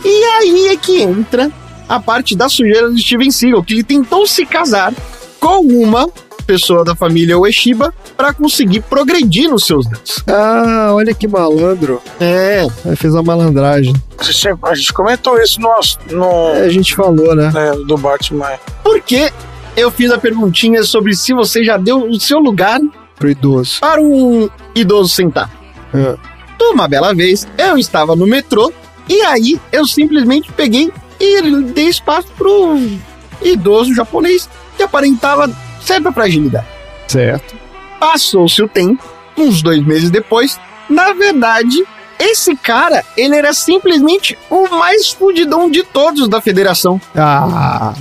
[0.05, 1.51] E aí é que entra
[1.89, 4.93] a parte da sujeira do Steven Seagal, que ele tentou se casar
[5.39, 6.09] com uma
[6.47, 10.23] pessoa da família Ueshiba para conseguir progredir nos seus dans.
[10.27, 12.01] Ah, olha que malandro.
[12.19, 12.67] É.
[12.85, 13.95] Aí fez uma malandragem.
[14.63, 15.71] A gente comentou isso no,
[16.11, 17.51] no É, a gente falou, né?
[17.53, 18.51] né, do Batman.
[18.83, 19.33] Porque
[19.77, 22.81] eu fiz a perguntinha sobre se você já deu o seu lugar
[23.17, 23.79] Pro idoso.
[23.81, 25.51] para um idoso sentar.
[25.95, 26.17] É.
[26.63, 28.73] Uma bela vez, eu estava no metrô
[29.09, 32.77] e aí eu simplesmente peguei e dei espaço pro
[33.43, 35.51] idoso japonês que aparentava
[35.83, 36.67] certa fragilidade.
[37.09, 37.55] Certo.
[37.99, 39.03] Passou-se o tempo,
[39.37, 41.85] uns dois meses depois, na verdade,
[42.19, 47.01] esse cara, ele era simplesmente o mais fudidão de todos da federação.
[47.17, 47.95] Ah,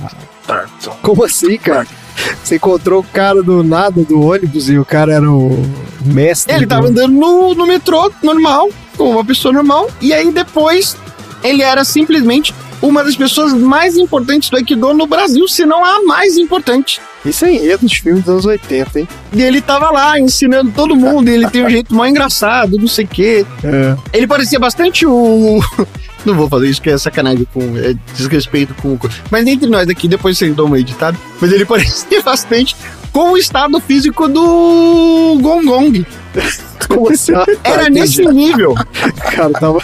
[0.46, 0.96] Tá, então.
[1.02, 1.86] como assim, cara?
[2.42, 5.62] Você encontrou o cara do nada do ônibus e o cara era o
[6.04, 6.54] mestre.
[6.54, 10.96] Ele tava andando no, no metrô, normal, como uma pessoa normal, e aí depois
[11.42, 16.02] ele era simplesmente uma das pessoas mais importantes do Aikido no Brasil, se não a
[16.02, 17.00] mais importante.
[17.24, 19.08] Isso é enredo de filme dos anos 80, hein?
[19.32, 22.88] E ele tava lá ensinando todo mundo, e ele tem um jeito mó engraçado, não
[22.88, 23.46] sei o quê.
[23.62, 23.96] É.
[24.12, 25.60] Ele parecia bastante o.
[26.24, 27.76] Não vou fazer isso, que é sacanagem com.
[27.78, 28.98] É desrespeito com.
[29.30, 31.16] Mas entre nós aqui, depois vocês dão uma editada.
[31.40, 32.76] Mas ele parecia bastante
[33.12, 36.06] com o estado físico do Gong Gong.
[36.88, 37.32] Como assim?
[37.32, 38.00] Tá, Era entendi.
[38.00, 38.74] nesse nível.
[39.32, 39.78] cara tava.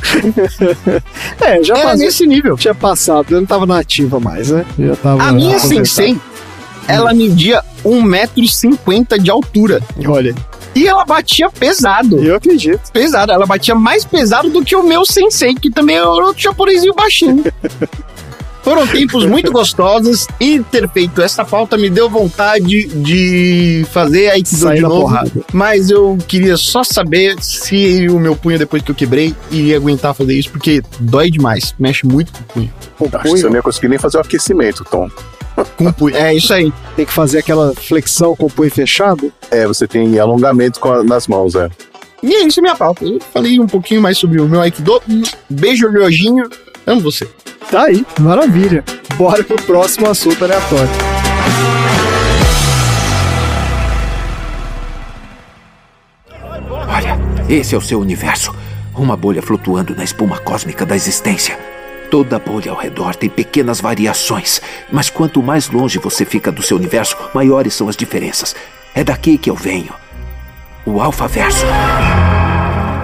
[1.40, 2.56] é, já Era passou- nesse nível.
[2.56, 4.64] tinha passado, eu não tava nativa mais, né?
[4.78, 5.22] Já tava.
[5.22, 6.18] A minha sensei,
[6.86, 9.80] ela media 1,50m de altura.
[10.06, 10.34] Olha,
[10.74, 12.18] E ela batia pesado.
[12.24, 12.90] eu acredito.
[12.92, 13.32] Pesado.
[13.32, 17.44] Ela batia mais pesado do que o meu sensei, que também era outro japonesinho baixinho.
[18.62, 24.60] Foram tempos muito gostosos e ter feito essa pauta me deu vontade de fazer Aikido
[24.60, 25.00] Sair de novo.
[25.02, 25.30] porrada.
[25.54, 30.12] Mas eu queria só saber se o meu punho, depois que eu quebrei, iria aguentar
[30.12, 31.74] fazer isso, porque dói demais.
[31.78, 32.72] Mexe muito com o punho.
[32.98, 35.08] Com Acho que você punho, não ia conseguir nem fazer o aquecimento, Tom.
[35.76, 36.16] Com o punho.
[36.16, 36.72] É isso aí.
[36.96, 39.32] tem que fazer aquela flexão com o punho fechado.
[39.50, 41.68] É, você tem alongamento com a- nas mãos, é.
[42.22, 43.04] E é isso minha pauta.
[43.04, 45.00] Eu falei um pouquinho mais sobre o meu Aikido.
[45.48, 46.48] Beijo, Liojinho.
[46.86, 47.28] Amo você.
[47.70, 48.82] Tá aí, maravilha.
[49.16, 50.88] Bora pro próximo assunto aleatório.
[56.70, 57.18] Olha,
[57.48, 58.54] esse é o seu universo.
[58.94, 61.58] Uma bolha flutuando na espuma cósmica da existência.
[62.10, 66.78] Toda bolha ao redor tem pequenas variações, mas quanto mais longe você fica do seu
[66.78, 68.56] universo, maiores são as diferenças.
[68.94, 69.92] É daqui que eu venho.
[70.86, 71.66] O Alphaverso.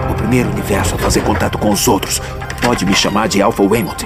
[0.09, 2.19] O primeiro universo a fazer contato com os outros.
[2.63, 4.05] Pode me chamar de Alpha Weymouth.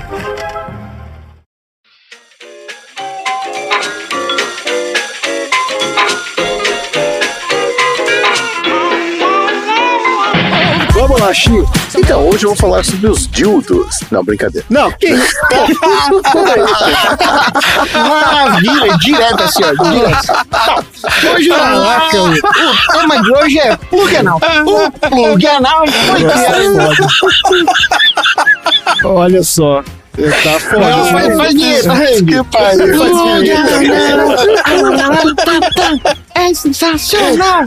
[11.19, 11.69] Vamos lá, Chico.
[11.97, 13.99] Então, hoje eu vou falar sobre os dildos.
[14.09, 14.65] Não, brincadeira.
[14.69, 15.35] Não, que isso?
[17.93, 19.73] Maravilha, direto assim, ó.
[19.89, 20.31] Direto.
[21.35, 22.33] Hoje Caraca, o,
[22.93, 24.39] tema de hoje é plug anal.
[24.65, 26.23] O plug anal foi
[29.03, 29.83] Olha só.
[30.43, 30.89] Tá foda.
[30.89, 31.11] Não, né?
[31.11, 31.95] faz, faz vinheta.
[32.25, 32.97] Que pariu.
[32.97, 34.31] Plug anal.
[36.35, 37.65] É sensacional.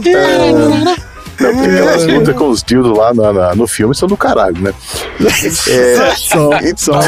[1.43, 4.59] Não, porque aquelas lutas com os dildos lá na- na- no filme são do caralho,
[4.61, 4.73] né?
[5.69, 6.49] É, só.
[6.61, 6.99] então,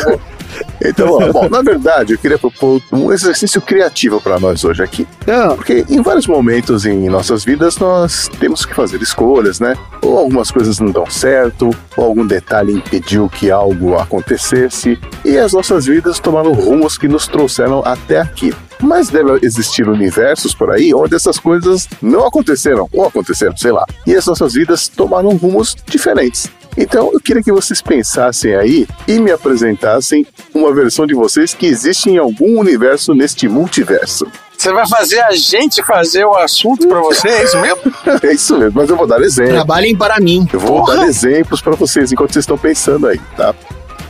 [0.83, 5.07] então ó, bom, na verdade, eu queria propor um exercício criativo para nós hoje aqui.
[5.25, 9.75] Não, Porque em vários momentos em nossas vidas nós temos que fazer escolhas, né?
[10.01, 15.53] Ou algumas coisas não dão certo, ou algum detalhe impediu que algo acontecesse, e as
[15.53, 18.53] nossas vidas tomaram rumos que nos trouxeram até aqui.
[18.79, 23.85] Mas deve existir universos por aí onde essas coisas não aconteceram, ou aconteceram, sei lá,
[24.05, 26.49] e as nossas vidas tomaram rumos diferentes.
[26.77, 31.65] Então eu queria que vocês pensassem aí e me apresentassem uma versão de vocês que
[31.65, 34.27] existe em algum universo neste multiverso.
[34.57, 37.27] Você vai fazer a gente fazer o assunto pra você?
[37.27, 37.79] É isso mesmo?
[38.23, 39.53] É isso mesmo, mas eu vou dar exemplo.
[39.53, 40.47] Trabalhem para mim.
[40.51, 43.53] Eu vou dar exemplos para vocês enquanto vocês estão pensando aí, tá?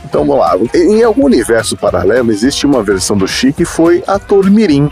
[0.08, 0.56] Então vamos lá.
[0.74, 4.90] Em algum universo paralelo existe uma versão do Chi que foi ator Mirim.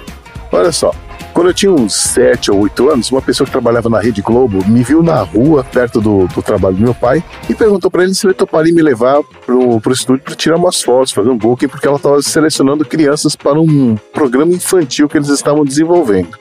[0.51, 0.93] Olha só.
[1.33, 4.65] Quando eu tinha uns 7 ou 8 anos, uma pessoa que trabalhava na Rede Globo
[4.69, 8.15] me viu na rua, perto do, do trabalho do meu pai, e perguntou para ele
[8.15, 11.67] se ele toparia me levar pro, pro estúdio para tirar umas fotos, fazer um booking,
[11.67, 16.39] porque ela estava selecionando crianças para um programa infantil que eles estavam desenvolvendo.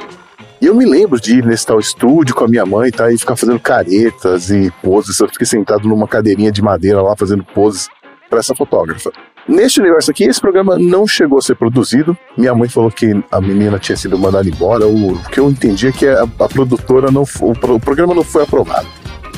[0.61, 3.17] E eu me lembro de ir nesse tal estúdio com a minha mãe tá, e
[3.17, 5.19] ficar fazendo caretas e poses.
[5.19, 7.89] Eu fiquei sentado numa cadeirinha de madeira lá fazendo poses
[8.33, 9.11] para essa fotógrafa.
[9.47, 12.17] Neste universo aqui, esse programa não chegou a ser produzido.
[12.35, 14.87] Minha mãe falou que a menina tinha sido mandada embora.
[14.87, 18.23] O que eu entendi é que a, a produtora não foi, o, o programa não
[18.23, 18.87] foi aprovado.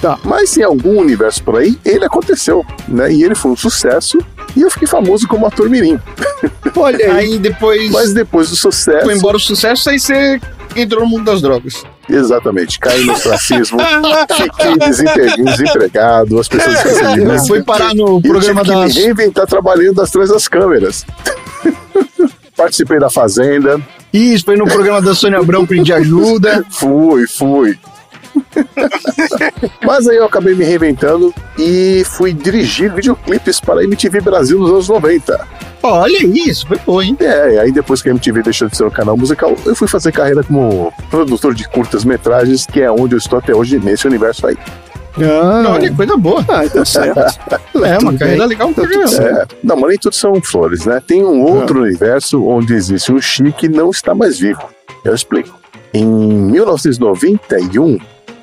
[0.01, 0.17] Tá.
[0.23, 3.11] Mas em algum universo por aí, ele aconteceu, né?
[3.11, 4.17] E ele foi um sucesso.
[4.55, 5.99] E eu fiquei famoso como ator mirim.
[6.75, 7.33] Olha aí.
[7.33, 10.39] Aí depois Mas depois do sucesso, foi embora o sucesso, aí você
[10.75, 11.83] entrou no mundo das drogas.
[12.09, 13.77] Exatamente, caí no ostracismo,
[14.35, 17.47] fiquei desempre- desempregado, as pessoas esqueceram de.
[17.47, 18.95] Foi parar no eu programa tive que das.
[18.95, 21.05] me reinventar trabalhando atrás das câmeras.
[22.55, 23.81] Participei da Fazenda,
[24.13, 26.63] Isso, foi no programa da Sônia Abrão pedir ajuda.
[26.69, 27.77] fui, fui.
[29.85, 34.69] Mas aí eu acabei me reinventando e fui dirigir videoclipes para a MTV Brasil nos
[34.69, 35.47] anos 90.
[35.83, 37.15] Olha isso, foi bom, hein?
[37.19, 40.11] É, aí depois que a MTV deixou de ser um canal musical, eu fui fazer
[40.11, 44.57] carreira como produtor de curtas-metragens, que é onde eu estou até hoje nesse universo aí.
[45.17, 46.43] Ah, Olha, coisa boa.
[46.49, 47.19] ah, então certo.
[47.83, 48.81] É, uma carreira legal Tá.
[48.83, 51.01] É, não, mas nem tudo são flores, né?
[51.05, 54.61] Tem um outro universo onde existe um Xi que não está mais vivo.
[55.03, 55.57] Eu explico.
[55.93, 57.97] Em 1991,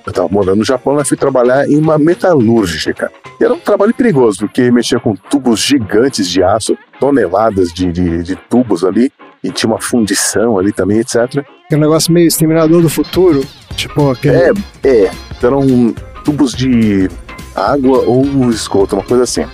[0.07, 3.11] eu tava morando no Japão e fui trabalhar em uma metalúrgica.
[3.41, 8.23] E era um trabalho perigoso, porque mexia com tubos gigantes de aço, toneladas de, de,
[8.23, 9.13] de tubos ali,
[9.43, 11.45] e tinha uma fundição ali também, etc.
[11.67, 13.45] Aquele negócio meio exterminador do futuro.
[13.75, 14.37] Tipo, aquele.
[14.37, 14.53] É,
[14.85, 15.11] é,
[15.43, 17.09] eram tubos de
[17.55, 19.45] água ou esgoto, uma coisa assim.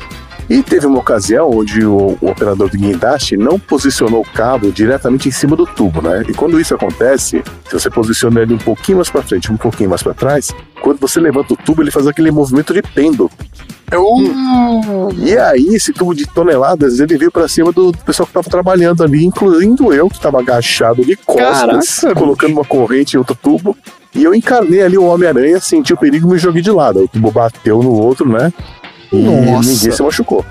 [0.49, 5.29] E teve uma ocasião onde o, o operador do guindaste não posicionou o cabo diretamente
[5.29, 6.25] em cima do tubo, né?
[6.27, 9.91] E quando isso acontece, se você posiciona ele um pouquinho mais para frente, um pouquinho
[9.91, 10.51] mais para trás,
[10.81, 13.31] quando você levanta o tubo, ele faz aquele movimento de pêndulo.
[13.93, 18.49] Uh, E aí, esse tubo de toneladas, ele veio para cima do pessoal que estava
[18.49, 23.35] trabalhando ali, incluindo eu, que estava agachado de costas, Caraca, colocando uma corrente em outro
[23.35, 23.77] tubo.
[24.15, 27.05] E eu encarnei ali o Homem-Aranha, senti o perigo e me joguei de lado.
[27.05, 28.53] O tubo bateu no outro, né?
[29.13, 29.69] E Nossa.
[29.71, 30.45] ninguém se machucou.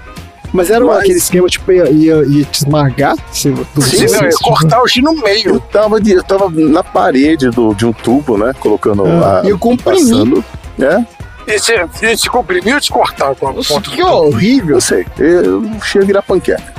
[0.53, 3.15] Mas era Mas- aquele esquema, tipo, ia, ia, ia te esmagar?
[3.31, 5.59] Sim, não, ia cortar o X no Eu meio.
[5.59, 8.53] tava, de- eu tava na parede do, de um tubo, né?
[8.59, 9.45] Colocando Ah, a.
[9.45, 9.99] e eu comprimi.
[9.99, 10.43] Passando.
[10.79, 11.05] É,
[11.53, 14.75] E se, e se comprimir ou te cortar com a Nossa, ponta que horrível.
[14.75, 15.05] eu sei.
[15.19, 16.73] Eu cheguei a virar panqueca.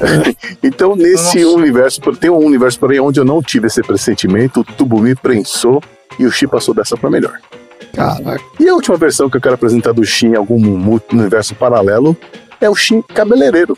[0.62, 1.56] então, nesse Nossa.
[1.56, 5.14] universo, tem um universo por aí onde eu não tive esse pressentimento, o tubo me
[5.14, 5.82] prensou
[6.18, 7.38] e o Xi passou dessa pra melhor.
[7.92, 8.42] Caraca.
[8.60, 12.16] E a última versão que eu quero apresentar do Xi em algum universo paralelo
[12.60, 13.76] é o Xi cabeleireiro.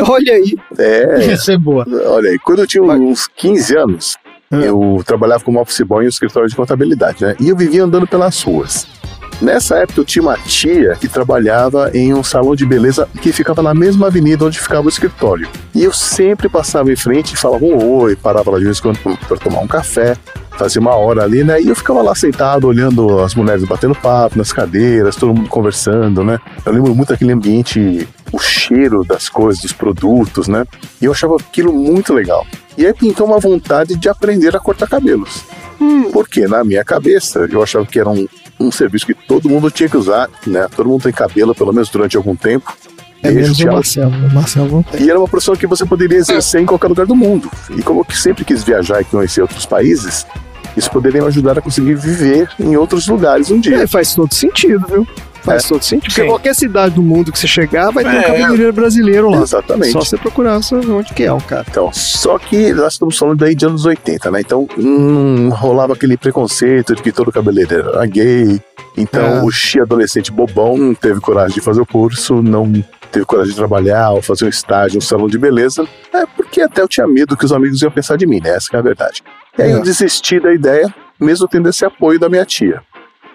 [0.00, 0.54] Olha aí.
[0.78, 1.86] É, Essa é boa.
[2.06, 4.16] olha aí, quando eu tinha uns 15 anos,
[4.50, 4.56] Ah.
[4.56, 7.34] eu trabalhava como office boy em um escritório de contabilidade, né?
[7.40, 8.86] E eu vivia andando pelas ruas.
[9.40, 13.62] Nessa época eu tinha uma tia que trabalhava em um salão de beleza que ficava
[13.62, 15.48] na mesma avenida onde ficava o escritório.
[15.74, 18.82] E eu sempre passava em frente e falava um oi, parava lá de vez em
[18.82, 18.98] quando
[19.28, 20.16] para tomar um café,
[20.56, 21.60] fazia uma hora ali, né?
[21.60, 26.24] E eu ficava lá sentado olhando as mulheres batendo papo nas cadeiras, todo mundo conversando,
[26.24, 26.38] né?
[26.64, 30.64] Eu lembro muito daquele ambiente, o cheiro das coisas, dos produtos, né?
[31.00, 32.46] E eu achava aquilo muito legal.
[32.76, 35.44] E aí pintou uma vontade de aprender a cortar cabelos.
[36.12, 38.26] Porque na minha cabeça eu achava que era um,
[38.58, 40.66] um serviço que todo mundo tinha que usar, né?
[40.74, 42.74] Todo mundo tem cabelo, pelo menos durante algum tempo.
[43.22, 44.10] É menos o Marcelo.
[44.10, 47.50] O Marcelo e era uma profissão que você poderia exercer em qualquer lugar do mundo.
[47.76, 50.26] E como eu sempre quis viajar e conhecer outros países,
[50.76, 53.82] isso poderia me ajudar a conseguir viver em outros lugares um dia.
[53.82, 55.06] É, faz todo sentido, viu?
[55.46, 55.68] Faz É.
[55.68, 56.08] todo sentido.
[56.08, 56.26] Porque Sim.
[56.28, 58.22] qualquer cidade do mundo que você chegar, vai ter um É.
[58.22, 59.38] cabeleireiro brasileiro lá.
[59.40, 59.92] Exatamente.
[59.92, 61.64] Só você procurar onde que é o cara.
[61.70, 64.40] Então, só que nós estamos falando daí de anos 80, né?
[64.40, 68.60] Então, hum, rolava aquele preconceito de que todo cabeleireiro era gay.
[68.96, 69.42] Então, É.
[69.42, 72.70] o Xi adolescente bobão não teve coragem de fazer o curso, não
[73.12, 75.86] teve coragem de trabalhar ou fazer um estágio, um salão de beleza.
[76.12, 78.50] É porque até eu tinha medo que os amigos iam pensar de mim, né?
[78.56, 79.22] Essa que é a verdade.
[79.58, 79.74] E aí É.
[79.74, 82.82] eu desisti da ideia, mesmo tendo esse apoio da minha tia.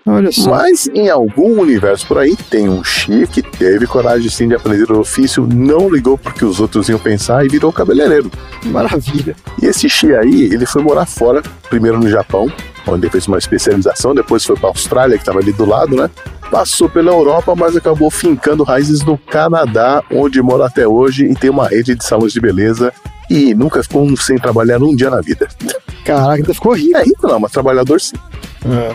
[0.05, 0.49] Olha só.
[0.49, 4.91] Mas em algum universo por aí tem um Xi que teve coragem sim de aprender
[4.91, 8.31] o ofício, não ligou porque os outros iam pensar e virou cabeleireiro.
[8.65, 9.35] Maravilha.
[9.61, 12.51] E esse Xi aí, ele foi morar fora, primeiro no Japão,
[12.87, 16.09] onde ele fez uma especialização, depois foi para Austrália, que estava ali do lado, né?
[16.49, 21.49] Passou pela Europa, mas acabou fincando raízes no Canadá, onde mora até hoje e tem
[21.49, 22.91] uma rede de salões de beleza
[23.29, 25.47] e nunca ficou sem trabalhar um dia na vida.
[26.05, 26.97] Caraca, ainda ficou rico.
[26.97, 28.15] É rico não, mas trabalhador sim.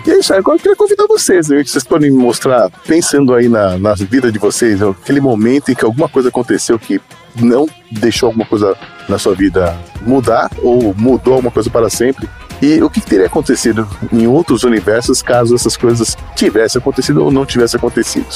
[0.06, 3.34] E é isso aí, agora eu queria convidar vocês, que vocês podem me mostrar, pensando
[3.34, 7.00] aí na, na vida de vocês, aquele momento em que alguma coisa aconteceu que
[7.34, 8.76] não deixou alguma coisa
[9.08, 12.28] na sua vida mudar, ou mudou alguma coisa para sempre,
[12.62, 17.44] e o que teria acontecido em outros universos caso essas coisas tivessem acontecido ou não
[17.44, 18.26] tivessem acontecido.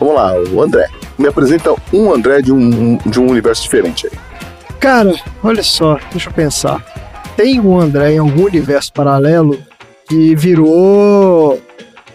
[0.00, 0.88] Vamos lá, o André.
[1.16, 4.18] Me apresenta um André de um, de um universo diferente aí.
[4.80, 6.84] Cara, olha só, deixa eu pensar.
[7.36, 9.58] Tem um André em algum universo paralelo
[10.08, 11.60] que virou.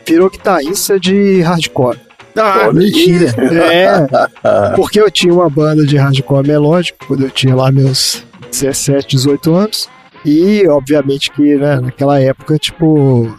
[0.06, 2.00] virou guitarrista de hardcore.
[2.36, 3.34] Ah, mentira.
[3.68, 9.08] É, porque eu tinha uma banda de hardcore melódico quando eu tinha lá meus 17,
[9.16, 9.90] 18 anos.
[10.24, 13.34] E, obviamente, que né, naquela época, tipo,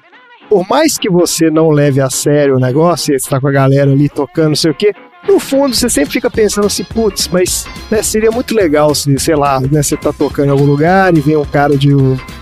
[0.48, 3.90] por mais que você não leve a sério o negócio, você tá com a galera
[3.90, 4.92] ali tocando, não sei o quê,
[5.28, 9.36] no fundo você sempre fica pensando assim, putz, mas né, seria muito legal se, sei
[9.36, 11.90] lá, né, você tá tocando em algum lugar e vem um cara de,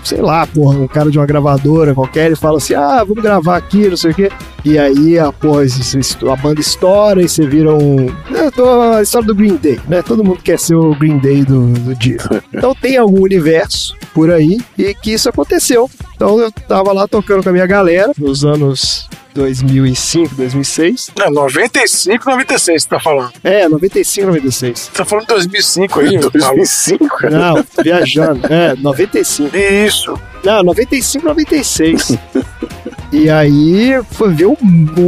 [0.03, 3.57] sei lá, porra, um cara de uma gravadora qualquer e fala assim, ah, vamos gravar
[3.57, 4.29] aqui, não sei o quê.
[4.65, 8.07] E aí, a, porra, a banda estoura e você vira um.
[8.53, 10.01] tô- a história do Green Day, né?
[10.01, 12.17] Todo mundo quer ser o Green Day do, do dia.
[12.53, 15.89] Então tem algum universo por aí e que isso aconteceu.
[16.15, 19.07] Então eu tava lá tocando com a minha galera nos anos
[19.37, 21.11] 2005, 2006.
[21.17, 23.31] Não, 95, 96 você tá falando.
[23.43, 24.79] É, 95, 96.
[24.79, 26.17] Você tá falando 2005 aí?
[26.19, 27.37] 2005, cara.
[27.37, 28.41] Não, viajando.
[28.51, 29.55] É, 95.
[29.55, 30.19] Isso.
[30.43, 32.17] Não, 95, 96.
[33.11, 34.57] E aí foi ver um-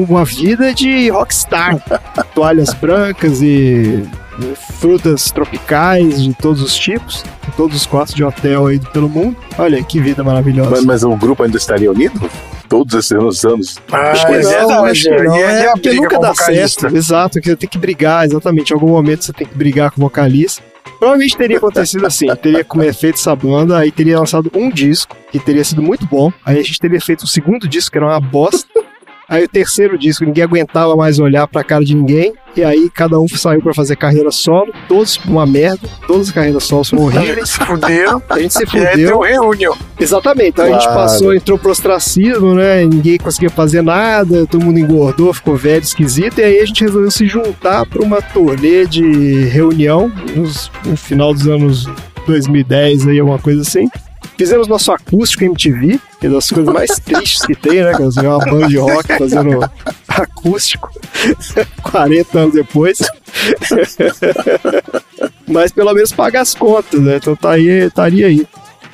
[0.07, 1.77] uma vida de rockstar.
[2.33, 4.03] Toalhas brancas e
[4.79, 9.35] frutas tropicais de todos os tipos, em todos os quartos de hotel aí pelo mundo.
[9.57, 10.69] Olha que vida maravilhosa.
[10.71, 12.29] Mas, mas o grupo ainda estaria unido?
[12.69, 13.77] Todos esses anos.
[13.91, 15.35] Ah, que é não, que não.
[15.35, 16.95] É, a porque nunca dá certo.
[16.95, 18.71] Exato, que tem que brigar, exatamente.
[18.71, 20.61] Em algum momento você tem que brigar com o vocalista.
[20.99, 25.39] Provavelmente teria acontecido assim: teria como feito essa banda, aí teria lançado um disco, que
[25.39, 26.31] teria sido muito bom.
[26.45, 28.67] Aí a gente teria feito o segundo disco, que era uma bosta.
[29.29, 32.33] Aí o terceiro disco, ninguém aguentava mais olhar pra cara de ninguém.
[32.57, 36.63] E aí cada um saiu pra fazer carreira solo, todos uma merda, todas as carreiras
[36.63, 37.49] solos foram horríveis.
[37.49, 38.21] Se fuderam.
[38.27, 39.17] A gente se E fudeu.
[39.19, 39.77] o reunião.
[39.99, 40.99] Exatamente, então a gente Claro.
[40.99, 42.83] passou, entrou pro ostracismo, né?
[42.85, 47.11] Ninguém conseguia fazer nada, todo mundo engordou, ficou velho, esquisito, e aí a gente resolveu
[47.11, 51.85] se juntar para uma turnê de reunião nos- no final dos anos
[52.25, 53.87] 2010, aí, alguma coisa assim.
[54.39, 57.91] Fizemos nosso acústico MTV, que é das coisas mais tristes que tem, né?
[57.91, 59.69] Você vê uma banda de rock fazendo
[60.07, 60.89] acústico
[61.83, 62.99] 40 anos depois.
[65.45, 67.17] Mas pelo menos paga as contas, né?
[67.17, 68.47] Então tá aí, estaria aí.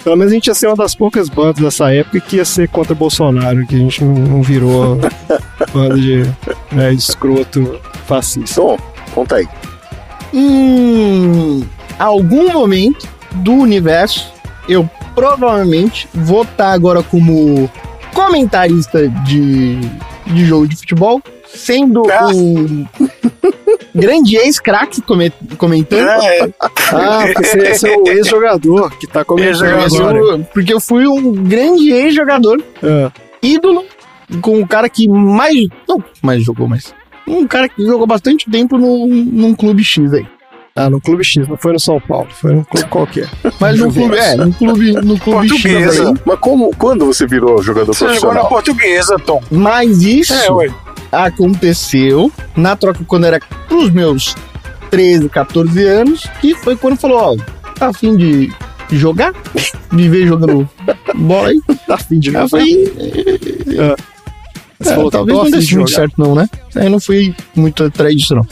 [0.04, 2.68] Pelo menos a gente ia ser uma das poucas bandas dessa época que ia ser
[2.68, 5.00] contra Bolsonaro, que a gente não, não virou
[5.72, 6.24] banda de
[6.72, 8.62] né, escroto fascista.
[8.62, 8.80] Então,
[9.14, 9.48] conta aí.
[10.34, 11.64] Em
[12.00, 14.34] algum momento do universo,
[14.68, 17.70] eu provavelmente vou estar agora como
[18.14, 19.80] comentarista de,
[20.28, 22.28] de jogo de futebol, sendo Ah.
[22.28, 22.86] um
[23.94, 26.08] grande ex-craque come- comentando.
[26.10, 26.50] É,
[26.92, 30.40] Ah, porque você, é o ex-jogador que tá comentando agora.
[30.54, 33.12] Porque eu fui um grande ex-jogador, Ah,
[33.42, 33.84] ídolo,
[34.42, 35.56] com o cara que mais.
[35.88, 36.94] Não, mais jogou, mas.
[37.28, 40.26] Um cara que jogou bastante tempo num, num clube X aí.
[40.78, 43.30] Ah, no Clube X, não foi no São Paulo, foi no clube qualquer.
[43.62, 46.10] Mas no clube, é, no clube, no clube X Portuguesa.
[46.10, 46.16] aí.
[46.26, 48.50] Mas como, quando você virou jogador você jogou na profissional?
[48.50, 49.42] portuguesa, Tom.
[49.50, 50.68] Mas isso É,
[51.14, 53.40] aconteceu na troca quando era
[53.70, 54.36] pros meus
[54.92, 58.52] 13, 14 anos, que foi quando falou, ó, tá afim de
[58.92, 59.34] jogar?
[59.94, 60.68] De ver jogando
[61.16, 61.62] bola aí?
[61.88, 63.96] Tá afim de Aí jogar.
[64.78, 66.02] Você é, falou, tá talvez não desse muito jogar.
[66.02, 66.50] certo não, né?
[66.76, 68.46] Aí não fui muito atrás disso não.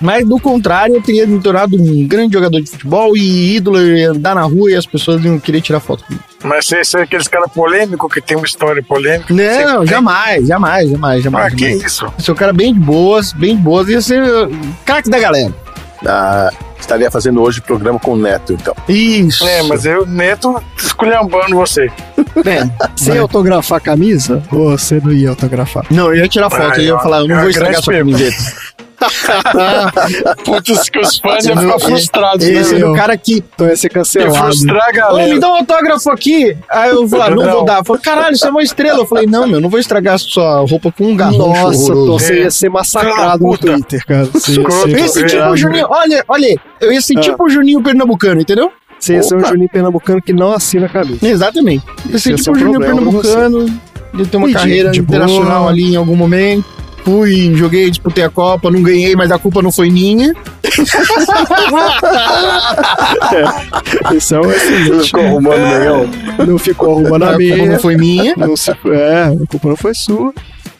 [0.00, 3.96] Mas do contrário, eu teria me tornado um grande jogador de futebol e ídolo, eu
[3.96, 6.22] ia andar na rua e as pessoas iam querer tirar foto comigo.
[6.44, 9.34] Mas você, você é aqueles cara polêmico que tem uma história polêmica.
[9.34, 9.86] Não, tem.
[9.88, 11.54] jamais, jamais, jamais, Ah, jamais.
[11.54, 11.84] que jamais.
[11.84, 12.12] isso?
[12.18, 14.50] Sou um cara bem de boas, bem de boas, ia ser uh,
[14.84, 15.52] craque da galera.
[16.06, 18.74] Ah, estaria fazendo hoje programa com o Neto, então.
[18.88, 19.44] Isso.
[19.46, 21.90] É, mas eu, Neto, esculhambando você.
[22.46, 22.68] É.
[22.94, 24.40] Sem autografar a camisa?
[24.52, 25.84] Ou você não ia autografar?
[25.90, 27.82] Não, eu ia tirar foto, Ai, eu ia ó, falar, eu é não vou estragar
[27.82, 28.36] sua camiseta.
[30.44, 32.80] Putz, que os fãs iam ficar é- frustrados, Esse né?
[32.80, 33.44] é o cara que.
[33.54, 34.34] Então ia ser Ia cancelado.
[34.36, 35.34] frustrar a Ô, galera.
[35.34, 36.56] me dá um autógrafo aqui.
[36.68, 37.52] Aí eu falei, não, Não.
[37.52, 37.84] vou dar.
[37.84, 38.98] Falei, caralho, você é uma estrela.
[39.00, 42.12] Eu falei, não, meu, não vou estragar sua roupa com um garrancho Nossa, horroroso.
[42.24, 43.56] você ia ser massacrado no.
[43.58, 44.24] Twitter, cara.
[44.26, 44.90] Você ia Escroto.
[44.90, 47.20] ser, Esse tipo o Juninho, olha, olha, eu ia ser Ah.
[47.20, 48.70] tipo o Juninho Pernambucano, entendeu?
[48.98, 51.26] Você ia ser um Juninho Pernambucano que não assina a camisa.
[51.26, 51.84] Exatamente.
[52.10, 52.80] Ia ser Ia tipo o um Juninho.
[52.80, 53.80] Pernambucano,
[54.18, 55.70] ia ter uma E de- carreira de internacional boa.
[55.70, 56.77] ali em algum momento.
[57.04, 60.34] Fui, joguei, disputei a Copa, não ganhei, mas a culpa não foi minha.
[64.14, 65.06] Isso é um Você excelente.
[65.06, 66.10] ficou arrumando meião.
[66.46, 68.34] Não ficou arrumando a a culpa não foi minha.
[68.36, 68.74] Não se, é,
[69.24, 70.32] a culpa não foi sua.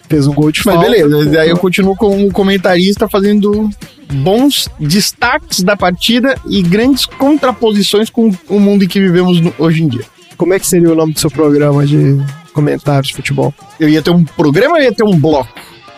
[0.09, 0.91] Fez um gol de Mas falta.
[0.91, 3.69] beleza, aí eu continuo como comentarista fazendo
[4.11, 9.83] bons destaques da partida e grandes contraposições com o mundo em que vivemos no- hoje
[9.83, 10.05] em dia.
[10.39, 12.19] Como é que seria o nome do seu programa de
[12.55, 13.53] comentários de futebol?
[13.79, 15.51] Eu ia ter um programa ou eu ia ter um bloco?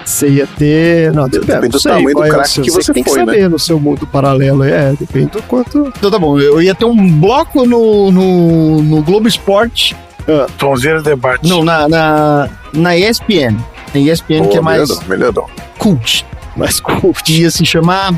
[0.04, 1.12] Você ia ter.
[1.12, 3.10] Não, depende, Depende do não sei tamanho do é craque seu- que você tem que
[3.10, 3.26] foi, né?
[3.26, 4.64] saber no seu mundo paralelo.
[4.64, 5.92] É, depende do quanto.
[5.96, 9.94] Então tá bom, eu ia ter um bloco no, no, no Globo Esporte,
[10.58, 11.48] Tonzeira debate.
[11.48, 13.56] não, na, na, na ESPN.
[13.94, 15.50] Na ESPN que é mais melhorou, melhorou.
[15.78, 16.24] cult.
[16.56, 17.32] Mais cult.
[17.40, 18.14] Ia se chamar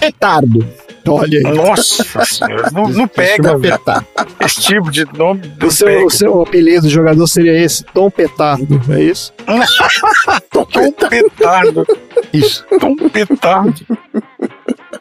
[0.00, 0.66] Petardo.
[1.06, 1.54] Olha aí.
[1.54, 3.58] Nossa senhora, não, não pega.
[3.58, 4.06] Petardo.
[4.40, 6.06] Esse tipo de nome O seu, pega.
[6.06, 9.32] o seu apelido do jogador seria esse, Tom Petardo, é isso?
[10.50, 10.66] Tom
[11.08, 11.86] Petardo.
[12.32, 12.64] Isso.
[12.80, 13.74] Tom Petardo.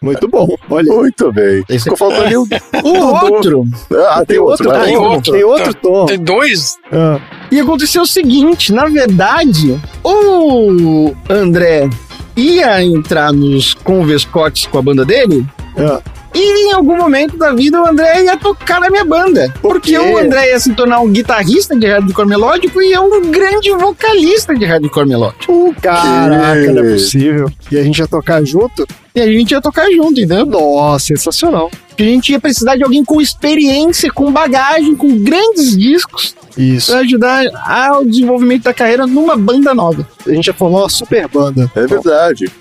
[0.02, 0.92] Muito bom, olha.
[0.94, 1.64] Muito bem.
[1.70, 2.46] Esse- Ficou faltando ali o.
[2.84, 3.66] O outro.
[4.10, 4.70] Ah, tem outro.
[4.70, 4.86] Tem vai.
[4.88, 5.32] tem outro, outro.
[5.34, 6.06] tem outro Tom.
[6.06, 6.78] Tem dois?
[6.92, 7.20] Ah,
[7.50, 11.90] E aconteceu o seguinte, na verdade, o André
[12.36, 15.46] ia entrar nos Converscotes com a banda dele,
[15.78, 16.02] ah.
[16.34, 19.54] e em algum momento da vida o André ia tocar na minha banda.
[19.62, 23.72] Porque o André ia se tornar um guitarrista de hardcore melódico e eu um grande
[23.72, 25.76] vocalista de hardcore melódico.
[25.82, 27.52] Caraca, não é possível.
[27.72, 28.88] E a gente ia tocar junto?
[29.16, 30.46] E a gente ia tocar junto, entendeu?
[30.46, 31.70] Nossa, sensacional.
[31.88, 36.92] Porque a gente ia precisar de alguém com experiência, com bagagem, com grandes discos, Isso.
[36.92, 40.08] pra ajudar ao desenvolvimento da carreira numa banda nova.
[40.26, 41.72] A gente ia formar uma super banda.
[41.76, 42.52] É verdade.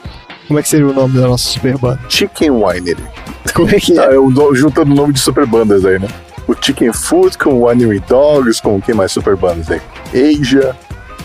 [0.46, 2.00] Como é que seria o nome da nossa super banda?
[2.08, 3.02] Chicken Winery.
[3.54, 4.16] Como é que Tá, é?
[4.16, 6.08] eu dou- juntando o nome de super bandas aí, né?
[6.48, 9.80] O Chicken Food com o Winery Dogs, com quem mais super bandas aí?
[10.12, 10.76] Asia.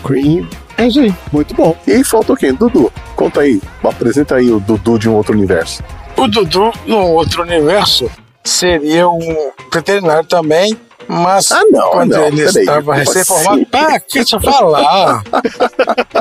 [0.04, 0.46] Cream.
[0.76, 1.12] É isso aí.
[1.32, 1.76] Muito bom.
[1.86, 2.54] E aí faltou quem?
[2.54, 2.92] Dudu.
[3.16, 3.60] Conta aí.
[3.82, 5.82] Apresenta aí o Dudu de um outro universo.
[6.16, 8.08] O Dudu, no outro universo,
[8.44, 10.76] seria um veterinário também,
[11.08, 13.66] mas Ah, não, quando não, ele estava recém-formado.
[13.66, 15.22] Pá, que deixa eu falar.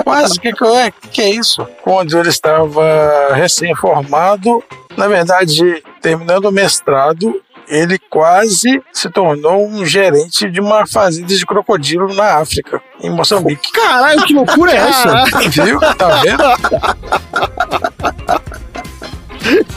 [0.04, 1.68] Quase, o que, que, é, que é isso?
[1.84, 4.64] Quando ele estava recém-formado,
[4.96, 11.46] na verdade, terminando o mestrado, ele quase se tornou um gerente de uma fazenda de
[11.46, 13.72] crocodilo na África, em Moçambique.
[13.74, 15.26] Caralho, que loucura é essa?
[15.50, 15.80] Viu?
[15.80, 16.44] Tá vendo?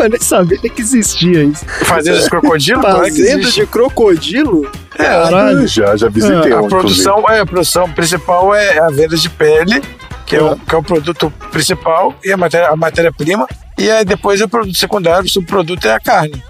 [0.05, 1.65] Eu nem sabia que existia isso.
[1.85, 4.71] Fazenda de crocodilo, que Fazenda de crocodilo?
[4.99, 5.67] É, Caralho.
[5.67, 9.83] Já, já visitei A um, produção, é, a produção principal é a venda de pele,
[10.27, 13.47] que é, o, que é o produto principal, e a matéria- a matéria-prima.
[13.79, 16.43] E aí depois é o produto secundário, o subproduto é a carne.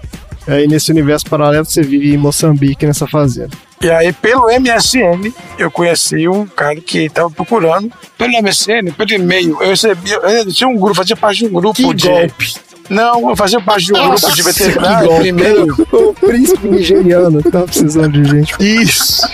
[0.47, 3.51] Aí nesse universo paralelo você vive em Moçambique, nessa fazenda.
[3.79, 7.91] E aí, pelo MSN, eu conheci um cara que estava procurando.
[8.15, 10.11] Pelo MSN, pelo e-mail, eu recebi.
[10.11, 12.07] Eu tinha um grupo, fazia parte de um grupo Que de.
[12.07, 12.53] golpe.
[12.91, 15.19] Não, eu fazia parte de um Nossa, grupo de que veterinário golpe.
[15.21, 15.87] por e-mail.
[15.91, 18.55] O príncipe nigeriano que tava precisando de gente.
[18.59, 19.27] Isso.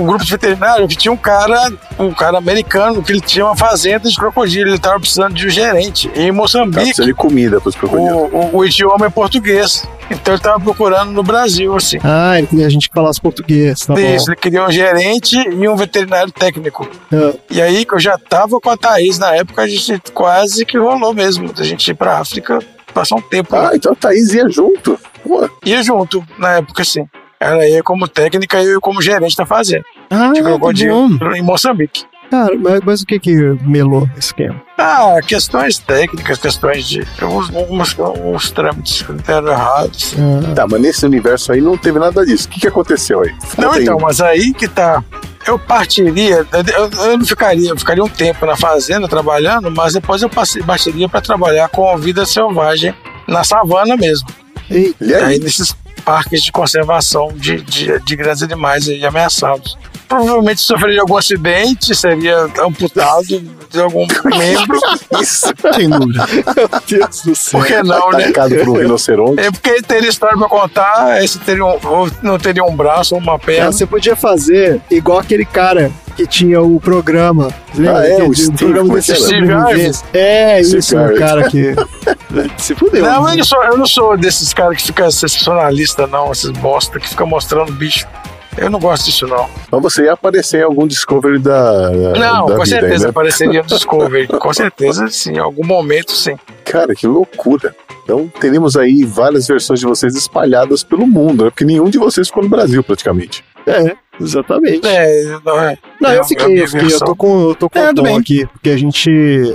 [0.00, 3.56] Um grupo de veterinário que tinha um cara, um cara americano, que ele tinha uma
[3.56, 4.68] fazenda de crocodilo.
[4.68, 6.10] Ele estava precisando de um gerente.
[6.14, 8.12] E em Moçambique, precisando de comida pros crocodilos.
[8.12, 9.86] o, o, o idioma é português.
[10.10, 11.98] Então ele estava procurando no Brasil, assim.
[12.02, 14.32] Ah, ele queria a gente que falasse português, tá Isso, bom.
[14.32, 16.90] ele queria um gerente e um veterinário técnico.
[17.12, 20.66] Ah, E aí, que eu já tava com a Thaís na época, a gente quase
[20.66, 21.48] que rolou mesmo.
[21.56, 22.58] A gente ir pra África,
[22.92, 23.54] passar um tempo.
[23.56, 24.98] Ah, então a Thaís ia junto.
[25.22, 27.06] Pô, Ia junto, na época, sim.
[27.38, 29.84] Ela ia como técnica e eu como gerente da fazenda.
[30.10, 31.32] Ah, De que crocodilo bom.
[31.32, 32.04] em Moçambique.
[32.30, 34.62] Cara, mas, mas o que que melou esse esquema?
[34.78, 37.00] Ah, questões técnicas, questões de.
[37.22, 40.14] Uns, uns, uns trâmites que deram errados.
[40.18, 42.46] Ah, Tá, mas nesse universo aí não teve nada disso.
[42.48, 43.34] O que, que aconteceu aí?
[43.58, 43.82] Não, aí.
[43.82, 45.02] então, mas aí que tá.
[45.46, 50.20] Eu partiria, eu, eu não ficaria, eu ficaria um tempo na fazenda trabalhando, mas depois
[50.22, 52.94] eu passei, partiria para trabalhar com vida selvagem
[53.26, 54.28] na savana mesmo.
[54.70, 55.38] ei, E aí aí?
[55.38, 55.74] nesses
[56.04, 59.78] parques de conservação de, de, de grandes animais aí ameaçados.
[60.10, 63.24] Provavelmente sofreria algum acidente, seria amputado
[63.70, 64.80] de algum membro.
[65.22, 65.46] Isso.
[65.72, 66.26] Sem dúvida.
[66.26, 67.60] meu Deus do céu.
[67.60, 68.32] Por que não, né?
[68.32, 69.40] Por um rinoceronte.
[69.40, 73.14] É porque ele teria história pra contar, esse teria um, ou não teria um braço
[73.14, 73.70] ou uma perna.
[73.70, 77.54] você podia fazer igual aquele cara que tinha o programa.
[77.72, 78.00] Lembra?
[78.00, 80.04] Ah, é, o Steve, programa como é desse.
[80.12, 81.74] É, Steve isso, o cara que.
[82.58, 83.04] Se fudeu.
[83.04, 83.34] Não, né?
[83.34, 87.08] eu não, sou, eu não sou desses caras que fica sensacionalista, não, esses bosta que
[87.08, 88.08] fica mostrando bicho.
[88.56, 89.48] Eu não gosto disso, não.
[89.70, 91.90] Mas você ia aparecer em algum Discovery da.
[91.90, 93.10] Não, da com vida, certeza né?
[93.10, 94.26] apareceria no Discovery.
[94.26, 95.34] com certeza, sim.
[95.34, 96.36] Em algum momento, sim.
[96.64, 97.74] Cara, que loucura.
[98.04, 101.50] Então teremos aí várias versões de vocês espalhadas pelo mundo, né?
[101.50, 103.44] Porque nenhum de vocês ficou no Brasil, praticamente.
[103.66, 104.86] É, exatamente.
[104.86, 105.78] É, não é.
[106.00, 108.16] Não, é eu fiquei, eu fiquei, eu tô com, eu tô com É, o Tom
[108.16, 109.10] aqui, porque a gente,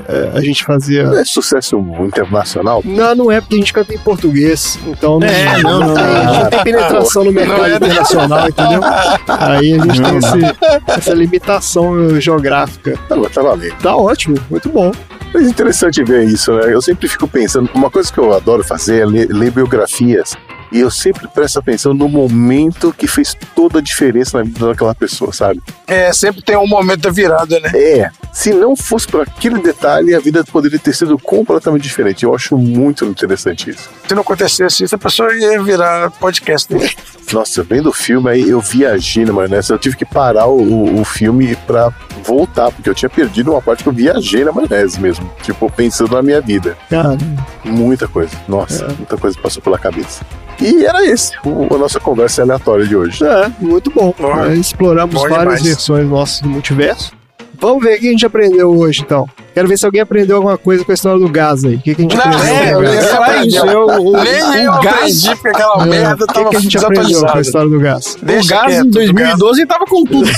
[0.08, 1.04] é, a gente fazia...
[1.04, 2.82] Não é sucesso internacional?
[2.86, 6.24] Não, não é porque a gente canta em português, então não, É, não, não, a
[6.26, 8.82] gente não tem penetração no mercado Não é- internacional, entendeu?
[9.28, 10.56] Aí a gente tem esse-
[10.88, 12.98] essa limitação geográfica.
[13.08, 13.76] Tá, tá valendo.
[13.82, 14.92] Tá ótimo, muito bom.
[15.34, 16.74] Mas é interessante ver isso, né?
[16.74, 20.36] Eu sempre fico pensando, uma coisa que eu adoro fazer é ler, ler biografias.
[20.72, 24.96] E eu sempre presto atenção no momento que fez toda a diferença na vida daquela
[24.96, 25.62] pessoa, sabe?
[25.88, 27.72] É, sempre tem um momento da virada, né?
[27.74, 32.26] É, se não fosse por aquele detalhe, a vida poderia ter sido completamente diferente.
[32.26, 33.90] Eu acho muito interessante isso.
[34.06, 36.68] Se não acontecesse isso, a pessoa ia virar podcast.
[37.32, 39.72] Nossa, vendo o filme aí, eu viajei na maionese.
[39.72, 41.91] Eu tive que parar o, o, filme pra
[42.24, 45.32] voltar, porque eu tinha perdido uma parte que eu viajei na maionese mesmo.
[45.41, 46.78] Tipo, pensando na minha vida.
[46.90, 47.18] Cara,
[47.64, 48.36] Muita coisa.
[48.49, 50.26] Nossa, muita coisa passou pela cabeça.
[50.62, 53.24] E era esse, o- a nossa conversa aleatória de hoje.
[53.26, 54.14] é, muito bom.
[54.20, 55.64] Bom, É, Exploramos bom várias demais.
[55.64, 57.12] versões nossas do multiverso.
[57.60, 59.27] Vamos ver o que a gente aprendeu hoje, então.
[59.53, 61.76] Quero ver se alguém aprendeu alguma coisa com a história do gás aí.
[61.76, 63.11] O que, que a gente Não, aprendeu é, eu ia gás?
[63.11, 63.65] falar isso.
[63.65, 66.56] Eu, o, Nem eu o gás, aprendi, porque aquela É, merda o que, tava que
[66.57, 68.15] a gente aprendeu com a história do gás?
[68.22, 70.30] o Deixa gás quieto, em o 2012 tava com tudo.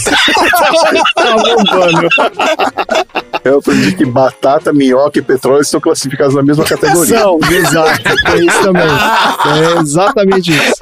[1.16, 2.08] Tá bombando.
[3.44, 7.20] Eu aprendi que batata, minhoca e petróleo estão classificados na mesma categoria.
[7.20, 8.02] São, exato.
[8.34, 8.84] É isso também.
[8.86, 10.76] É exatamente isso.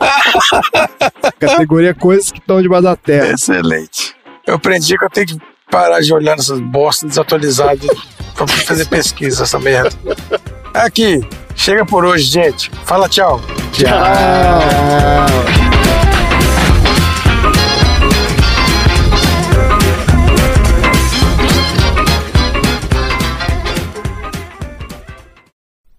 [1.39, 3.31] Categoria coisas que estão debaixo da terra.
[3.33, 4.13] Excelente.
[4.45, 5.37] Eu aprendi que eu tenho que
[5.75, 7.85] parar de olhar nessas bostas desatualizadas
[8.33, 9.91] pra fazer pesquisa, essa merda.
[10.73, 11.19] Aqui,
[11.53, 12.71] chega por hoje, gente.
[12.85, 13.41] Fala tchau.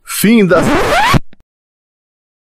[0.07, 0.63] Fim da.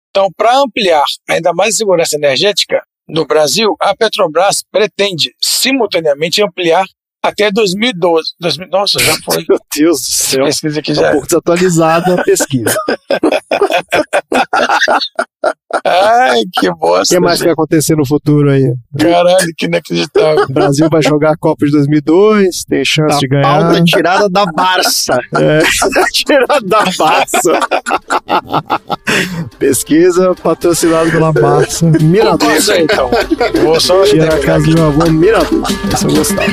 [0.09, 6.83] Então, para ampliar ainda mais a segurança energética no Brasil, a Petrobras pretende simultaneamente ampliar
[7.23, 8.33] até 2012.
[8.39, 9.45] 2000, nossa, já foi.
[9.49, 10.45] Meu Deus do céu.
[10.45, 11.07] Pesquisa aqui Tá já.
[11.09, 12.75] um pouco desatualizada a pesquisa.
[15.85, 17.15] Ai, que O bosta.
[17.15, 17.53] que mais que vai gente.
[17.53, 18.73] acontecer no futuro aí?
[18.99, 20.43] Caralho, que inacreditável.
[20.49, 23.43] O Brasil vai jogar a Copa de 2002, tem chance de ganhar.
[23.43, 25.17] Pauta tirada da Barça.
[25.37, 25.61] É,
[26.13, 27.59] tirada da Barça.
[29.57, 31.85] Pesquisa patrocinada pela Barça.
[32.01, 32.51] Mirador.
[32.55, 33.09] Isso aí, então.
[33.63, 35.63] Vou só Tira a casa do meu avô, Mirador.
[35.93, 36.51] Esse eu gostava.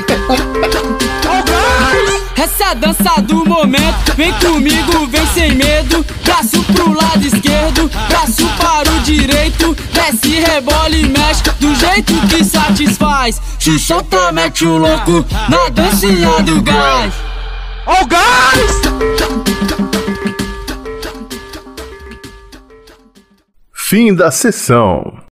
[2.40, 6.06] Essa é a dança do momento, vem comigo, vem sem medo.
[6.24, 9.77] Braço pro lado esquerdo, braço para o direito.
[9.93, 13.43] Desce, rebola e mexe do jeito que satisfaz.
[13.59, 17.12] Se solta, mete o louco na dancinha do gás.
[17.85, 18.82] Ó o gás!
[23.73, 25.27] Fim da sessão.